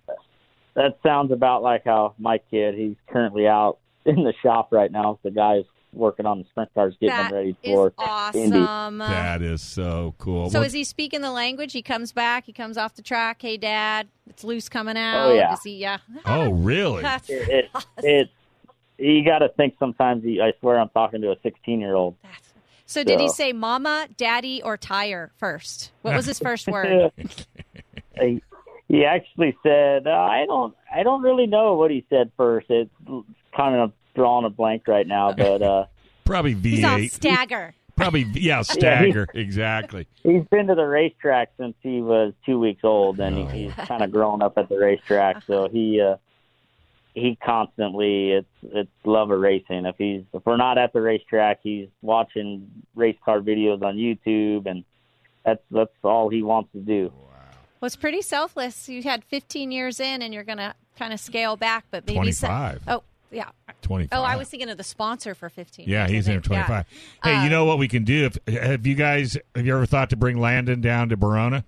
that 0.75 0.97
sounds 1.03 1.31
about 1.33 1.63
like 1.63 1.83
how 1.85 2.13
my 2.17 2.37
kid. 2.49 2.75
He's 2.75 2.95
currently 3.07 3.45
out 3.47 3.79
in 4.05 4.23
the 4.23 4.33
shop 4.41 4.69
right 4.71 4.89
now. 4.91 5.19
The 5.23 5.31
guy's 5.31 5.65
working 5.93 6.25
on 6.25 6.39
the 6.39 6.45
sprint 6.45 6.73
cars, 6.73 6.93
getting 6.99 7.15
That 7.15 7.29
them 7.29 7.33
ready 7.33 7.55
is 7.63 7.73
for 7.73 7.93
Indy. 8.33 8.57
awesome. 8.59 8.97
That 8.99 9.41
is 9.41 9.61
so 9.61 10.15
cool. 10.17 10.49
So 10.49 10.59
Well, 10.59 10.67
is 10.67 10.73
he 10.73 10.83
speaking 10.83 11.21
the 11.21 11.31
language? 11.31 11.73
He 11.73 11.81
comes 11.81 12.11
back. 12.11 12.45
He 12.45 12.53
comes 12.53 12.77
off 12.77 12.95
the 12.95 13.01
track. 13.01 13.41
Hey, 13.41 13.57
Dad, 13.57 14.07
it's 14.27 14.43
loose 14.43 14.69
coming 14.69 14.97
out. 14.97 15.31
Oh, 15.31 15.33
yeah. 15.33 15.53
Is 15.53 15.63
he? 15.63 15.77
Yeah. 15.77 15.97
oh, 16.25 16.51
really? 16.51 17.01
That's 17.01 17.29
It, 17.29 17.49
it, 17.49 17.85
it's 17.97 18.31
you 18.97 19.25
got 19.25 19.39
to 19.39 19.49
think 19.49 19.75
sometimes. 19.79 20.23
He, 20.23 20.39
I 20.41 20.53
swear, 20.59 20.79
I'm 20.79 20.89
talking 20.89 21.21
to 21.21 21.31
a 21.31 21.35
16 21.41 21.79
year 21.79 21.95
old. 21.95 22.15
So 22.85 23.03
did 23.03 23.19
he 23.21 23.29
say 23.29 23.53
mama, 23.53 24.07
daddy, 24.17 24.61
or 24.61 24.75
tire 24.77 25.31
first? 25.37 25.91
What 26.01 26.13
was 26.13 26.25
his 26.25 26.39
first 26.39 26.67
word? 26.71 27.11
he, 28.19 28.43
he 28.89 29.05
actually 29.05 29.57
said, 29.63 30.05
uh, 30.07 30.11
"I 30.11 30.45
don't, 30.45 30.75
I 30.93 31.03
don't 31.03 31.21
really 31.21 31.47
know 31.47 31.75
what 31.75 31.89
he 31.89 32.05
said 32.09 32.31
first. 32.35 32.67
It's 32.69 32.91
kind 33.55 33.75
of 33.75 33.93
drawing 34.15 34.45
a 34.45 34.49
blank 34.49 34.87
right 34.87 35.07
now, 35.07 35.33
but 35.33 35.61
uh, 35.61 35.85
Probably 36.25 36.53
He's 36.53 36.83
all 36.83 36.97
V8. 36.97 37.11
stagger. 37.11 37.73
Probably, 37.95 38.21
yeah, 38.33 38.61
stagger. 38.61 39.27
exactly. 39.33 40.07
he's 40.23 40.43
been 40.49 40.67
to 40.67 40.75
the 40.75 40.85
racetrack 40.87 41.51
since 41.59 41.75
he 41.81 42.01
was 42.01 42.33
two 42.45 42.57
weeks 42.59 42.81
old, 42.83 43.19
and 43.19 43.37
Oh. 43.37 43.45
he, 43.47 43.65
he's 43.65 43.73
kind 43.87 44.01
of 44.01 44.11
grown 44.11 44.41
up 44.41 44.57
at 44.57 44.69
the 44.69 44.77
racetrack. 44.77 45.43
So 45.45 45.67
he, 45.69 46.01
uh, 46.01 46.15
he 47.13 47.37
constantly, 47.43 48.31
it's, 48.31 48.47
it's 48.63 48.89
love 49.03 49.29
of 49.31 49.39
racing. 49.39 49.85
If 49.85 49.95
he's, 49.97 50.23
if 50.33 50.45
we're 50.45 50.57
not 50.57 50.77
at 50.77 50.93
the 50.93 51.01
racetrack, 51.01 51.59
he's 51.61 51.89
watching 52.01 52.71
race 52.95 53.17
car 53.25 53.39
videos 53.41 53.83
on 53.83 53.97
YouTube, 53.97 54.65
and 54.67 54.83
that's 55.45 55.61
that's 55.69 55.91
all 56.03 56.29
he 56.29 56.41
wants 56.43 56.71
to 56.73 56.79
do. 56.79 57.11
Well, 57.81 57.87
it's 57.87 57.95
pretty 57.95 58.21
selfless. 58.21 58.87
You 58.87 59.01
had 59.03 59.23
15 59.25 59.71
years 59.71 59.99
in, 59.99 60.21
and 60.21 60.33
you're 60.33 60.43
going 60.43 60.59
to 60.59 60.73
kind 60.97 61.13
of 61.13 61.19
scale 61.19 61.57
back, 61.57 61.83
but 61.91 62.05
maybe 62.07 62.31
se- 62.31 62.47
25. 62.47 62.81
Oh, 62.87 63.03
yeah. 63.31 63.49
25. 63.81 64.19
Oh, 64.19 64.23
I 64.23 64.35
was 64.35 64.49
thinking 64.49 64.69
of 64.69 64.77
the 64.77 64.83
sponsor 64.83 65.33
for 65.33 65.49
15. 65.49 65.87
Yeah, 65.89 66.07
he's 66.07 66.27
in 66.27 66.35
at 66.37 66.43
think. 66.43 66.53
Yeah. 66.53 66.65
25. 66.67 66.85
Hey, 67.23 67.31
you 67.35 67.37
Um, 67.45 67.49
know 67.49 67.65
what 67.65 67.77
we 67.79 67.87
can 67.87 68.03
do? 68.03 68.25
If 68.47 68.53
Have 68.53 68.85
you 68.85 68.95
guys, 68.95 69.37
have 69.55 69.65
you 69.65 69.75
ever 69.75 69.85
thought 69.85 70.09
to 70.11 70.15
bring 70.15 70.39
Landon 70.39 70.81
down 70.81 71.09
to 71.09 71.17
Barona? 71.17 71.65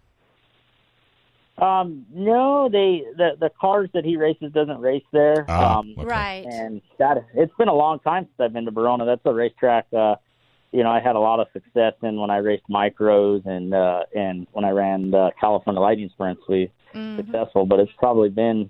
Um, 1.58 2.06
no, 2.12 2.68
they 2.68 3.04
the 3.16 3.32
the 3.40 3.52
cars 3.62 3.88
that 3.94 4.04
he 4.04 4.18
races 4.18 4.52
doesn't 4.54 4.80
race 4.80 5.04
there. 5.12 5.46
Ah, 5.48 5.78
um, 5.80 5.94
okay. 5.98 6.08
Right. 6.08 6.46
and 6.50 6.82
that 6.98 7.18
it's 7.36 7.54
been 7.60 7.68
a 7.68 7.74
long 7.76 8.00
time 8.00 8.24
since 8.24 8.34
I've 8.40 8.54
been 8.54 8.66
to 8.66 8.72
Barona. 8.72 9.06
That's 9.06 9.22
a 9.26 9.34
racetrack. 9.34 9.86
Uh, 9.96 10.16
you 10.72 10.82
know, 10.84 10.90
I 10.90 11.00
had 11.00 11.16
a 11.16 11.20
lot 11.20 11.40
of 11.40 11.48
success 11.54 11.94
in 12.02 12.20
when 12.20 12.32
I 12.32 12.38
raced 12.38 12.64
micros 12.72 13.46
and 13.46 13.72
uh, 13.72 14.02
and 14.16 14.48
when 14.54 14.66
I 14.66 14.72
ran 14.72 15.12
the 15.12 15.30
California 15.40 15.80
Lightning 15.80 16.10
Sprints. 16.14 16.42
We 16.50 16.72
Mhm. 16.96 17.18
successful, 17.18 17.66
but 17.68 17.80
it's 17.80 17.92
probably 18.00 18.30
been 18.30 18.70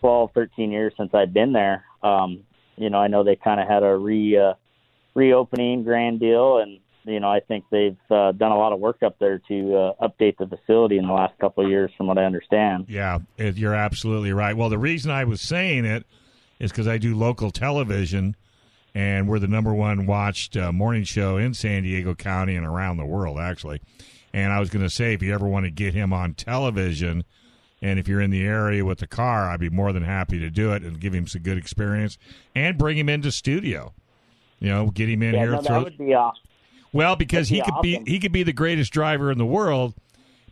12, 0.00 0.30
13 0.34 0.70
years 0.72 0.92
since 0.96 1.12
I've 1.14 1.32
been 1.32 1.52
there. 1.52 1.84
Um, 2.04 2.44
you 2.76 2.90
know, 2.90 2.98
I 2.98 3.08
know 3.08 3.24
they 3.24 3.36
kind 3.36 3.60
of 3.60 3.66
had 3.66 3.82
a 3.82 3.96
re 3.96 4.36
uh, 4.36 4.54
reopening 5.14 5.84
grand 5.84 6.20
deal, 6.20 6.58
and 6.58 6.78
you 7.04 7.20
know, 7.20 7.30
I 7.30 7.40
think 7.40 7.64
they've 7.70 7.96
uh, 8.10 8.32
done 8.32 8.52
a 8.52 8.56
lot 8.56 8.72
of 8.72 8.80
work 8.80 9.02
up 9.02 9.18
there 9.18 9.38
to 9.48 9.76
uh, 9.76 10.08
update 10.08 10.38
the 10.38 10.46
facility 10.46 10.98
in 10.98 11.06
the 11.06 11.12
last 11.12 11.38
couple 11.38 11.64
of 11.64 11.70
years, 11.70 11.90
from 11.96 12.06
what 12.06 12.18
I 12.18 12.24
understand. 12.24 12.86
Yeah, 12.88 13.18
you're 13.38 13.74
absolutely 13.74 14.32
right. 14.32 14.56
Well, 14.56 14.68
the 14.68 14.78
reason 14.78 15.10
I 15.10 15.24
was 15.24 15.40
saying 15.40 15.84
it 15.84 16.06
is 16.58 16.70
because 16.70 16.88
I 16.88 16.98
do 16.98 17.14
local 17.14 17.50
television, 17.50 18.36
and 18.94 19.28
we're 19.28 19.38
the 19.38 19.48
number 19.48 19.74
one 19.74 20.06
watched 20.06 20.56
uh, 20.56 20.72
morning 20.72 21.04
show 21.04 21.36
in 21.36 21.54
San 21.54 21.82
Diego 21.82 22.14
County 22.14 22.56
and 22.56 22.66
around 22.66 22.96
the 22.96 23.06
world, 23.06 23.38
actually. 23.38 23.80
And 24.32 24.52
I 24.52 24.60
was 24.60 24.70
going 24.70 24.84
to 24.84 24.90
say, 24.90 25.12
if 25.12 25.22
you 25.22 25.32
ever 25.32 25.46
want 25.46 25.64
to 25.64 25.70
get 25.70 25.94
him 25.94 26.12
on 26.12 26.34
television, 26.34 27.24
and 27.84 27.98
if 27.98 28.08
you're 28.08 28.20
in 28.20 28.30
the 28.30 28.42
area 28.44 28.84
with 28.84 28.98
the 28.98 29.06
car, 29.06 29.50
I'd 29.50 29.60
be 29.60 29.68
more 29.70 29.92
than 29.92 30.02
happy 30.02 30.38
to 30.38 30.48
do 30.50 30.72
it 30.72 30.82
and 30.82 30.98
give 30.98 31.12
him 31.12 31.26
some 31.26 31.42
good 31.42 31.58
experience 31.58 32.16
and 32.54 32.78
bring 32.78 32.96
him 32.98 33.08
into 33.08 33.30
studio. 33.30 33.92
You 34.58 34.70
know, 34.70 34.86
get 34.90 35.08
him 35.10 35.22
in 35.22 35.34
Yeah, 35.34 35.40
here. 35.40 35.50
no, 35.52 35.60
throw, 35.62 35.74
that 35.80 35.84
would 35.84 35.98
be 35.98 36.14
awesome. 36.14 36.42
well, 36.92 37.14
because 37.16 37.48
he 37.48 37.60
could 37.60 37.74
be 37.82 37.98
be 37.98 38.10
he 38.12 38.18
could 38.18 38.32
be 38.32 38.42
the 38.42 38.52
greatest 38.54 38.92
driver 38.92 39.30
in 39.30 39.36
the 39.38 39.44
world, 39.46 39.94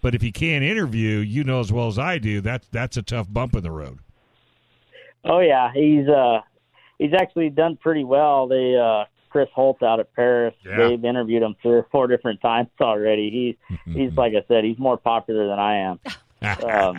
but 0.03 0.14
if 0.14 0.21
he 0.23 0.31
can't 0.31 0.62
interview, 0.64 1.18
you 1.18 1.42
know 1.45 1.61
as 1.61 1.73
well 1.73 1.87
as 1.88 1.99
I 1.99 2.18
do, 2.18 2.40
that's 2.40 2.66
that's 2.71 2.97
a 2.97 3.03
tough 3.03 3.27
bump 3.33 3.55
in 3.57 3.62
the 3.62 3.71
road. 3.71 3.99
Oh 5.25 5.40
yeah, 5.40 5.71
he's 5.73 6.09
uh 6.09 6.40
he's 6.99 7.12
actually 7.14 7.49
done 7.51 7.77
pretty 7.77 8.05
well. 8.05 8.49
They 8.49 8.77
uh 8.77 9.05
Chris 9.31 9.49
Holt 9.55 9.83
out 9.83 9.99
at 10.01 10.14
Perris, 10.14 10.53
Yeah. 10.62 10.77
they've 10.88 11.03
interviewed 11.03 11.42
him 11.42 11.55
three 11.62 11.73
or 11.77 11.87
four 11.90 12.07
different 12.07 12.40
times 12.42 12.68
already. 12.81 13.57
He's 13.66 13.79
he's 13.95 14.12
like 14.16 14.35
I 14.35 14.45
said, 14.49 14.64
he's 14.64 14.79
more 14.79 14.99
popular 14.99 15.47
than 15.49 15.59
I 15.59 15.77
am. 15.79 16.01
Um, 16.42 16.98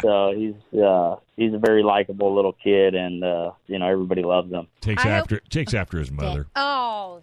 so 0.00 0.32
he's 0.34 0.80
uh 0.80 1.16
he's 1.36 1.52
a 1.54 1.58
very 1.58 1.82
likable 1.82 2.34
little 2.34 2.52
kid 2.54 2.94
and 2.94 3.22
uh 3.22 3.52
you 3.66 3.78
know 3.78 3.86
everybody 3.88 4.22
loves 4.22 4.50
him. 4.52 4.66
takes 4.80 5.04
I 5.04 5.08
hope- 5.08 5.22
after 5.22 5.38
takes 5.40 5.74
after 5.74 5.98
his 5.98 6.10
mother. 6.10 6.46
Oh, 6.56 7.22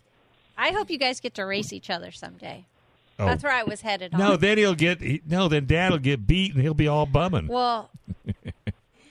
I 0.57 0.71
hope 0.71 0.89
you 0.89 0.97
guys 0.97 1.19
get 1.19 1.33
to 1.35 1.43
race 1.45 1.71
each 1.73 1.89
other 1.89 2.11
someday. 2.11 2.65
Oh. 3.17 3.25
That's 3.25 3.43
where 3.43 3.51
I 3.51 3.63
was 3.63 3.81
headed 3.81 4.13
on. 4.13 4.19
No, 4.19 4.37
then 4.37 4.57
he'll 4.57 4.75
get 4.75 5.01
he, 5.01 5.21
no. 5.27 5.47
Then 5.49 5.65
Dad 5.65 5.91
will 5.91 5.97
get 5.99 6.25
beat 6.25 6.53
and 6.53 6.61
he'll 6.61 6.73
be 6.73 6.87
all 6.87 7.05
bumming. 7.05 7.47
Well, 7.47 7.89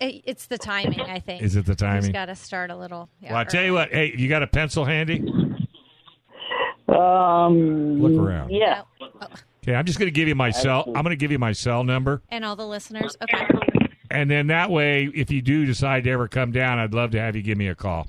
it, 0.00 0.22
it's 0.24 0.46
the 0.46 0.56
timing, 0.56 1.00
I 1.00 1.18
think. 1.18 1.42
Is 1.42 1.56
it 1.56 1.66
the 1.66 1.72
He's 1.72 1.76
timing? 1.76 2.12
got 2.12 2.26
to 2.26 2.34
start 2.34 2.70
a 2.70 2.76
little. 2.76 3.10
Yeah, 3.20 3.32
well, 3.32 3.40
I 3.40 3.44
tell 3.44 3.62
you 3.64 3.74
what. 3.74 3.90
Hey, 3.90 4.14
you 4.16 4.28
got 4.28 4.42
a 4.42 4.46
pencil 4.46 4.84
handy? 4.86 5.18
Um 6.88 8.00
Look 8.00 8.18
around. 8.26 8.50
Yeah. 8.50 8.82
Okay, 9.68 9.76
I'm 9.76 9.84
just 9.84 9.98
going 9.98 10.06
to 10.06 10.10
give 10.10 10.28
you 10.28 10.34
my 10.34 10.50
cell. 10.50 10.84
I'm 10.86 11.02
going 11.04 11.10
to 11.10 11.16
give 11.16 11.30
you 11.30 11.38
my 11.38 11.52
cell 11.52 11.84
number, 11.84 12.22
And 12.30 12.42
all 12.42 12.56
the 12.56 12.66
listeners. 12.66 13.18
Okay. 13.22 13.46
and 14.10 14.30
then 14.30 14.46
that 14.46 14.70
way, 14.70 15.10
if 15.14 15.30
you 15.30 15.42
do 15.42 15.66
decide 15.66 16.04
to 16.04 16.10
ever 16.10 16.26
come 16.26 16.52
down, 16.52 16.78
I'd 16.78 16.94
love 16.94 17.10
to 17.10 17.20
have 17.20 17.36
you 17.36 17.42
give 17.42 17.58
me 17.58 17.68
a 17.68 17.74
call. 17.74 18.08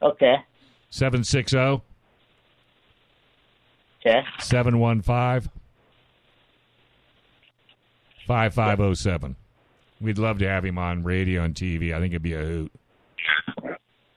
Okay. 0.00 0.36
Seven 0.90 1.24
six 1.24 1.50
zero 1.50 1.82
Okay. 4.06 4.22
715. 4.38 5.50
5507. 8.28 9.36
We'd 10.00 10.18
love 10.18 10.38
to 10.38 10.48
have 10.48 10.64
him 10.64 10.78
on 10.78 11.02
radio 11.02 11.42
and 11.42 11.54
TV. 11.54 11.92
I 11.92 11.98
think 11.98 12.12
it'd 12.12 12.22
be 12.22 12.34
a 12.34 12.38
hoot. 12.38 12.72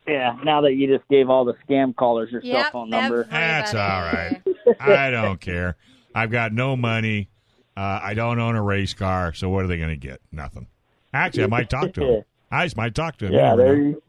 Yeah, 0.07 0.37
now 0.43 0.61
that 0.61 0.75
you 0.75 0.85
just 0.87 1.07
gave 1.09 1.29
all 1.31 1.45
the 1.45 1.55
scam 1.67 1.95
callers 1.95 2.31
your 2.31 2.43
cell 2.43 2.69
phone 2.71 2.91
number. 2.91 3.23
That's 3.23 3.73
all 3.73 3.79
right. 3.79 4.41
I 4.79 5.09
don't 5.09 5.41
care. 5.41 5.77
I've 6.17 6.31
got 6.31 6.51
no 6.51 6.75
money. 6.75 7.29
Uh, 7.75 7.99
I 8.01 8.15
don't 8.15 8.39
own 8.39 8.55
a 8.55 8.63
race 8.63 8.95
car, 8.95 9.33
so 9.35 9.49
what 9.49 9.63
are 9.63 9.67
they 9.67 9.77
going 9.77 9.89
to 9.89 9.95
get? 9.95 10.19
Nothing. 10.31 10.65
Actually, 11.13 11.43
I 11.43 11.47
might 11.47 11.69
talk 11.69 11.93
to 11.93 12.03
him. 12.03 12.23
I 12.51 12.65
just 12.65 12.75
might 12.75 12.95
talk 12.95 13.17
to 13.17 13.27
him. 13.27 13.33
Yeah, 13.33 13.55
there 13.55 13.75
you 13.75 14.01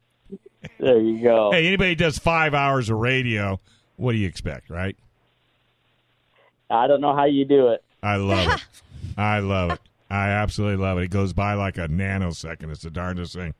there 0.78 0.98
you 0.98 1.22
go. 1.22 1.52
Hey, 1.52 1.66
anybody 1.66 1.94
does 1.94 2.18
five 2.18 2.54
hours 2.54 2.88
of 2.88 2.96
radio, 2.96 3.60
what 3.96 4.12
do 4.12 4.18
you 4.18 4.26
expect, 4.26 4.70
right? 4.70 4.96
I 6.70 6.86
don't 6.86 7.02
know 7.02 7.14
how 7.14 7.26
you 7.26 7.44
do 7.44 7.68
it. 7.68 7.84
I 8.02 8.16
love 8.16 8.54
it. 8.54 8.64
I 9.18 9.40
love 9.40 9.72
it. 9.72 9.80
I 10.08 10.30
absolutely 10.30 10.82
love 10.82 10.96
it. 10.96 11.04
It 11.04 11.10
goes 11.10 11.34
by 11.34 11.52
like 11.54 11.76
a 11.76 11.88
nanosecond. 11.88 12.70
It's 12.70 12.82
the 12.82 12.90
darndest 12.90 13.34
thing. 13.34 13.52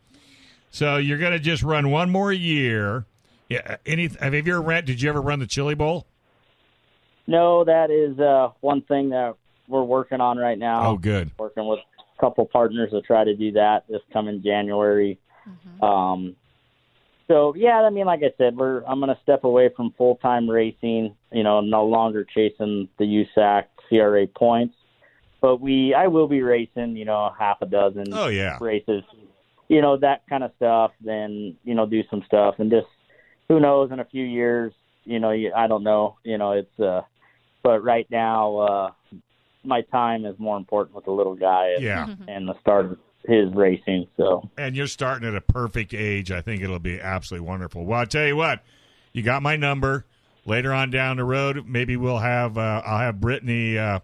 So 0.71 0.97
you're 0.97 1.19
going 1.19 1.33
to 1.33 1.39
just 1.39 1.63
run 1.63 1.91
one 1.91 2.11
more 2.11 2.33
year. 2.33 3.05
Yeah. 3.51 3.77
Any? 3.85 4.09
Have 4.21 4.35
you 4.35 4.41
ever 4.41 4.63
ran? 4.63 4.87
Did 4.87 5.03
you 5.03 5.11
ever 5.11 5.21
run 5.21 5.39
the 5.39 5.47
Chili 5.47 5.75
Bowl? 5.75 6.07
No, 7.29 7.63
that 7.63 7.91
is 7.91 8.19
uh, 8.19 8.53
one 8.61 8.81
thing 8.83 9.11
that 9.11 9.37
we're 9.69 9.83
working 9.85 10.21
on 10.21 10.39
right 10.39 10.59
now. 10.59 10.89
Oh, 10.93 10.97
good. 10.97 11.31
Working 11.39 11.69
with 11.69 11.79
a 11.79 12.21
couple 12.21 12.47
partners 12.47 12.91
to 12.93 13.03
try 13.03 13.23
to 13.23 13.37
do 13.37 13.53
that 13.53 13.85
this 13.89 14.01
coming 14.13 14.43
January. 14.43 15.19
Um, 15.83 16.37
so 17.29 17.55
yeah, 17.55 17.83
I 17.83 17.91
mean, 17.91 18.07
like 18.07 18.23
I 18.23 18.33
said, 18.39 18.57
we're 18.57 18.83
I'm 18.85 18.99
going 19.01 19.15
to 19.15 19.23
step 19.23 19.45
away 19.45 19.69
from 19.77 19.93
full 19.99 20.17
time 20.17 20.49
racing. 20.49 21.15
You 21.31 21.43
know, 21.43 21.61
no 21.61 21.85
longer 21.85 22.25
chasing 22.25 22.89
the 22.99 23.05
USAC 23.05 23.65
CRA 23.89 24.27
points, 24.27 24.75
but 25.43 25.61
we 25.61 25.93
I 25.93 26.07
will 26.07 26.29
be 26.29 26.41
racing. 26.41 26.97
You 26.97 27.05
know, 27.05 27.33
half 27.39 27.61
a 27.61 27.67
dozen 27.67 28.07
Oh 28.13 28.29
yeah. 28.29 28.57
races. 28.61 29.05
You 29.69 29.83
know 29.83 29.99
that 29.99 30.23
kind 30.31 30.43
of 30.43 30.53
stuff. 30.57 30.93
Then 31.03 31.57
you 31.65 31.75
know 31.75 31.85
do 31.85 32.03
some 32.11 32.23
stuff 32.27 32.55
and 32.59 32.71
just 32.71 32.87
who 33.49 33.61
knows 33.61 33.93
in 33.93 34.01
a 34.01 34.05
few 34.07 34.25
years. 34.25 34.73
You 35.05 35.21
know, 35.21 35.31
I 35.31 35.67
don't 35.67 35.85
know. 35.85 36.17
You 36.25 36.39
know, 36.39 36.53
it's 36.53 36.81
uh, 36.81 37.03
but 37.63 37.83
right 37.83 38.07
now 38.11 38.57
uh, 38.57 38.91
my 39.65 39.83
time 39.83 40.25
is 40.25 40.39
more 40.39 40.57
important 40.57 40.95
with 40.95 41.05
the 41.05 41.11
little 41.13 41.35
guy 41.35 41.73
and, 41.75 41.83
Yeah. 41.83 42.15
and 42.29 42.49
the 42.49 42.59
start 42.61 42.87
of 42.87 42.99
his 43.25 43.53
racing. 43.55 44.07
So 44.17 44.49
And 44.57 44.75
you're 44.77 44.87
starting 44.87 45.29
at 45.29 45.35
a 45.35 45.41
perfect 45.41 45.93
age. 45.93 46.31
I 46.31 46.41
think 46.41 46.63
it'll 46.63 46.79
be 46.79 47.01
absolutely 47.01 47.47
wonderful. 47.47 47.85
Well, 47.85 48.01
I'll 48.01 48.07
tell 48.07 48.27
you 48.27 48.37
what, 48.37 48.63
you 49.13 49.23
got 49.23 49.43
my 49.43 49.57
number. 49.57 50.05
Later 50.47 50.73
on 50.73 50.91
down 50.91 51.19
the 51.19 51.25
road, 51.25 51.67
maybe 51.67 51.97
we'll 51.99 52.19
have 52.21 52.57
uh, 52.57 52.81
I'll 52.87 53.01
have 53.01 53.21
Brittany. 53.21 53.77
Uh, 53.77 54.01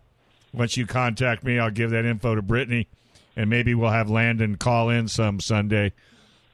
once 0.52 0.76
you 0.76 0.84
contact 0.86 1.42
me, 1.42 1.59
I'll 1.59 1.70
give 1.70 1.90
that 1.90 2.05
info 2.05 2.34
to 2.34 2.42
Brittany, 2.42 2.86
and 3.34 3.48
maybe 3.48 3.74
we'll 3.74 3.90
have 3.92 4.11
Landon 4.11 4.57
call 4.57 4.90
in 4.90 5.09
some 5.09 5.40
Sunday, 5.40 5.92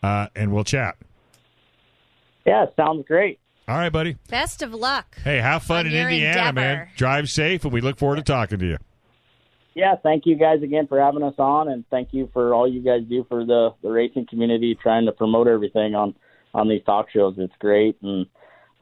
uh, 0.01 0.29
and 0.37 0.53
we'll 0.53 0.63
chat. 0.63 0.97
yeah, 2.47 2.67
sounds 2.77 3.05
great. 3.09 3.41
All 3.71 3.79
right, 3.79 3.93
buddy. 3.93 4.17
Best 4.29 4.63
of 4.63 4.75
luck. 4.75 5.17
Hey, 5.23 5.39
have 5.39 5.63
fun 5.63 5.87
in 5.87 5.93
your 5.93 6.11
Indiana, 6.11 6.53
man. 6.53 6.89
Drive 6.97 7.31
safe, 7.31 7.63
and 7.63 7.73
we 7.73 7.81
look 7.81 7.99
forward 7.99 8.17
to 8.17 8.23
talking 8.23 8.59
to 8.59 8.67
you. 8.67 8.79
Yeah, 9.75 9.95
thank 10.03 10.27
you 10.27 10.35
guys 10.35 10.61
again 10.65 10.89
for 10.89 11.01
having 11.01 11.23
us 11.23 11.37
on, 11.39 11.69
and 11.69 11.85
thank 11.89 12.09
you 12.11 12.29
for 12.33 12.53
all 12.53 12.69
you 12.69 12.81
guys 12.81 13.03
do 13.09 13.25
for 13.29 13.45
the 13.45 13.73
the 13.81 13.89
racing 13.89 14.27
community, 14.27 14.75
trying 14.75 15.07
to 15.07 15.13
promote 15.13 15.47
everything 15.47 15.95
on 15.95 16.17
on 16.53 16.69
these 16.69 16.83
talk 16.85 17.11
shows. 17.11 17.37
It's 17.39 17.55
great, 17.61 17.97
and 18.03 18.27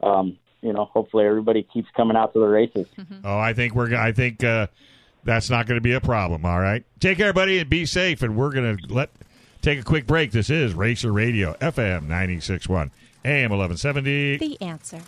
um, 0.01 0.39
you 0.61 0.73
know, 0.73 0.85
hopefully 0.85 1.27
everybody 1.27 1.61
keeps 1.71 1.87
coming 1.95 2.17
out 2.17 2.33
to 2.33 2.39
the 2.39 2.47
races. 2.47 2.87
Oh, 3.23 3.37
I 3.37 3.53
think 3.53 3.75
we're. 3.75 3.95
I 3.95 4.11
think 4.11 4.43
uh, 4.43 4.65
that's 5.23 5.51
not 5.51 5.67
going 5.67 5.77
to 5.77 5.81
be 5.81 5.93
a 5.93 6.01
problem. 6.01 6.47
All 6.47 6.59
right, 6.59 6.83
take 6.99 7.19
care, 7.19 7.31
buddy, 7.31 7.59
and 7.59 7.69
be 7.69 7.85
safe. 7.85 8.23
And 8.23 8.35
we're 8.35 8.51
going 8.51 8.75
to 8.75 8.91
let 8.91 9.11
take 9.61 9.79
a 9.79 9.83
quick 9.83 10.07
break. 10.07 10.31
This 10.31 10.49
is 10.49 10.73
Racer 10.73 11.11
Radio, 11.11 11.53
FM 11.61 12.07
96.1, 12.07 12.91
AM 13.25 13.51
eleven 13.51 13.77
seventy. 13.77 14.37
The 14.37 14.61
answer. 14.61 15.01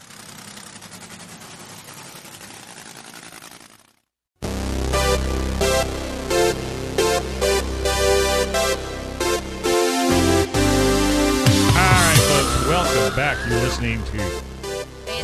All 10.84 11.78
right, 11.78 12.20
folks, 12.28 12.68
welcome 12.68 13.16
back. 13.16 13.38
You're 13.50 13.60
listening 13.62 14.04
to 14.06 14.18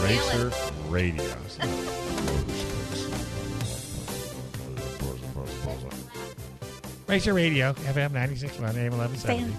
Racer 0.01 0.49
Halen. 0.89 1.96
Radio. 7.07 7.15
Racer 7.15 7.33
Radio, 7.33 7.73
FM 7.73 8.11
96.1, 8.11 8.75
AM 8.75 8.93
eleven 8.93 9.15
seventy. 9.17 9.53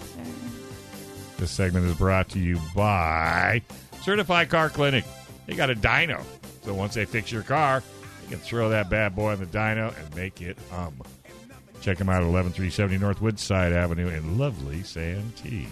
This 1.39 1.51
segment 1.51 1.87
is 1.87 1.95
brought 1.97 2.29
to 2.31 2.39
you 2.39 2.59
by 2.75 3.63
Certified 4.03 4.49
Car 4.51 4.69
Clinic. 4.69 5.05
They 5.47 5.55
got 5.55 5.71
a 5.71 5.75
dyno. 5.75 6.23
So 6.63 6.75
once 6.75 6.95
they 6.95 7.05
fix 7.05 7.31
your 7.33 7.43
car, 7.43 7.83
you 8.25 8.29
can 8.29 8.39
throw 8.39 8.69
that 8.71 8.91
bad 8.91 9.15
boy 9.15 9.33
in 9.33 9.41
the 9.41 9.47
dyno 9.47 9.97
and 9.99 10.17
make 10.17 10.43
it 10.43 10.59
hum. 10.71 11.01
Check 11.81 11.97
them 11.99 12.09
out 12.09 12.23
at 12.23 12.27
11370 12.27 12.99
North 12.99 13.23
Woodside 13.23 13.73
Avenue 13.73 14.09
in 14.09 14.37
lovely 14.37 14.83
Santee. 14.83 15.69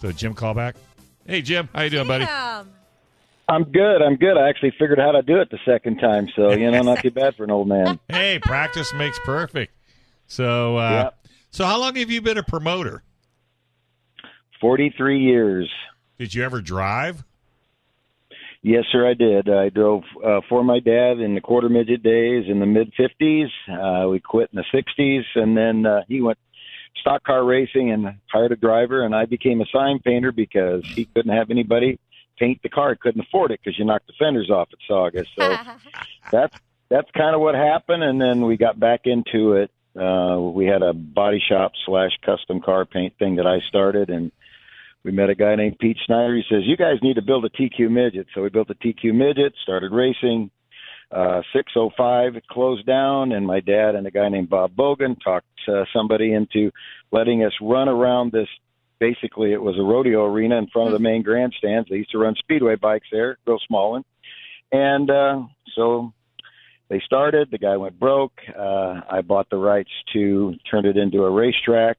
So 0.00 0.12
Jim 0.12 0.34
callback. 0.34 0.74
Hey 1.26 1.42
Jim, 1.42 1.68
how 1.74 1.82
you 1.82 1.90
doing, 1.90 2.06
buddy? 2.06 2.24
Damn. 2.24 2.70
I'm 3.48 3.64
good. 3.64 4.02
I'm 4.02 4.16
good. 4.16 4.36
I 4.36 4.48
actually 4.48 4.72
figured 4.72 4.98
out 4.98 5.14
how 5.14 5.20
to 5.20 5.22
do 5.22 5.40
it 5.40 5.50
the 5.50 5.58
second 5.64 5.98
time, 5.98 6.28
so 6.34 6.52
you 6.52 6.70
know, 6.70 6.82
not 6.82 6.98
too 7.02 7.10
bad 7.10 7.34
for 7.36 7.44
an 7.44 7.50
old 7.50 7.68
man. 7.68 7.98
Hey, 8.08 8.38
practice 8.40 8.92
makes 8.94 9.18
perfect. 9.24 9.72
So 10.26 10.76
uh 10.76 10.90
Yep. 11.04 11.26
so 11.50 11.64
how 11.64 11.78
long 11.80 11.96
have 11.96 12.10
you 12.10 12.20
been 12.20 12.38
a 12.38 12.42
promoter? 12.42 13.02
Forty-three 14.60 15.20
years. 15.20 15.70
Did 16.18 16.34
you 16.34 16.44
ever 16.44 16.60
drive? 16.60 17.24
Yes, 18.62 18.84
sir, 18.90 19.08
I 19.08 19.14
did. 19.14 19.48
I 19.48 19.68
drove 19.68 20.02
uh, 20.24 20.40
for 20.48 20.64
my 20.64 20.80
dad 20.80 21.20
in 21.20 21.34
the 21.36 21.40
quarter 21.40 21.68
midget 21.68 22.02
days 22.02 22.46
in 22.48 22.58
the 22.58 22.66
mid 22.66 22.92
50s. 22.98 23.46
Uh, 23.68 24.08
we 24.08 24.18
quit 24.18 24.50
in 24.52 24.56
the 24.60 24.64
60s, 24.76 25.22
and 25.36 25.56
then 25.56 25.86
uh, 25.86 26.00
he 26.08 26.20
went 26.20 26.38
stock 27.00 27.22
car 27.22 27.44
racing 27.44 27.92
and 27.92 28.18
hired 28.32 28.50
a 28.50 28.56
driver, 28.56 29.04
and 29.04 29.14
I 29.14 29.26
became 29.26 29.60
a 29.60 29.66
sign 29.66 30.00
painter 30.00 30.32
because 30.32 30.84
he 30.84 31.04
couldn't 31.04 31.32
have 31.32 31.50
anybody 31.50 32.00
paint 32.38 32.60
the 32.62 32.68
car. 32.68 32.90
He 32.90 32.96
couldn't 32.96 33.20
afford 33.20 33.52
it 33.52 33.60
because 33.62 33.78
you 33.78 33.84
knocked 33.84 34.08
the 34.08 34.14
fenders 34.18 34.50
off 34.50 34.68
at 34.72 34.78
Saugus. 34.88 35.28
So 35.38 35.56
that's 36.32 36.56
that's 36.88 37.10
kind 37.12 37.36
of 37.36 37.40
what 37.40 37.54
happened, 37.54 38.02
and 38.02 38.20
then 38.20 38.46
we 38.46 38.56
got 38.56 38.80
back 38.80 39.02
into 39.04 39.52
it. 39.52 39.70
Uh, 39.98 40.38
we 40.40 40.66
had 40.66 40.82
a 40.82 40.92
body 40.92 41.42
shop 41.48 41.72
slash 41.86 42.12
custom 42.24 42.60
car 42.60 42.84
paint 42.84 43.14
thing 43.18 43.36
that 43.36 43.46
I 43.46 43.60
started, 43.68 44.10
and 44.10 44.30
we 45.04 45.12
met 45.12 45.30
a 45.30 45.34
guy 45.34 45.54
named 45.54 45.78
Pete 45.78 45.98
Snyder. 46.04 46.36
He 46.36 46.44
says, 46.48 46.64
"You 46.64 46.76
guys 46.76 46.98
need 47.02 47.14
to 47.14 47.22
build 47.22 47.44
a 47.44 47.48
TQ 47.48 47.88
midget." 47.90 48.26
So 48.34 48.42
we 48.42 48.50
built 48.50 48.70
a 48.70 48.74
TQ 48.74 49.14
midget, 49.14 49.54
started 49.62 49.92
racing. 49.92 50.50
Uh, 51.10 51.40
605 51.52 52.34
it 52.34 52.46
closed 52.48 52.84
down, 52.84 53.30
and 53.30 53.46
my 53.46 53.60
dad 53.60 53.94
and 53.94 54.06
a 54.08 54.10
guy 54.10 54.28
named 54.28 54.50
Bob 54.50 54.74
Bogan 54.74 55.16
talked 55.22 55.46
uh, 55.68 55.84
somebody 55.94 56.32
into 56.32 56.72
letting 57.12 57.44
us 57.44 57.52
run 57.60 57.88
around 57.88 58.32
this. 58.32 58.48
Basically, 58.98 59.52
it 59.52 59.62
was 59.62 59.78
a 59.78 59.82
rodeo 59.82 60.24
arena 60.24 60.56
in 60.56 60.66
front 60.66 60.88
of 60.88 60.92
the 60.94 60.98
main 60.98 61.22
grandstands. 61.22 61.88
They 61.88 61.96
used 61.96 62.10
to 62.10 62.18
run 62.18 62.34
speedway 62.34 62.74
bikes 62.74 63.06
there, 63.12 63.38
real 63.46 63.60
small 63.68 63.92
one, 63.92 64.04
and 64.72 65.08
uh, 65.08 65.42
so 65.76 66.12
they 66.88 67.00
started. 67.00 67.50
The 67.50 67.58
guy 67.58 67.76
went 67.76 67.98
broke. 67.98 68.40
Uh, 68.56 69.00
I 69.10 69.22
bought 69.22 69.50
the 69.50 69.56
rights 69.56 69.90
to 70.12 70.54
turn 70.70 70.86
it 70.86 70.96
into 70.96 71.24
a 71.24 71.30
racetrack. 71.30 71.98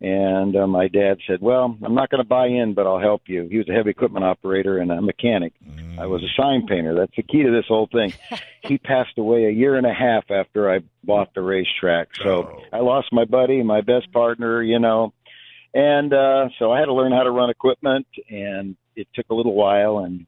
And 0.00 0.54
uh, 0.54 0.66
my 0.66 0.88
dad 0.88 1.18
said, 1.26 1.40
"Well, 1.40 1.78
I'm 1.82 1.94
not 1.94 2.10
going 2.10 2.22
to 2.22 2.28
buy 2.28 2.48
in, 2.48 2.74
but 2.74 2.86
I'll 2.86 3.00
help 3.00 3.22
you." 3.26 3.48
He 3.48 3.56
was 3.58 3.68
a 3.68 3.72
heavy 3.72 3.90
equipment 3.90 4.24
operator 4.24 4.78
and 4.78 4.90
a 4.90 5.00
mechanic. 5.00 5.54
I 5.98 6.06
was 6.06 6.22
a 6.22 6.28
sign 6.36 6.66
painter. 6.66 6.94
That's 6.94 7.14
the 7.16 7.22
key 7.22 7.42
to 7.44 7.50
this 7.50 7.64
whole 7.68 7.88
thing. 7.90 8.12
he 8.62 8.76
passed 8.76 9.16
away 9.16 9.46
a 9.46 9.50
year 9.50 9.76
and 9.76 9.86
a 9.86 9.94
half 9.94 10.30
after 10.30 10.70
I 10.70 10.80
bought 11.04 11.32
the 11.34 11.42
racetrack, 11.42 12.08
so 12.16 12.60
I 12.72 12.80
lost 12.80 13.12
my 13.12 13.24
buddy, 13.24 13.62
my 13.62 13.80
best 13.80 14.12
partner, 14.12 14.62
you 14.62 14.78
know, 14.78 15.14
and 15.74 16.12
uh, 16.12 16.48
so 16.58 16.70
I 16.70 16.78
had 16.78 16.86
to 16.86 16.94
learn 16.94 17.12
how 17.12 17.24
to 17.24 17.30
run 17.30 17.50
equipment, 17.50 18.06
and 18.28 18.76
it 18.94 19.08
took 19.14 19.26
a 19.30 19.34
little 19.34 19.54
while, 19.54 19.98
and 19.98 20.26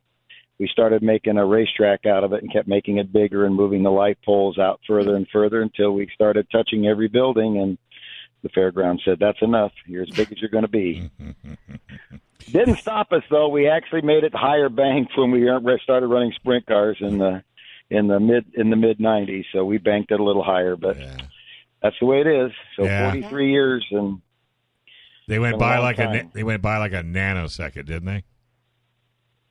we 0.58 0.68
started 0.68 1.02
making 1.02 1.36
a 1.36 1.44
racetrack 1.44 2.06
out 2.06 2.24
of 2.24 2.32
it 2.32 2.42
and 2.42 2.52
kept 2.52 2.66
making 2.68 2.98
it 2.98 3.12
bigger 3.12 3.44
and 3.44 3.54
moving 3.54 3.82
the 3.82 3.90
light 3.90 4.18
poles 4.24 4.58
out 4.58 4.80
further 4.86 5.16
and 5.16 5.26
further 5.32 5.60
until 5.60 5.92
we 5.92 6.08
started 6.14 6.46
touching 6.50 6.86
every 6.86 7.08
building 7.08 7.58
and 7.58 7.78
the 8.42 8.48
fairground 8.50 8.98
said 9.04 9.18
that's 9.18 9.42
enough. 9.42 9.72
You're 9.86 10.02
as 10.02 10.10
big 10.10 10.30
as 10.30 10.40
you're 10.40 10.50
going 10.50 10.62
to 10.62 10.68
be. 10.68 11.10
Didn't 12.50 12.76
stop 12.76 13.12
us 13.12 13.22
though. 13.30 13.48
We 13.48 13.68
actually 13.68 14.02
made 14.02 14.24
it 14.24 14.34
higher 14.34 14.68
banked 14.68 15.12
when 15.16 15.30
we 15.30 15.48
started 15.82 16.06
running 16.06 16.32
sprint 16.32 16.66
cars 16.66 16.96
in 17.00 17.18
the 17.18 17.42
in 17.90 18.08
the 18.08 18.20
mid 18.20 18.46
in 18.54 18.70
the 18.70 18.76
mid 18.76 18.98
90s 18.98 19.44
so 19.52 19.64
we 19.64 19.78
banked 19.78 20.10
it 20.10 20.18
a 20.18 20.24
little 20.24 20.42
higher 20.42 20.74
but 20.76 20.96
that's 21.82 21.96
the 22.00 22.06
way 22.06 22.20
it 22.20 22.26
is. 22.26 22.52
So 22.76 22.84
Yeah. 22.84 23.10
43 23.10 23.50
years 23.50 23.86
and 23.90 24.20
They 25.28 25.38
went 25.38 25.58
by 25.58 25.78
like 25.78 25.98
a 25.98 26.28
they 26.32 26.44
went 26.44 26.62
by 26.62 26.78
like 26.78 26.92
a 26.92 27.02
nanosecond, 27.02 27.86
didn't 27.86 28.06
they? 28.06 28.24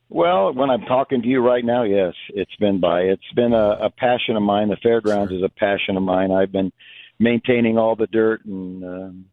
Well, 0.08 0.52
when 0.54 0.70
I'm 0.70 0.82
talking 0.82 1.22
to 1.22 1.28
you 1.28 1.40
right 1.40 1.64
now, 1.64 1.82
yes, 1.82 2.14
it's 2.28 2.54
been 2.56 2.80
by. 2.80 3.00
It's 3.02 3.32
been 3.34 3.52
a, 3.52 3.86
a 3.86 3.90
passion 3.90 4.36
of 4.36 4.42
mine. 4.42 4.68
The 4.68 4.76
fairgrounds 4.76 5.32
is 5.32 5.42
a 5.42 5.48
passion 5.48 5.96
of 5.96 6.02
mine. 6.02 6.30
I've 6.30 6.52
been 6.52 6.72
maintaining 7.18 7.76
all 7.76 7.96
the 7.96 8.06
dirt 8.06 8.44
and 8.44 8.84
um, 8.84 9.24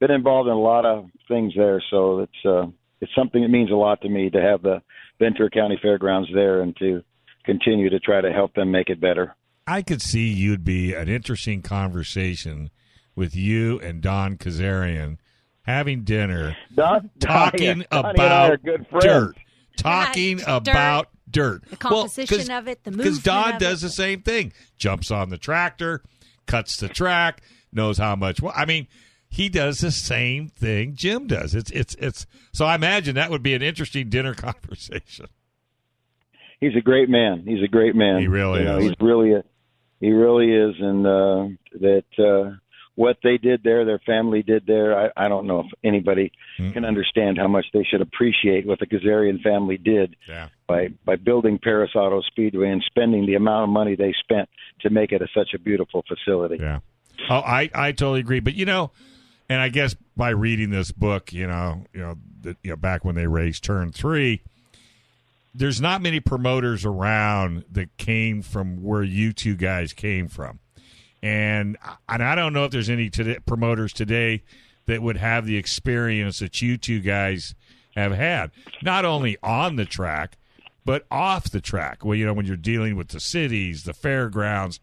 been 0.00 0.10
involved 0.10 0.48
in 0.48 0.54
a 0.54 0.60
lot 0.60 0.86
of 0.86 1.10
things 1.28 1.52
there. 1.56 1.82
So 1.90 2.20
it's 2.20 2.46
uh, 2.46 2.66
it's 3.00 3.14
something 3.14 3.42
that 3.42 3.48
means 3.48 3.70
a 3.70 3.74
lot 3.74 4.00
to 4.02 4.08
me 4.08 4.30
to 4.30 4.40
have 4.40 4.62
the 4.62 4.80
Ventura 5.18 5.50
County 5.50 5.78
Fairgrounds 5.82 6.30
there 6.32 6.62
and 6.62 6.74
to 6.78 7.02
continue 7.44 7.90
to 7.90 8.00
try 8.00 8.20
to 8.20 8.32
help 8.32 8.54
them 8.54 8.70
make 8.70 8.88
it 8.88 9.00
better. 9.00 9.34
I 9.66 9.82
could 9.82 10.02
see 10.02 10.28
you'd 10.28 10.64
be 10.64 10.94
an 10.94 11.08
interesting 11.08 11.62
conversation 11.62 12.70
with 13.14 13.36
you 13.36 13.78
and 13.80 14.00
Don 14.00 14.36
Kazarian 14.36 15.18
having 15.62 16.02
dinner, 16.02 16.56
Don, 16.74 17.10
talking 17.20 17.84
Donnie, 17.84 17.86
Donnie 17.90 18.08
and 18.10 18.20
I 18.20 18.24
are 18.24 18.46
about 18.54 18.64
good 18.64 18.86
friends. 18.88 19.04
dirt, 19.04 19.36
talking 19.76 20.38
Right, 20.38 20.46
about 20.48 21.08
dirt. 21.30 21.64
The 21.70 21.76
composition 21.76 22.50
of 22.50 22.68
it, 22.68 22.84
the 22.84 22.90
Because 22.90 23.04
movement 23.16 23.24
Don 23.24 23.52
of 23.54 23.60
does 23.60 23.82
it. 23.82 23.86
the 23.86 23.92
same 23.92 24.22
thing. 24.22 24.52
Jumps 24.76 25.10
on 25.10 25.30
the 25.30 25.38
tractor, 25.38 26.02
cuts 26.46 26.76
the 26.76 26.88
track, 26.88 27.42
knows 27.72 27.98
how 27.98 28.16
much. 28.16 28.40
Well, 28.42 28.52
I 28.54 28.64
mean, 28.66 28.86
he 29.28 29.48
does 29.48 29.78
the 29.78 29.90
same 29.90 30.48
thing 30.48 30.94
Jim 30.94 31.26
does. 31.26 31.54
It's 31.54 31.70
it's 31.70 31.94
it's. 31.96 32.26
So 32.52 32.66
I 32.66 32.74
imagine 32.74 33.14
that 33.14 33.30
would 33.30 33.42
be 33.42 33.54
an 33.54 33.62
interesting 33.62 34.08
dinner 34.10 34.34
conversation. 34.34 35.26
He's 36.60 36.76
a 36.76 36.80
great 36.80 37.08
man. 37.08 37.42
He's 37.46 37.62
a 37.62 37.68
great 37.68 37.96
man. 37.96 38.20
He 38.20 38.28
really 38.28 38.60
You 38.60 38.64
know, 38.66 38.78
is. 38.78 38.84
He's 38.84 38.94
really 39.00 39.32
a, 39.32 39.42
he 40.00 40.10
really 40.10 40.52
is, 40.52 40.74
and 40.78 41.06
uh, 41.06 41.46
that 41.80 42.04
uh, 42.18 42.56
what 42.94 43.16
they 43.22 43.38
did 43.38 43.62
there, 43.64 43.84
their 43.86 44.00
family 44.00 44.42
did 44.42 44.66
there. 44.66 44.98
I, 45.16 45.24
I 45.24 45.28
don't 45.28 45.46
know 45.46 45.60
if 45.60 45.66
anybody 45.82 46.30
can 46.58 46.84
understand 46.84 47.38
how 47.38 47.48
much 47.48 47.64
they 47.72 47.84
should 47.84 48.02
appreciate 48.02 48.66
what 48.66 48.78
the 48.80 48.86
Kazarian 48.86 49.40
family 49.42 49.78
did 49.78 50.14
Yeah. 50.28 50.48
by 50.66 50.88
by 51.04 51.16
building 51.16 51.58
Perris 51.58 51.94
Auto 51.96 52.20
Speedway 52.20 52.68
and 52.70 52.82
spending 52.86 53.24
the 53.26 53.34
amount 53.34 53.64
of 53.64 53.70
money 53.70 53.96
they 53.96 54.12
spent 54.20 54.48
to 54.82 54.90
make 54.90 55.10
it 55.12 55.22
a, 55.22 55.28
such 55.34 55.54
a 55.54 55.58
beautiful 55.58 56.04
facility. 56.06 56.58
Yeah. 56.60 56.80
Oh, 57.30 57.36
I, 57.38 57.70
I 57.74 57.92
totally 57.92 58.20
agree. 58.20 58.40
But 58.40 58.54
you 58.54 58.66
know, 58.66 58.90
and 59.48 59.60
I 59.60 59.68
guess 59.70 59.96
by 60.16 60.30
reading 60.30 60.70
this 60.70 60.92
book, 60.92 61.32
you 61.32 61.46
know, 61.46 61.84
you 61.94 62.00
know, 62.00 62.16
the, 62.42 62.56
you 62.62 62.70
know, 62.70 62.76
back 62.76 63.04
when 63.04 63.14
they 63.14 63.26
raced 63.26 63.64
Turn 63.64 63.90
Three, 63.92 64.42
there's 65.54 65.80
not 65.80 66.00
many 66.02 66.20
promoters 66.20 66.84
around 66.84 67.64
that 67.70 67.96
came 67.96 68.42
from 68.42 68.82
where 68.82 69.02
you 69.02 69.32
two 69.32 69.54
guys 69.54 69.92
came 69.92 70.28
from, 70.28 70.58
and 71.22 71.76
and 72.08 72.22
I 72.22 72.34
don't 72.34 72.52
know 72.52 72.64
if 72.64 72.72
there's 72.72 72.90
any 72.90 73.10
today, 73.10 73.38
promoters 73.46 73.92
today 73.92 74.42
that 74.86 75.02
would 75.02 75.16
have 75.16 75.46
the 75.46 75.56
experience 75.56 76.40
that 76.40 76.60
you 76.60 76.76
two 76.76 77.00
guys 77.00 77.54
have 77.94 78.12
had, 78.12 78.50
not 78.82 79.04
only 79.04 79.36
on 79.42 79.76
the 79.76 79.84
track 79.84 80.38
but 80.84 81.06
off 81.10 81.50
the 81.50 81.60
track. 81.60 82.04
Well, 82.04 82.14
you 82.14 82.26
know, 82.26 82.32
when 82.32 82.46
you're 82.46 82.56
dealing 82.56 82.96
with 82.96 83.08
the 83.08 83.20
cities, 83.20 83.84
the 83.84 83.94
fairgrounds, 83.94 84.80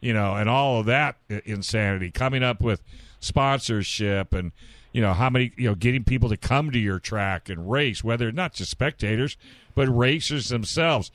you 0.00 0.12
know, 0.12 0.34
and 0.34 0.48
all 0.48 0.80
of 0.80 0.86
that 0.86 1.16
insanity, 1.44 2.10
coming 2.10 2.42
up 2.42 2.60
with 2.60 2.82
sponsorship 3.20 4.32
and 4.32 4.52
you 4.92 5.02
know 5.02 5.12
how 5.12 5.30
many 5.30 5.52
you 5.56 5.68
know 5.68 5.74
getting 5.74 6.02
people 6.04 6.28
to 6.30 6.36
come 6.36 6.70
to 6.70 6.78
your 6.78 6.98
track 6.98 7.48
and 7.48 7.70
race, 7.70 8.02
whether 8.02 8.30
not 8.32 8.54
just 8.54 8.70
spectators 8.70 9.36
but 9.74 9.88
racers 9.88 10.48
themselves. 10.48 11.10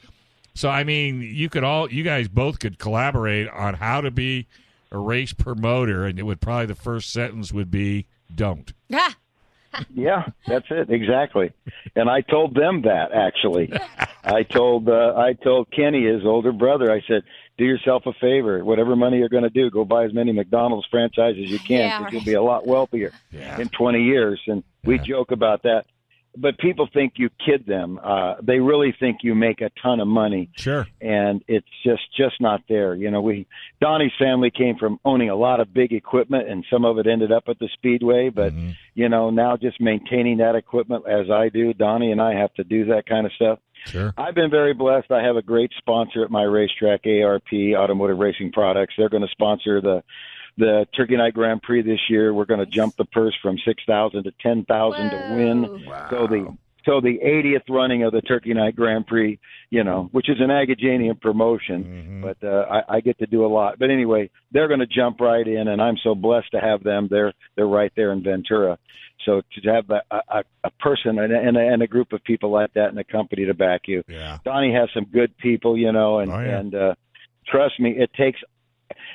So 0.53 0.69
I 0.69 0.84
mean, 0.84 1.21
you 1.21 1.49
could 1.49 1.63
all 1.63 1.91
you 1.91 2.03
guys 2.03 2.28
both 2.28 2.59
could 2.59 2.78
collaborate 2.78 3.49
on 3.49 3.76
how 3.76 4.01
to 4.01 4.11
be 4.11 4.47
a 4.91 4.97
race 4.97 5.33
promoter, 5.33 6.05
and 6.05 6.17
it 6.19 6.23
would 6.23 6.41
probably 6.41 6.67
the 6.67 6.75
first 6.75 7.11
sentence 7.11 7.51
would 7.51 7.71
be 7.71 8.05
don't. 8.33 8.73
Ah, 8.93 9.15
Yeah, 9.93 10.27
that's 10.47 10.67
it 10.69 10.89
exactly. 10.89 11.51
And 11.95 12.09
I 12.09 12.21
told 12.21 12.55
them 12.55 12.83
that 12.83 13.11
actually. 13.11 13.71
I 14.23 14.43
told 14.43 14.88
uh, 14.88 15.13
I 15.17 15.33
told 15.33 15.69
Kenny, 15.71 16.05
his 16.05 16.25
older 16.25 16.53
brother, 16.53 16.89
I 16.91 17.01
said, 17.07 17.23
"Do 17.57 17.65
yourself 17.65 18.05
a 18.05 18.13
favor. 18.13 18.63
Whatever 18.63 18.95
money 18.95 19.17
you're 19.17 19.27
going 19.29 19.43
to 19.43 19.49
do, 19.49 19.69
go 19.69 19.83
buy 19.83 20.05
as 20.05 20.13
many 20.13 20.31
McDonald's 20.31 20.88
franchises 20.89 21.43
as 21.45 21.51
you 21.51 21.59
can, 21.59 21.79
Yeah, 21.79 21.99
because 21.99 22.13
you'll 22.13 22.23
be 22.23 22.33
a 22.36 22.41
lot 22.41 22.65
wealthier 22.65 23.11
Yeah. 23.31 23.59
in 23.59 23.67
20 23.69 24.01
years." 24.03 24.39
And 24.47 24.63
we 24.86 24.97
joke 24.97 25.31
about 25.31 25.63
that, 25.63 25.86
but 26.38 26.57
people 26.57 26.88
think 26.93 27.13
you 27.17 27.29
kid 27.45 27.65
them. 27.65 27.99
Uh, 28.03 28.36
they 28.41 28.59
really 28.59 28.95
think 28.99 29.19
you 29.21 29.36
make 29.36 29.61
a 29.61 29.69
ton 29.81 29.99
of 29.99 30.07
money 30.07 30.49
Sure. 30.55 30.88
and 31.01 31.43
it's 31.47 31.67
just 31.83 32.03
just 32.15 32.39
not 32.41 32.61
there. 32.67 32.95
You 32.95 33.11
know, 33.11 33.21
we 33.21 33.47
Donnie's 33.81 34.11
family 34.19 34.51
came 34.51 34.77
from 34.77 34.99
owning 35.05 35.29
a 35.29 35.36
lot 35.36 35.59
of 35.59 35.73
big 35.73 35.93
equipment, 35.93 36.49
and 36.49 36.65
some 36.71 36.86
of 36.86 36.97
it 36.97 37.07
ended 37.07 37.31
up 37.31 37.43
at 37.47 37.59
the 37.59 37.69
speedway. 37.73 38.29
But 38.29 38.53
you 38.93 39.09
know, 39.09 39.29
now 39.29 39.57
just 39.57 39.79
maintaining 39.81 40.38
that 40.38 40.55
equipment 40.55 41.05
as 41.07 41.29
I 41.29 41.49
do, 41.49 41.73
Donnie 41.73 42.11
and 42.11 42.21
I 42.21 42.33
have 42.36 42.53
to 42.55 42.63
do 42.63 42.86
that 42.86 43.05
kind 43.07 43.25
of 43.25 43.31
stuff. 43.33 43.59
Sure. 43.86 44.13
I've 44.17 44.33
been 44.33 44.49
very 44.49 44.73
blessed. 44.73 45.11
I 45.11 45.21
have 45.21 45.36
a 45.36 45.41
great 45.43 45.71
sponsor 45.77 46.23
at 46.23 46.31
my 46.31 46.41
racetrack, 46.43 47.01
ARP 47.05 47.53
Automotive 47.75 48.17
Racing 48.17 48.51
Products. 48.51 48.95
They're 48.97 49.09
going 49.09 49.21
to 49.21 49.29
sponsor 49.29 49.79
the 49.79 50.03
the 50.57 50.87
Turkey 50.95 51.17
Night 51.17 51.33
Grand 51.33 51.61
Prix 51.61 51.81
this 51.81 51.99
year. 52.09 52.33
We're 52.33 52.45
going 52.45 52.59
to 52.61 52.65
jump 52.65 52.95
the 52.97 53.05
purse 53.05 53.35
from 53.41 53.57
six 53.65 53.83
thousand 53.85 54.23
to 54.23 54.31
ten 54.41 54.63
thousand 54.65 55.09
to 55.11 55.35
win. 55.35 55.85
Wow. 55.85 56.07
So 56.09 56.27
the 56.27 56.57
so 56.85 57.01
the 57.01 57.17
80th 57.17 57.67
running 57.67 58.03
of 58.03 58.13
the 58.13 58.21
Turkey 58.21 58.53
Night 58.53 58.75
Grand 58.75 59.07
Prix, 59.07 59.39
you 59.71 59.83
know, 59.83 60.07
which 60.11 60.29
is 60.29 60.39
an 60.39 60.49
Agajanian 60.49 61.19
promotion, 61.19 62.21
but 62.21 62.37
uh, 62.47 62.67
I, 62.87 62.97
I 62.97 62.99
get 63.01 63.17
to 63.17 63.25
do 63.25 63.43
a 63.43 63.47
lot. 63.47 63.79
But 63.79 63.89
anyway, 63.89 64.29
they're 64.51 64.67
going 64.67 64.81
to 64.81 64.85
jump 64.85 65.19
right 65.19 65.47
in, 65.47 65.67
and 65.67 65.81
I'm 65.81 65.97
so 66.03 66.13
blessed 66.13 66.51
to 66.51 66.59
have 66.59 66.83
them. 66.83 67.07
They're 67.09 67.33
they're 67.55 67.65
right 67.67 67.91
there 67.95 68.11
in 68.11 68.21
Ventura. 68.23 68.77
So 69.25 69.41
to 69.63 69.71
have 69.73 69.89
a, 69.89 70.03
a, 70.11 70.43
a 70.65 70.69
person 70.79 71.17
and 71.17 71.33
a, 71.33 71.39
and, 71.39 71.57
a, 71.57 71.61
and 71.61 71.81
a 71.81 71.87
group 71.87 72.13
of 72.13 72.23
people 72.23 72.51
like 72.51 72.71
that 72.73 72.91
in 72.91 72.97
a 72.99 73.03
company 73.03 73.45
to 73.45 73.55
back 73.55 73.87
you, 73.87 74.03
Yeah. 74.07 74.37
Donnie 74.45 74.73
has 74.73 74.89
some 74.93 75.05
good 75.05 75.35
people, 75.39 75.75
you 75.77 75.91
know, 75.91 76.19
and 76.19 76.31
Oh, 76.31 76.39
yeah. 76.39 76.59
and 76.59 76.75
uh, 76.75 76.95
trust 77.47 77.79
me, 77.79 77.91
it 77.97 78.11
takes. 78.13 78.39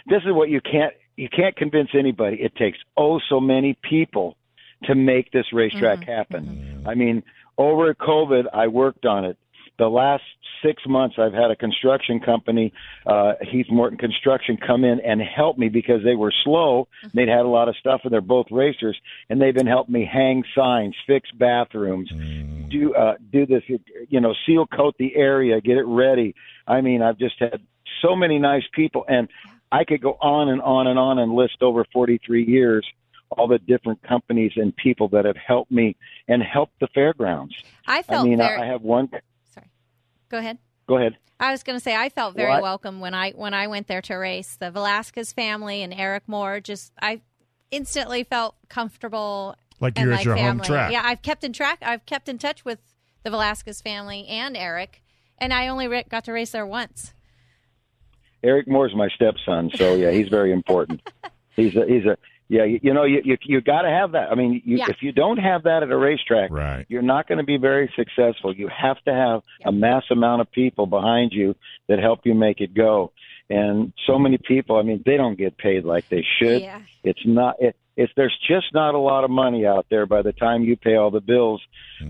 This 0.07 0.22
is 0.26 0.32
what 0.32 0.49
you 0.49 0.61
can't 0.61 0.95
you 1.21 1.29
can't 1.29 1.55
convince 1.55 1.91
anybody. 1.93 2.39
It 2.41 2.57
takes 2.57 2.79
oh 2.97 3.21
so 3.29 3.41
many 3.41 3.77
people 3.83 4.39
to 4.85 4.95
make 4.95 5.31
this 5.33 5.53
racetrack 5.53 6.03
happen. 6.03 6.83
I 6.87 6.95
mean, 6.95 7.23
over 7.59 7.93
COVID, 7.95 8.45
I 8.55 8.68
worked 8.68 9.05
on 9.05 9.27
it. 9.27 9.37
The 9.79 9.89
last 9.89 10.23
six 10.64 10.83
months, 10.87 11.16
I've 11.18 11.35
had 11.35 11.51
a 11.51 11.57
construction 11.57 12.21
company, 12.21 12.73
uh, 13.07 13.33
Heath 13.43 13.66
Morton 13.71 13.99
Construction, 13.99 14.57
come 14.57 14.83
in 14.85 15.01
and 15.01 15.21
help 15.21 15.59
me 15.59 15.68
because 15.68 16.03
they 16.05 16.14
were 16.14 16.33
slow. 16.45 16.89
They'd 17.12 17.29
had 17.29 17.45
a 17.45 17.49
lot 17.49 17.68
of 17.68 17.77
stuff, 17.77 18.01
and 18.05 18.12
they're 18.12 18.23
both 18.23 18.47
racers, 18.51 18.99
and 19.29 19.41
they've 19.41 19.55
been 19.55 19.66
helping 19.66 19.93
me 19.93 20.09
hang 20.11 20.43
signs, 20.55 20.95
fix 21.07 21.31
bathrooms, 21.33 22.11
do 22.71 22.95
uh, 22.95 23.16
do 23.31 23.45
this, 23.45 23.62
you 24.09 24.21
know, 24.21 24.35
seal 24.47 24.66
coat 24.66 24.95
the 24.99 25.14
area, 25.16 25.61
get 25.61 25.77
it 25.77 25.87
ready. 25.87 26.35
I 26.66 26.81
mean, 26.81 27.03
I've 27.03 27.18
just 27.18 27.39
had 27.39 27.61
so 28.03 28.16
many 28.16 28.39
nice 28.39 28.64
people, 28.73 29.05
and 29.09 29.29
I 29.73 29.85
could 29.85 30.01
go 30.01 30.16
on 30.21 30.49
and 30.49 30.61
on 30.62 30.87
and 30.87 30.99
on 30.99 31.18
and 31.18 31.33
list 31.33 31.62
over 31.62 31.85
43 31.93 32.45
years 32.45 32.87
all 33.37 33.47
the 33.47 33.59
different 33.59 34.03
companies 34.03 34.53
and 34.57 34.75
people 34.77 35.09
that 35.09 35.25
have 35.25 35.37
helped 35.37 35.71
me 35.71 35.97
and 36.29 36.43
helped 36.43 36.79
the 36.81 36.89
fairgrounds. 36.89 37.55
I 37.87 38.03
felt 38.03 38.27
I 38.27 38.29
mean, 38.29 38.39
very. 38.39 38.61
I 38.61 38.66
have 38.66 38.83
one. 38.83 39.09
Sorry. 39.55 39.71
Go 40.29 40.39
ahead. 40.39 40.59
Go 40.89 40.97
ahead. 40.97 41.16
I 41.39 41.53
was 41.53 41.62
going 41.62 41.79
to 41.79 41.83
say 41.83 41.95
I 41.97 42.09
felt 42.09 42.35
very 42.35 42.51
What? 42.51 42.62
welcome 42.62 43.01
when 43.01 43.14
I 43.14 43.31
when 43.31 43.55
I 43.55 43.66
went 43.68 43.87
there 43.87 44.03
to 44.03 44.14
race. 44.16 44.57
The 44.57 44.71
Velasquez 44.71 45.33
family 45.33 45.83
and 45.83 45.95
Eric 45.95 46.25
Moore 46.27 46.61
just 46.61 46.93
I 47.01 47.23
instantly 47.71 48.25
felt 48.25 48.57
comfortable. 48.68 49.55
Like 49.79 49.95
and 49.97 50.05
you're 50.07 50.12
at 50.12 50.16
like 50.18 50.25
your 50.27 50.37
home 50.37 50.45
family. 50.59 50.66
track. 50.66 50.93
Yeah, 50.93 51.03
I've 51.05 51.23
kept 51.23 51.45
in 51.45 51.53
track. 51.53 51.79
I've 51.83 52.05
kept 52.05 52.29
in 52.29 52.37
touch 52.37 52.64
with 52.64 52.81
the 53.23 53.31
Velasquez 53.31 53.81
family 53.81 54.27
and 54.27 54.57
Eric, 54.57 55.03
and 55.39 55.53
I 55.55 55.68
only 55.68 55.89
ra- 55.89 56.03
got 56.09 56.25
to 56.25 56.33
race 56.33 56.51
there 56.51 56.66
once. 56.66 57.14
Eric 58.43 58.68
Moore's 58.68 58.95
my 58.95 59.09
stepson, 59.09 59.70
so 59.74 59.95
yeah, 59.95 60.11
he's 60.11 60.28
very 60.28 60.53
important. 60.53 61.01
he's 61.57 61.76
a 61.76 61.84
he's 61.86 62.05
a 62.05 62.16
yeah. 62.49 62.64
You, 62.64 62.80
you 62.82 62.95
know, 62.95 63.05
you 63.05 63.20
you, 63.24 63.36
you 63.43 63.61
got 63.61 63.82
to 63.82 63.88
have 63.91 64.12
that. 64.12 64.30
I 64.32 64.34
mean, 64.34 64.62
you, 64.64 64.78
Yeah. 64.78 64.86
if 64.88 65.03
you 65.03 65.12
don't 65.12 65.36
have 65.38 65.64
that 65.64 65.82
at 65.82 65.91
a 65.91 65.97
racetrack, 65.97 66.51
Right. 66.51 66.86
you're 66.88 67.03
not 67.03 67.28
going 67.28 67.38
to 67.38 67.45
be 67.45 67.59
very 67.59 67.93
successful. 67.97 68.55
You 68.55 68.68
have 68.68 69.01
to 69.05 69.12
have 69.14 69.43
a 69.64 69.72
mass 69.72 70.05
amount 70.11 70.41
of 70.41 70.51
people 70.51 70.86
behind 70.86 71.32
you 71.32 71.55
that 71.88 71.99
help 71.99 72.20
you 72.24 72.34
make 72.34 72.61
it 72.61 72.74
go. 72.74 73.12
And 73.49 73.93
so 74.07 74.18
many 74.18 74.38
people, 74.38 74.76
I 74.76 74.82
mean, 74.82 75.03
they 75.05 75.16
don't 75.16 75.36
get 75.36 75.59
paid 75.59 75.84
like 75.84 76.09
they 76.09 76.24
should. 76.38 76.62
Yeah. 76.62 76.80
It's 77.05 77.20
not. 77.24 77.57
It, 77.61 77.76
it's 77.97 78.12
there's 78.16 78.36
just 78.49 78.72
not 78.72 78.95
a 78.95 78.99
lot 78.99 79.24
of 79.24 79.30
money 79.30 79.66
out 79.66 79.86
there 79.91 80.07
by 80.07 80.22
the 80.22 80.32
time 80.32 80.62
you 80.62 80.76
pay 80.76 80.95
all 80.97 81.11
the 81.11 81.20
bills. 81.20 81.61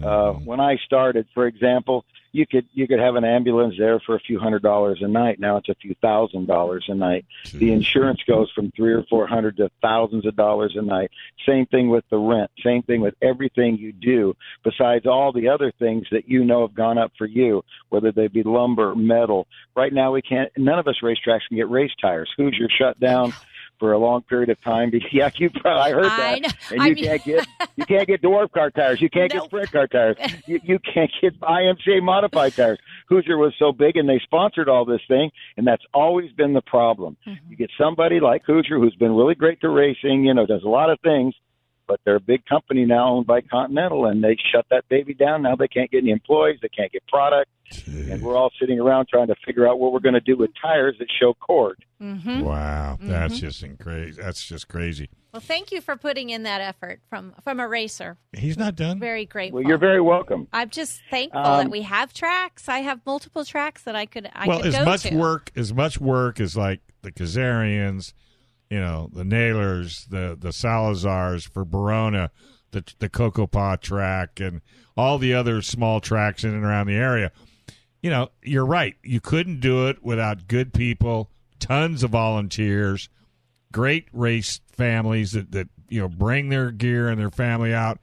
Uh, 0.05 0.33
when 0.35 0.61
I 0.61 0.77
started, 0.85 1.27
for 1.35 1.47
example, 1.47 2.05
you 2.33 2.47
could 2.47 2.67
you 2.73 2.87
could 2.87 3.01
have 3.01 3.17
an 3.17 3.25
ambulance 3.25 3.75
there 3.79 3.99
for 4.01 4.15
a 4.15 4.21
few 4.21 4.39
hundred 4.39 4.63
dollars 4.63 5.01
a 5.03 5.09
night. 5.09 5.41
Now 5.41 5.57
it's 5.57 5.69
a 5.69 5.75
few 5.75 5.95
thousand 6.01 6.47
dollars 6.47 6.85
a 6.89 6.95
night. 6.95 7.25
The 7.53 7.69
hmm. 7.69 7.75
insurance 7.75 8.23
goes 8.27 8.51
from 8.53 8.71
three 8.71 8.93
or 8.93 9.05
four 9.05 9.27
hundred 9.27 9.57
to 9.59 9.71
thousands 9.83 10.27
of 10.27 10.37
dollars 10.37 10.75
a 10.77 10.83
night. 10.83 11.11
Same 11.47 11.67
thing 11.67 11.91
with 11.91 12.05
the 12.11 12.19
rent. 12.19 12.51
Same 12.65 12.83
thing 12.83 13.01
with 13.01 13.15
everything 13.21 13.79
you 13.79 13.93
do. 13.93 14.37
Besides 14.63 15.07
all 15.07 15.33
the 15.33 15.49
other 15.49 15.73
things 15.79 16.07
that 16.13 16.29
you 16.29 16.45
know 16.45 16.67
have 16.67 16.75
gone 16.75 16.99
up 16.99 17.13
for 17.19 17.27
you, 17.27 17.65
whether 17.89 18.13
they 18.13 18.29
be 18.29 18.43
lumber, 18.43 18.95
metal. 18.95 19.47
Right 19.75 19.93
now 19.93 20.13
we 20.13 20.23
can't. 20.23 20.51
None 20.57 20.79
of 20.79 20.87
us 20.87 21.01
racetracks 21.03 21.47
can 21.49 21.57
get 21.57 21.71
race 21.71 21.93
tires. 22.01 22.31
Hoosier 22.37 22.69
shut 22.69 22.99
down. 23.01 23.33
For 23.81 23.93
a 23.93 23.99
long 23.99 24.21
period 24.23 24.51
of 24.51 24.61
time, 24.61 24.93
yeah, 25.13 25.31
you 25.37 25.49
probably 25.51 25.81
I 25.81 25.91
heard 25.93 26.05
that, 26.05 26.21
I 26.21 26.39
know. 26.39 26.49
and 26.71 26.83
I 26.83 26.87
you 26.89 26.95
mean- 26.95 27.05
can't 27.05 27.25
get 27.25 27.47
you 27.77 27.85
can't 27.87 28.07
get 28.07 28.21
dwarf 28.23 28.53
car 28.53 28.71
tires, 28.71 29.01
you 29.01 29.09
can't 29.11 29.33
Nope. 29.33 29.45
get 29.45 29.49
sprint 29.49 29.73
car 29.73 29.87
tires, 29.89 30.17
you, 30.47 30.61
you 30.63 30.79
can't 30.79 31.11
get 31.21 31.41
IMCA 31.41 32.03
modified 32.03 32.55
tires. 32.55 32.79
Hoosier 33.09 33.39
was 33.39 33.55
so 33.59 33.73
big, 33.73 33.97
and 33.97 34.07
they 34.09 34.19
sponsored 34.23 34.69
all 34.69 34.85
this 34.85 35.01
thing, 35.09 35.31
and 35.57 35.67
that's 35.67 35.83
always 35.95 36.31
been 36.33 36.53
the 36.53 36.61
problem. 36.61 37.17
Mm-hmm. 37.27 37.51
You 37.51 37.57
get 37.57 37.71
somebody 37.79 38.21
like 38.21 38.43
Hoosier 38.45 38.79
who's 38.79 38.95
been 38.97 39.15
really 39.17 39.35
great 39.35 39.61
to 39.63 39.69
racing, 39.71 40.25
you 40.27 40.35
know, 40.35 40.45
does 40.47 40.63
a 40.63 40.69
lot 40.69 40.91
of 40.91 41.01
things, 41.01 41.35
but 41.91 41.99
they're 42.05 42.15
a 42.15 42.21
big 42.21 42.47
company 42.47 42.85
now 42.85 43.09
owned 43.09 43.27
by 43.27 43.41
Continental, 43.41 44.07
and 44.07 44.23
they 44.23 44.37
shut 44.53 44.65
that 44.71 44.89
baby 44.89 45.13
down. 45.13 45.43
Now 45.43 45.57
they 45.57 45.67
can't 45.67 45.91
get 45.91 45.99
any 46.05 46.13
employees, 46.13 46.61
they 46.63 46.69
can't 46.69 46.93
get 46.93 47.05
product, 47.09 47.51
and 47.89 48.23
we're 48.23 48.37
all 48.37 48.53
sitting 48.61 48.79
around 48.79 49.09
trying 49.09 49.27
to 49.27 49.35
figure 49.45 49.67
out 49.69 49.81
what 49.81 49.93
we're 49.93 49.99
going 49.99 50.15
to 50.15 50.21
do 50.21 50.37
with 50.37 50.51
tires 50.63 50.95
that 51.01 51.09
show 51.21 51.35
cord. 51.35 51.85
Mm-hmm. 52.01 52.43
Wow, 52.43 52.97
that's 53.01 53.41
just 53.41 53.65
crazy. 53.81 54.23
That's 54.23 54.47
just 54.47 54.69
crazy. 54.69 55.09
Well, 55.33 55.41
thank 55.41 55.73
you 55.73 55.81
for 55.81 55.97
putting 55.97 56.31
in 56.31 56.45
that 56.45 56.61
effort 56.61 57.01
from 57.09 57.35
from 57.43 57.59
a 57.59 57.67
racer. 57.67 58.17
He's 58.33 58.57
not 58.57 58.77
done. 58.77 59.01
Very 59.01 59.27
grateful. 59.27 59.61
Well, 59.61 59.69
you're 59.69 59.79
very 59.79 60.01
welcome. 60.01 60.47
I'm 60.53 60.71
just 60.71 61.03
thankful 61.11 61.41
Um, 61.41 61.65
that 61.65 61.71
we 61.71 61.83
have 61.83 62.15
tracks. 62.15 62.69
I 62.69 62.79
have 62.81 63.01
multiple 63.05 63.45
tracks 63.45 63.83
that 63.83 63.97
I 63.97 64.07
could 64.07 64.31
I 64.33 64.47
well, 64.47 64.59
could 64.59 64.69
as 64.69 64.77
go 64.77 64.85
much 64.85 65.03
to. 65.03 65.17
work 65.17 65.51
as 65.57 65.75
much 65.75 66.01
work 66.01 66.39
as 66.39 66.57
like 66.57 66.81
the 67.03 67.11
Kazarians, 67.11 68.13
you 68.71 68.79
know, 68.79 69.11
the 69.13 69.25
Nailers, 69.25 70.07
the 70.07 70.37
the 70.39 70.51
Salazars 70.51 71.49
for 71.49 71.65
Barona, 71.65 72.31
the 72.71 72.85
the 73.01 73.09
Cocopah 73.09 73.81
track, 73.81 74.41
and 74.41 74.63
all 74.97 75.19
the 75.19 75.35
other 75.35 75.61
small 75.61 76.01
tracks 76.01 76.45
in 76.45 76.55
and 76.55 76.65
around 76.65 76.87
the 76.87 76.95
area. 76.95 77.33
You 78.01 78.11
know, 78.11 78.31
you're 78.43 78.65
right. 78.65 78.95
You 79.03 79.21
couldn't 79.21 79.61
do 79.61 79.89
it 79.89 80.03
without 80.03 80.49
good 80.49 80.73
people, 80.73 81.31
tons 81.59 82.03
of 82.03 82.11
volunteers, 82.11 83.09
great 83.73 84.07
race 84.13 84.61
families 84.73 85.33
that 85.33 85.51
that 85.51 85.69
you 85.89 86.01
know 86.01 86.09
bring 86.09 86.49
their 86.49 86.71
gear 86.71 87.09
and 87.09 87.21
their 87.21 87.31
family 87.31 87.75
out 87.75 87.99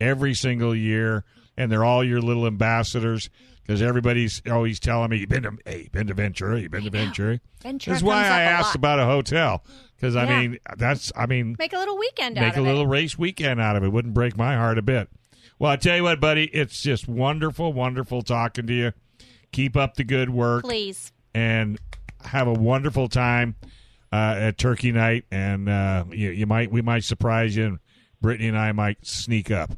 every 0.00 0.34
single 0.34 0.74
year, 0.74 1.24
and 1.56 1.70
they're 1.70 1.84
all 1.84 2.02
your 2.02 2.20
little 2.20 2.46
ambassadors 2.46 3.30
because 3.62 3.82
everybody's 3.82 4.42
always 4.50 4.80
telling 4.80 5.10
me, 5.10 5.18
"You've 5.18 5.28
been 5.28 5.44
to, 5.44 5.56
hey, 5.64 5.88
been 5.92 6.08
to 6.08 6.14
Ventura, 6.14 6.60
you've 6.60 6.72
been 6.72 6.84
to 6.84 6.90
Ventura." 6.90 7.38
Ventura 7.62 7.94
That's 7.94 8.02
why 8.02 8.24
up 8.26 8.32
asked 8.32 8.74
about 8.74 8.98
a 8.98 9.04
hotel 9.04 9.62
because 9.98 10.16
I 10.16 10.24
Yeah. 10.24 10.40
mean 10.40 10.58
that's 10.76 11.12
I 11.16 11.26
mean 11.26 11.56
Make 11.58 11.72
a 11.72 11.78
little 11.78 11.98
weekend 11.98 12.38
out 12.38 12.42
make 12.46 12.56
a 12.56 12.62
little 12.62 12.82
it. 12.84 12.88
race 12.88 13.18
weekend 13.18 13.60
out 13.60 13.76
of 13.76 13.82
it 13.84 13.88
wouldn't 13.90 14.14
break 14.14 14.36
my 14.36 14.54
heart 14.54 14.78
a 14.78 14.82
bit. 14.82 15.08
Well, 15.58 15.72
I 15.72 15.76
tell 15.76 15.96
you 15.96 16.04
what, 16.04 16.20
buddy, 16.20 16.44
it's 16.46 16.80
just 16.82 17.08
wonderful, 17.08 17.72
wonderful 17.72 18.22
talking 18.22 18.66
to 18.68 18.72
you. 18.72 18.92
Keep 19.50 19.76
up 19.76 19.94
the 19.96 20.04
good 20.04 20.30
work 20.30 20.62
Please. 20.62 21.12
and 21.34 21.78
have 22.24 22.46
a 22.46 22.52
wonderful 22.52 23.08
time 23.08 23.56
uh, 24.12 24.36
at 24.38 24.58
Turkey 24.58 24.92
Night. 24.92 25.24
And 25.32 25.68
uh, 25.68 26.04
you, 26.10 26.30
you 26.30 26.46
might 26.46 26.70
we 26.70 26.80
might 26.82 27.02
surprise 27.04 27.56
you, 27.56 27.64
and 27.66 27.78
Brittany 28.20 28.48
and 28.48 28.58
I 28.58 28.70
might 28.72 29.04
sneak 29.06 29.50
up. 29.50 29.72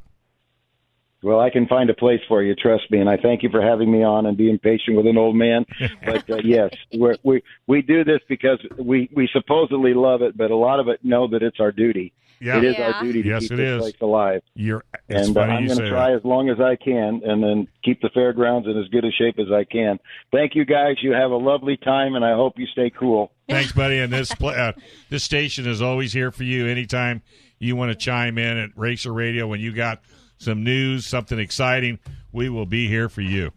Well, 1.23 1.39
I 1.41 1.51
can 1.51 1.67
find 1.67 1.91
a 1.91 1.95
place 1.95 2.21
for 2.29 2.43
you, 2.43 2.55
trust 2.55 2.91
me. 2.91 2.99
And 2.99 3.09
I 3.09 3.17
thank 3.19 3.43
you 3.43 3.51
for 3.51 3.61
having 3.61 3.93
me 3.93 4.03
on 4.03 4.25
and 4.27 4.37
being 4.37 4.59
patient 4.59 4.97
with 4.97 5.07
an 5.07 5.19
old 5.19 5.37
man. 5.37 5.67
But 6.05 6.29
uh, 6.31 6.37
yes, 6.43 6.71
we're, 6.95 7.17
we 7.23 7.43
we 7.67 7.83
do 7.83 8.05
this 8.05 8.21
because 8.29 8.59
we 8.79 9.11
we 9.15 9.29
supposedly 9.33 9.93
love 9.95 10.23
it, 10.23 10.37
but 10.37 10.51
a 10.51 10.57
lot 10.57 10.81
of 10.81 10.89
it 10.89 11.05
know 11.05 11.29
that 11.29 11.43
it's 11.43 11.61
our 11.61 11.73
duty. 11.73 12.13
Yeah. 12.41 12.57
It 12.57 12.65
is 12.65 12.77
Yeah. 12.79 12.93
our 12.93 13.03
duty 13.03 13.23
to 13.23 13.29
Yes, 13.29 13.43
keep 13.43 13.53
it 13.53 13.57
this 13.57 13.69
is. 13.77 13.81
place 13.83 14.01
alive. 14.01 14.43
You're 14.55 14.83
it's 15.11 15.29
and 15.29 15.37
uh, 15.37 15.41
I'm 15.43 15.67
going 15.67 15.79
to 15.79 15.91
try 15.91 16.09
that. 16.11 16.17
as 16.17 16.25
long 16.25 16.49
as 16.49 16.59
I 16.59 16.75
can, 16.77 17.21
and 17.23 17.43
then 17.43 17.69
keep 17.85 18.01
the 18.01 18.09
fairgrounds 18.15 18.67
in 18.67 18.79
as 18.79 18.89
good 18.89 19.05
a 19.05 19.11
shape 19.13 19.39
as 19.39 19.53
I 19.53 19.65
can. 19.65 19.99
Thank 20.33 20.55
you, 20.55 20.65
guys. 20.65 20.97
You 21.03 21.13
have 21.13 21.33
a 21.33 21.37
lovely 21.37 21.77
time, 21.77 22.15
and 22.15 22.25
I 22.25 22.33
hope 22.35 22.55
you 22.59 22.67
stay 22.69 22.89
cool. 22.99 23.31
Thanks, 23.47 23.73
buddy. 23.73 23.99
And 23.99 24.11
this 24.11 24.35
pla 24.35 24.53
uh, 24.53 24.73
this 25.11 25.23
station 25.23 25.67
is 25.69 25.83
always 25.83 26.15
here 26.15 26.31
for 26.31 26.45
you. 26.45 26.67
Anytime 26.67 27.21
you 27.59 27.77
want 27.77 27.91
to 27.91 27.95
chime 27.95 28.39
in 28.39 28.57
at 28.57 28.71
Racer 28.75 29.13
Radio 29.13 29.47
when 29.47 29.61
you 29.61 29.73
got 29.75 30.01
some 30.41 30.65
news, 30.65 31.07
something 31.07 31.39
exciting, 31.39 31.99
we 32.33 32.49
will 32.49 32.67
be 32.67 32.89
here 32.89 33.09
for 33.09 33.21
you. 33.21 33.53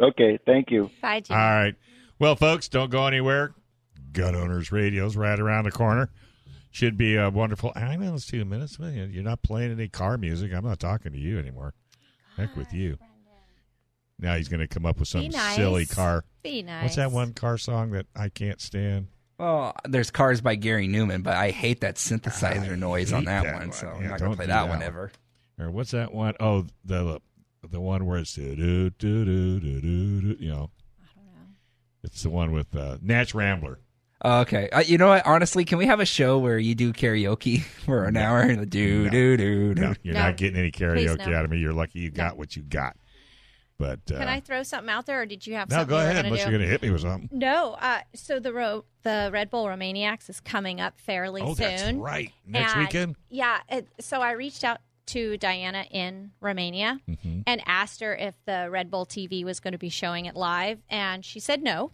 Okay, 0.00 0.38
thank 0.46 0.70
you. 0.70 0.90
Bye, 1.02 1.20
Jimmy. 1.20 1.38
All 1.38 1.46
right. 1.46 1.74
Well, 2.18 2.34
folks, 2.36 2.68
don't 2.68 2.90
go 2.90 3.06
anywhere. 3.06 3.54
Gun 4.12 4.34
Owners 4.34 4.72
Radio's 4.72 5.16
right 5.16 5.38
around 5.38 5.64
the 5.64 5.70
corner. 5.70 6.10
Should 6.70 6.96
be 6.96 7.16
a 7.16 7.30
wonderful. 7.30 7.72
I 7.76 7.96
know 7.96 8.14
it's 8.14 8.26
two 8.26 8.44
minutes. 8.44 8.78
Well, 8.78 8.90
You're 8.90 9.22
not 9.22 9.42
playing 9.42 9.72
any 9.72 9.88
car 9.88 10.16
music. 10.18 10.52
I'm 10.52 10.64
not 10.64 10.78
talking 10.80 11.12
to 11.12 11.18
you 11.18 11.38
anymore. 11.38 11.74
Heck 12.36 12.56
with 12.56 12.72
you. 12.72 12.98
Now 14.18 14.36
he's 14.36 14.48
going 14.48 14.60
to 14.60 14.66
come 14.66 14.84
up 14.86 14.98
with 14.98 15.08
some 15.08 15.28
nice. 15.28 15.56
silly 15.56 15.86
car. 15.86 16.24
Be 16.42 16.62
nice. 16.62 16.82
What's 16.84 16.96
that 16.96 17.12
one 17.12 17.32
car 17.34 17.56
song 17.58 17.90
that 17.92 18.06
I 18.16 18.28
can't 18.28 18.60
stand? 18.60 19.08
Well, 19.38 19.74
there's 19.84 20.10
Cars 20.10 20.40
by 20.40 20.56
Gary 20.56 20.88
Numan, 20.88 21.22
but 21.22 21.34
I 21.36 21.50
hate 21.50 21.80
that 21.82 21.94
synthesizer 21.96 22.76
noise 22.76 23.12
on 23.12 23.24
that, 23.26 23.44
that 23.44 23.52
one, 23.54 23.68
one. 23.68 23.72
so 23.72 23.86
Yeah, 23.86 23.92
I'm 23.94 24.02
not 24.08 24.18
don't 24.18 24.28
going 24.28 24.30
to 24.32 24.36
play 24.36 24.46
that, 24.46 24.62
that 24.62 24.68
one 24.68 24.78
one. 24.78 24.82
ever. 24.82 25.12
Or 25.58 25.70
what's 25.70 25.90
that 25.92 26.12
one? 26.12 26.34
Oh, 26.40 26.66
the 26.84 27.20
the 27.68 27.80
one 27.80 28.06
where 28.06 28.18
it's 28.18 28.34
do 28.34 28.54
do 28.54 28.90
do 28.90 29.24
do 29.24 29.60
do 29.60 29.80
do. 29.80 30.36
You 30.38 30.48
know, 30.50 30.70
I 31.02 31.06
don't 31.16 31.26
know. 31.26 31.46
it's 32.04 32.22
the 32.22 32.30
one 32.30 32.52
with 32.52 32.74
uh, 32.76 32.98
Nash 33.02 33.34
Rambler. 33.34 33.80
Oh, 34.22 34.40
okay. 34.40 34.68
Uh, 34.70 34.80
you 34.80 34.98
know 34.98 35.08
what? 35.08 35.24
Honestly, 35.26 35.64
can 35.64 35.78
we 35.78 35.86
have 35.86 36.00
a 36.00 36.04
show 36.06 36.38
where 36.38 36.58
you 36.58 36.74
do 36.74 36.92
karaoke 36.92 37.62
for 37.84 38.04
an 38.04 38.16
hour? 38.16 38.40
And 38.40 38.68
do 38.70 39.08
do 39.10 39.36
do 39.36 39.74
do. 39.74 39.80
No, 39.80 39.94
you're 40.02 40.14
No. 40.14 40.22
not 40.22 40.36
getting 40.36 40.58
any 40.58 40.70
Please, 40.70 40.80
karaoke 40.82 41.28
no. 41.28 41.36
out 41.36 41.44
of 41.44 41.50
me. 41.50 41.58
You're 41.58 41.72
lucky 41.72 42.00
you 42.00 42.10
got 42.10 42.36
what 42.36 42.56
you 42.56 42.62
got. 42.62 42.96
But 43.78 44.00
uh, 44.12 44.18
Can 44.18 44.26
I 44.26 44.40
throw 44.40 44.64
something 44.64 44.90
out 44.90 45.06
there, 45.06 45.22
or 45.22 45.26
did 45.26 45.46
you 45.46 45.54
have 45.54 45.70
no, 45.70 45.76
something 45.76 45.90
go 45.90 45.98
you 45.98 46.04
were 46.06 46.10
ahead. 46.10 46.16
gonna 46.24 46.28
Unless 46.34 46.44
do? 46.46 46.50
you're 46.50 46.58
going 46.58 46.66
to 46.68 46.72
hit 46.72 46.82
me 46.82 46.90
with 46.90 47.02
something. 47.02 47.28
No, 47.30 47.74
uh, 47.80 48.00
so 48.12 48.40
the 48.40 48.52
ro- 48.52 48.84
the 49.04 49.30
Red 49.32 49.50
Bull 49.50 49.66
Romaniacs 49.66 50.28
is 50.28 50.40
coming 50.40 50.80
up 50.80 50.98
fairly 50.98 51.40
Oh, 51.42 51.54
soon. 51.54 51.56
that's 51.76 51.92
right. 51.92 52.32
Next 52.44 52.72
And, 52.72 52.80
weekend. 52.80 53.16
Yeah. 53.30 53.58
It, 53.68 53.86
so 54.00 54.20
I 54.20 54.32
reached 54.32 54.64
out 54.64 54.78
to 55.08 55.36
Diana 55.36 55.84
in 55.90 56.30
Romania 56.40 57.00
Mm-hmm. 57.08 57.40
and 57.46 57.62
asked 57.66 58.00
her 58.00 58.14
if 58.14 58.34
the 58.44 58.68
Red 58.70 58.90
Bull 58.90 59.06
TV 59.06 59.44
was 59.44 59.60
going 59.60 59.72
to 59.72 59.78
be 59.78 59.88
showing 59.88 60.26
it 60.26 60.34
live, 60.36 60.78
and 60.88 61.24
she 61.24 61.40
said 61.40 61.62
no. 61.62 61.92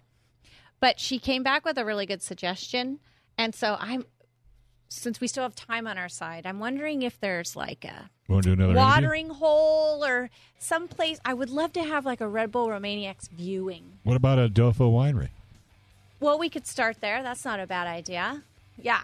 But 0.80 1.00
she 1.00 1.18
came 1.18 1.42
back 1.42 1.64
with 1.64 1.78
a 1.78 1.84
really 1.84 2.06
good 2.06 2.22
suggestion, 2.22 2.98
and 3.38 3.54
so 3.54 3.76
I'm. 3.80 4.04
Since 4.88 5.20
we 5.20 5.26
still 5.26 5.42
have 5.42 5.56
time 5.56 5.88
on 5.88 5.98
our 5.98 6.08
side, 6.10 6.46
I'm 6.46 6.60
wondering 6.60 7.02
if 7.02 7.18
there's 7.18 7.56
like 7.56 7.84
a 7.84 8.10
another 8.28 8.52
interview? 8.52 8.76
watering 8.76 9.28
hole 9.30 10.04
or 10.04 10.30
someplace. 10.58 11.18
I 11.24 11.34
would 11.34 11.50
love 11.50 11.72
to 11.72 11.82
have 11.82 12.04
like 12.04 12.20
a 12.20 12.28
Red 12.28 12.52
Bull 12.52 12.68
Romaniacs 12.68 13.28
viewing. 13.30 13.98
What 14.04 14.14
about 14.16 14.38
a 14.38 14.48
Dofo 14.48 14.92
winery? 14.92 15.30
Well, 16.20 16.38
we 16.38 16.48
could 16.48 16.66
start 16.66 17.00
there. 17.00 17.22
That's 17.24 17.44
not 17.44 17.58
a 17.58 17.66
bad 17.66 17.88
idea. 17.88 18.44
Yeah. 18.80 19.00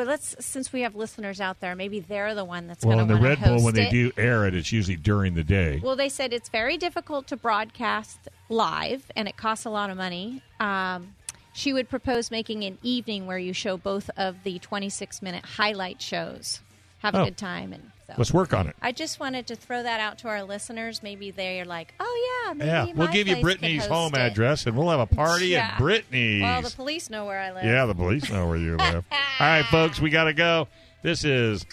But 0.00 0.06
let's, 0.06 0.34
since 0.40 0.72
we 0.72 0.80
have 0.80 0.94
listeners 0.96 1.42
out 1.42 1.60
there, 1.60 1.74
maybe 1.74 2.00
they're 2.00 2.34
the 2.34 2.42
one 2.46 2.66
that's 2.68 2.86
Well, 2.86 2.96
going 2.96 3.10
in 3.10 3.14
to 3.14 3.14
the 3.16 3.28
Red 3.28 3.44
Bull, 3.44 3.62
when 3.62 3.74
they 3.74 3.90
do 3.90 4.10
air 4.16 4.46
it, 4.46 4.54
it's 4.54 4.72
usually 4.72 4.96
during 4.96 5.34
the 5.34 5.44
day. 5.44 5.78
Well, 5.84 5.94
they 5.94 6.08
said 6.08 6.32
it's 6.32 6.48
very 6.48 6.78
difficult 6.78 7.26
to 7.26 7.36
broadcast 7.36 8.18
live, 8.48 9.12
and 9.14 9.28
it 9.28 9.36
costs 9.36 9.66
a 9.66 9.68
lot 9.68 9.90
of 9.90 9.98
money. 9.98 10.40
Um, 10.58 11.16
she 11.52 11.74
would 11.74 11.90
propose 11.90 12.30
making 12.30 12.64
an 12.64 12.78
evening 12.82 13.26
where 13.26 13.36
you 13.36 13.52
show 13.52 13.76
both 13.76 14.08
of 14.16 14.42
the 14.42 14.58
26 14.60 15.20
minute 15.20 15.44
highlight 15.44 16.00
shows. 16.00 16.60
Have 17.00 17.14
a 17.14 17.20
Oh. 17.20 17.24
good 17.26 17.36
time, 17.36 17.74
and 17.74 17.90
so. 18.10 18.14
Let's 18.18 18.32
work 18.32 18.52
on 18.54 18.66
it. 18.66 18.76
I 18.82 18.92
just 18.92 19.18
wanted 19.20 19.46
to 19.48 19.56
throw 19.56 19.82
that 19.82 20.00
out 20.00 20.18
to 20.18 20.28
our 20.28 20.42
listeners. 20.42 21.02
Maybe 21.02 21.30
they're 21.30 21.64
like, 21.64 21.94
"Oh 22.00 22.42
yeah, 22.46 22.52
maybe 22.54 22.68
Yeah, 22.68 22.86
we'll 22.94 23.08
give 23.08 23.28
you 23.28 23.36
Brittany's 23.40 23.86
home 23.86 24.14
it." 24.14 24.18
address, 24.18 24.66
and 24.66 24.76
we'll 24.76 24.90
have 24.90 25.00
a 25.00 25.06
party 25.06 25.48
Yeah. 25.48 25.70
at 25.72 25.78
Brittany's. 25.78 26.42
Well, 26.42 26.62
the 26.62 26.70
police 26.70 27.10
know 27.10 27.24
where 27.26 27.38
I 27.38 27.52
live. 27.52 27.64
Yeah, 27.64 27.86
the 27.86 27.94
police 27.94 28.30
know 28.30 28.46
where 28.48 28.56
you 28.58 28.76
live. 28.76 29.04
All 29.12 29.18
right, 29.40 29.64
folks, 29.66 30.00
we 30.00 30.10
got 30.10 30.24
to 30.24 30.32
go. 30.34 30.68
This 31.02 31.24
is 31.24 31.64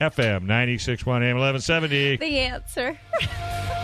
FM 0.00 0.44
96.1 0.46 1.22
AM 1.22 1.36
1170. 1.38 2.16
The 2.16 2.38
answer. 2.40 2.98